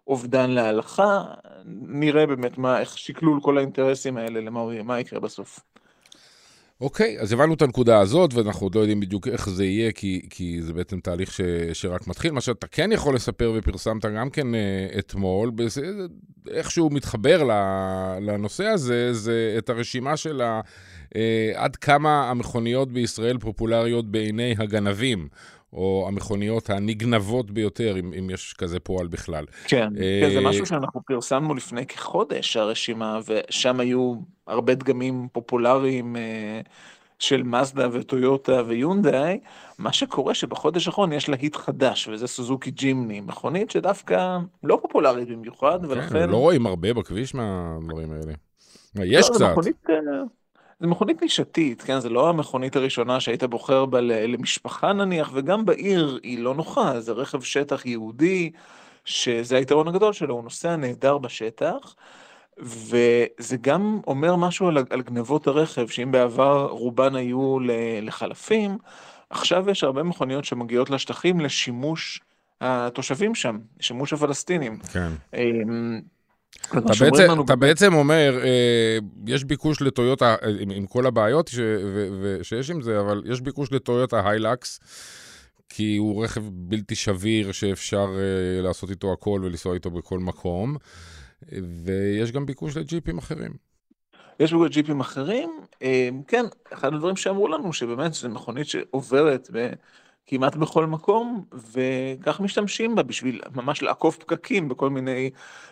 אובדן 0.08 0.52
להלכה, 0.52 1.24
נראה 1.88 2.26
באמת 2.26 2.58
מה, 2.58 2.80
איך 2.80 2.98
שקלול 2.98 3.40
כל 3.42 3.58
האינטרסים 3.58 4.18
האלה, 4.18 4.42
למה 4.42 4.84
מה 4.84 5.00
יקרה 5.00 5.20
בסוף. 5.20 5.60
אוקיי, 6.82 7.20
אז 7.20 7.34
הבנו 7.34 7.54
את 7.54 7.62
הנקודה 7.62 8.00
הזאת, 8.00 8.34
ואנחנו 8.34 8.66
עוד 8.66 8.76
לא 8.76 8.80
יודעים 8.80 9.00
בדיוק 9.00 9.28
איך 9.28 9.50
זה 9.50 9.66
יהיה, 9.66 9.92
כי, 9.92 10.22
כי 10.30 10.62
זה 10.62 10.74
בעצם 10.74 11.00
תהליך 11.00 11.34
ש, 11.34 11.42
שרק 11.74 12.08
מתחיל. 12.08 12.32
מה 12.32 12.42
שאתה 12.42 12.68
כן 12.68 12.92
יכול 12.92 13.16
לספר 13.16 13.54
ופרסמת 13.56 14.06
גם 14.06 14.30
כן 14.30 14.56
אה, 14.56 14.88
אתמול, 15.00 15.52
בזה, 15.56 15.82
איכשהו 16.50 16.90
מתחבר 16.90 17.44
לנושא 18.22 18.66
הזה, 18.66 19.14
זה 19.14 19.56
את 19.58 19.70
הרשימה 19.70 20.18
של 20.18 20.42
אה, 21.16 21.52
עד 21.56 21.76
כמה 21.76 22.30
המכוניות 22.30 22.92
בישראל 22.92 23.38
פופולריות 23.38 24.12
בעיני 24.12 24.56
הגנבים. 24.58 25.28
או 25.74 26.06
המכוניות 26.08 26.70
הנגנבות 26.70 27.52
ביותר, 27.52 28.00
אם, 28.00 28.14
אם 28.20 28.30
יש 28.30 28.54
כזה 28.58 28.80
פועל 28.80 29.08
בכלל. 29.08 29.46
כן, 29.68 29.90
אה... 29.98 30.20
כן, 30.22 30.34
זה 30.34 30.42
משהו 30.42 30.66
שאנחנו 30.66 31.02
פרסמנו 31.06 31.56
לפני 31.56 31.86
כחודש, 31.86 32.58
הרשימה, 32.58 33.20
ושם 33.28 33.80
היו 33.80 34.16
הרבה 34.48 34.76
דגמים 34.76 35.28
פופולריים 35.32 36.16
אה, 36.16 36.62
של 37.20 37.44
מזדה 37.44 37.88
וטויוטה 37.92 38.62
ויונדאי. 38.68 39.40
מה 39.80 39.94
שקורה 39.94 40.34
שבחודש 40.34 40.88
האחרון 40.88 41.14
יש 41.14 41.30
להיט 41.30 41.56
חדש, 41.56 42.08
וזה 42.08 42.28
סוזוקי 42.28 42.72
ג'ימני, 42.72 43.22
מכונית 43.22 43.72
שדווקא 43.72 44.38
לא 44.64 44.80
פופולרית 44.82 45.30
במיוחד, 45.30 45.80
כן, 45.82 45.92
ולכן... 45.92 46.30
לא 46.30 46.38
רואים 46.38 46.66
הרבה 46.66 46.94
בכביש 46.94 47.36
מהדברים 47.36 48.12
האלה. 48.12 48.34
יש 48.96 49.30
לא, 49.30 49.36
קצת. 49.36 49.52
מכונית, 49.52 49.90
אה, 49.90 49.96
זה 50.84 50.88
מכונית 50.88 51.22
נישתית, 51.22 51.82
כן? 51.82 52.00
זה 52.00 52.10
לא 52.10 52.30
המכונית 52.30 52.76
הראשונה 52.76 53.20
שהיית 53.20 53.44
בוחר 53.44 53.86
בה 53.86 54.02
למשפחה 54.02 54.94
נניח, 54.94 55.30
וגם 55.34 55.66
בעיר 55.66 56.20
היא 56.24 56.40
לא 56.40 56.56
נוחה, 56.56 57.00
זה 57.00 57.12
רכב 57.12 57.42
שטח 57.42 57.86
יהודי, 57.86 58.52
שזה 59.06 59.58
היתרון 59.58 59.88
הגדול 59.88 60.14
שלו, 60.14 60.36
הוא 60.36 60.44
נוסע 60.44 60.76
נהדר 60.76 61.18
בשטח, 61.18 61.96
וזה 62.58 63.58
גם 63.62 64.00
אומר 64.08 64.36
משהו 64.36 64.68
על, 64.68 64.78
על 64.90 65.02
גנבות 65.02 65.48
הרכב, 65.48 65.88
שאם 65.88 66.12
בעבר 66.12 66.66
רובן 66.66 67.16
היו 67.16 67.58
לחלפים, 68.02 68.78
עכשיו 69.30 69.70
יש 69.70 69.84
הרבה 69.84 70.04
מכוניות 70.04 70.46
שמגיעות 70.46 70.90
לשטחים 70.90 71.40
לשימוש 71.40 72.22
התושבים 72.62 73.36
שם, 73.36 73.58
לשימוש 73.80 74.14
הפלסטינים. 74.14 74.78
כן. 74.78 75.12
אתה 76.70 76.94
בעצם, 77.00 77.42
אתה 77.46 77.56
בעצם 77.56 77.94
אומר, 77.94 78.40
אה, 78.44 78.98
יש 79.28 79.44
ביקוש 79.44 79.82
לטויוטה, 79.82 80.36
עם, 80.60 80.70
עם 80.70 80.86
כל 80.86 81.06
הבעיות 81.06 81.48
ש, 81.48 81.60
ו, 81.60 82.08
ו, 82.22 82.44
שיש 82.44 82.70
עם 82.70 82.82
זה, 82.82 83.00
אבל 83.00 83.24
יש 83.26 83.42
ביקוש 83.42 83.72
לטויוטה 83.72 84.30
היילקס, 84.30 84.80
כי 85.70 85.98
הוא 85.98 86.24
רכב 86.24 86.42
בלתי 86.52 86.96
שביר 86.96 87.52
שאפשר 87.52 88.08
אה, 88.16 88.62
לעשות 88.62 88.90
איתו 88.90 89.14
הכל 89.14 89.42
ולנסוע 89.44 89.74
איתו 89.74 89.92
בכל 89.92 90.20
מקום, 90.20 90.78
ויש 91.86 92.32
גם 92.32 92.46
ביקוש 92.46 92.78
לג'יפים 92.78 93.18
אחרים. 93.18 93.52
יש 94.40 94.52
ביקוש 94.52 94.68
לג'יפים 94.68 95.00
אחרים, 95.00 95.50
אה, 95.84 96.10
כן, 96.28 96.46
אחד 96.74 96.94
הדברים 96.94 97.16
שאמרו 97.16 97.48
לנו, 97.48 97.74
שבאמת 97.74 98.14
זו 98.14 98.30
מכונית 98.30 98.68
שעוברת 98.68 99.50
ב... 99.54 99.74
כמעט 100.28 100.56
בכל 100.56 100.86
מקום, 100.86 101.46
וכך 101.72 102.40
משתמשים 102.40 102.96
בה 102.96 103.04
בשביל 103.04 103.42
ממש 103.56 103.82
לעקוף 103.82 104.18
פקקים 104.18 104.70
בכל 104.70 104.90
מיני 104.90 105.30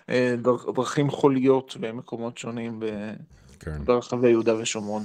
אה, 0.09 0.35
דרכים 0.75 1.09
חוליות 1.09 1.77
במקומות 1.79 2.37
שונים 2.37 2.79
כן. 3.59 3.85
ברחבי 3.85 4.29
יהודה 4.29 4.55
ושומרון. 4.55 5.03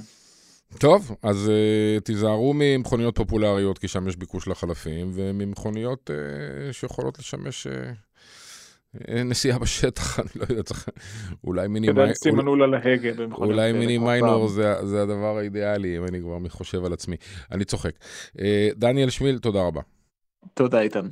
טוב, 0.79 1.15
אז 1.23 1.47
uh, 1.47 2.01
תיזהרו 2.01 2.53
ממכוניות 2.55 3.15
פופולריות, 3.15 3.77
כי 3.77 3.87
שם 3.87 4.07
יש 4.07 4.15
ביקוש 4.15 4.47
לחלפים, 4.47 5.11
וממכוניות 5.13 6.09
uh, 6.09 6.73
שיכולות 6.73 7.19
לשמש 7.19 7.67
uh, 7.67 7.69
נסיעה 9.25 9.59
בשטח, 9.59 10.19
אני 10.19 10.29
לא 10.35 10.45
יודע, 10.49 10.63
צריך... 10.63 10.89
אולי 11.43 11.67
מיני 11.67 11.87
מיינור... 11.87 12.03
כדאי 12.03 12.11
לשים 12.11 12.35
מנעול 12.35 12.63
על 12.63 12.73
ההגה 12.73 13.09
אולי 13.31 13.71
מיני 13.71 13.97
מיינור 13.97 14.47
זה, 14.47 14.85
זה 14.85 15.01
הדבר 15.01 15.37
האידיאלי, 15.37 15.97
אם 15.97 16.05
אני 16.05 16.19
כבר 16.21 16.49
חושב 16.49 16.85
על 16.85 16.93
עצמי. 16.93 17.15
אני 17.51 17.65
צוחק. 17.65 17.91
אה, 18.39 18.69
דניאל 18.75 19.09
שמיל, 19.09 19.39
תודה 19.39 19.61
רבה. 19.61 19.81
תודה, 20.53 20.81
איתן. 20.81 21.07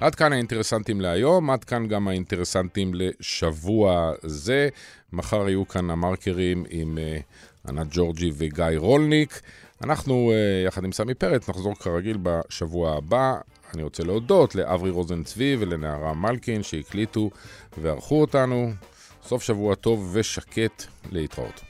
עד 0.00 0.14
כאן 0.14 0.32
האינטרסנטים 0.32 1.00
להיום, 1.00 1.50
עד 1.50 1.64
כאן 1.64 1.86
גם 1.86 2.08
האינטרסנטים 2.08 2.90
לשבוע 2.94 4.12
זה. 4.22 4.68
מחר 5.12 5.48
יהיו 5.48 5.68
כאן 5.68 5.90
המרקרים 5.90 6.64
עם 6.70 6.98
uh, 6.98 7.68
ענת 7.70 7.86
ג'ורג'י 7.90 8.30
וגיא 8.34 8.64
רולניק. 8.76 9.40
אנחנו, 9.84 10.32
uh, 10.32 10.66
יחד 10.66 10.84
עם 10.84 10.92
סמי 10.92 11.14
פרץ, 11.14 11.48
נחזור 11.48 11.74
כרגיל 11.74 12.18
בשבוע 12.22 12.96
הבא. 12.96 13.34
אני 13.74 13.82
רוצה 13.82 14.02
להודות 14.04 14.54
לאברי 14.54 14.90
רוזן 14.90 15.22
צבי 15.22 15.56
ולנערה 15.58 16.14
מלקין 16.14 16.62
שהקליטו 16.62 17.30
וערכו 17.78 18.20
אותנו. 18.20 18.72
סוף 19.22 19.42
שבוע 19.42 19.74
טוב 19.74 20.10
ושקט 20.12 20.84
להתראות. 21.12 21.60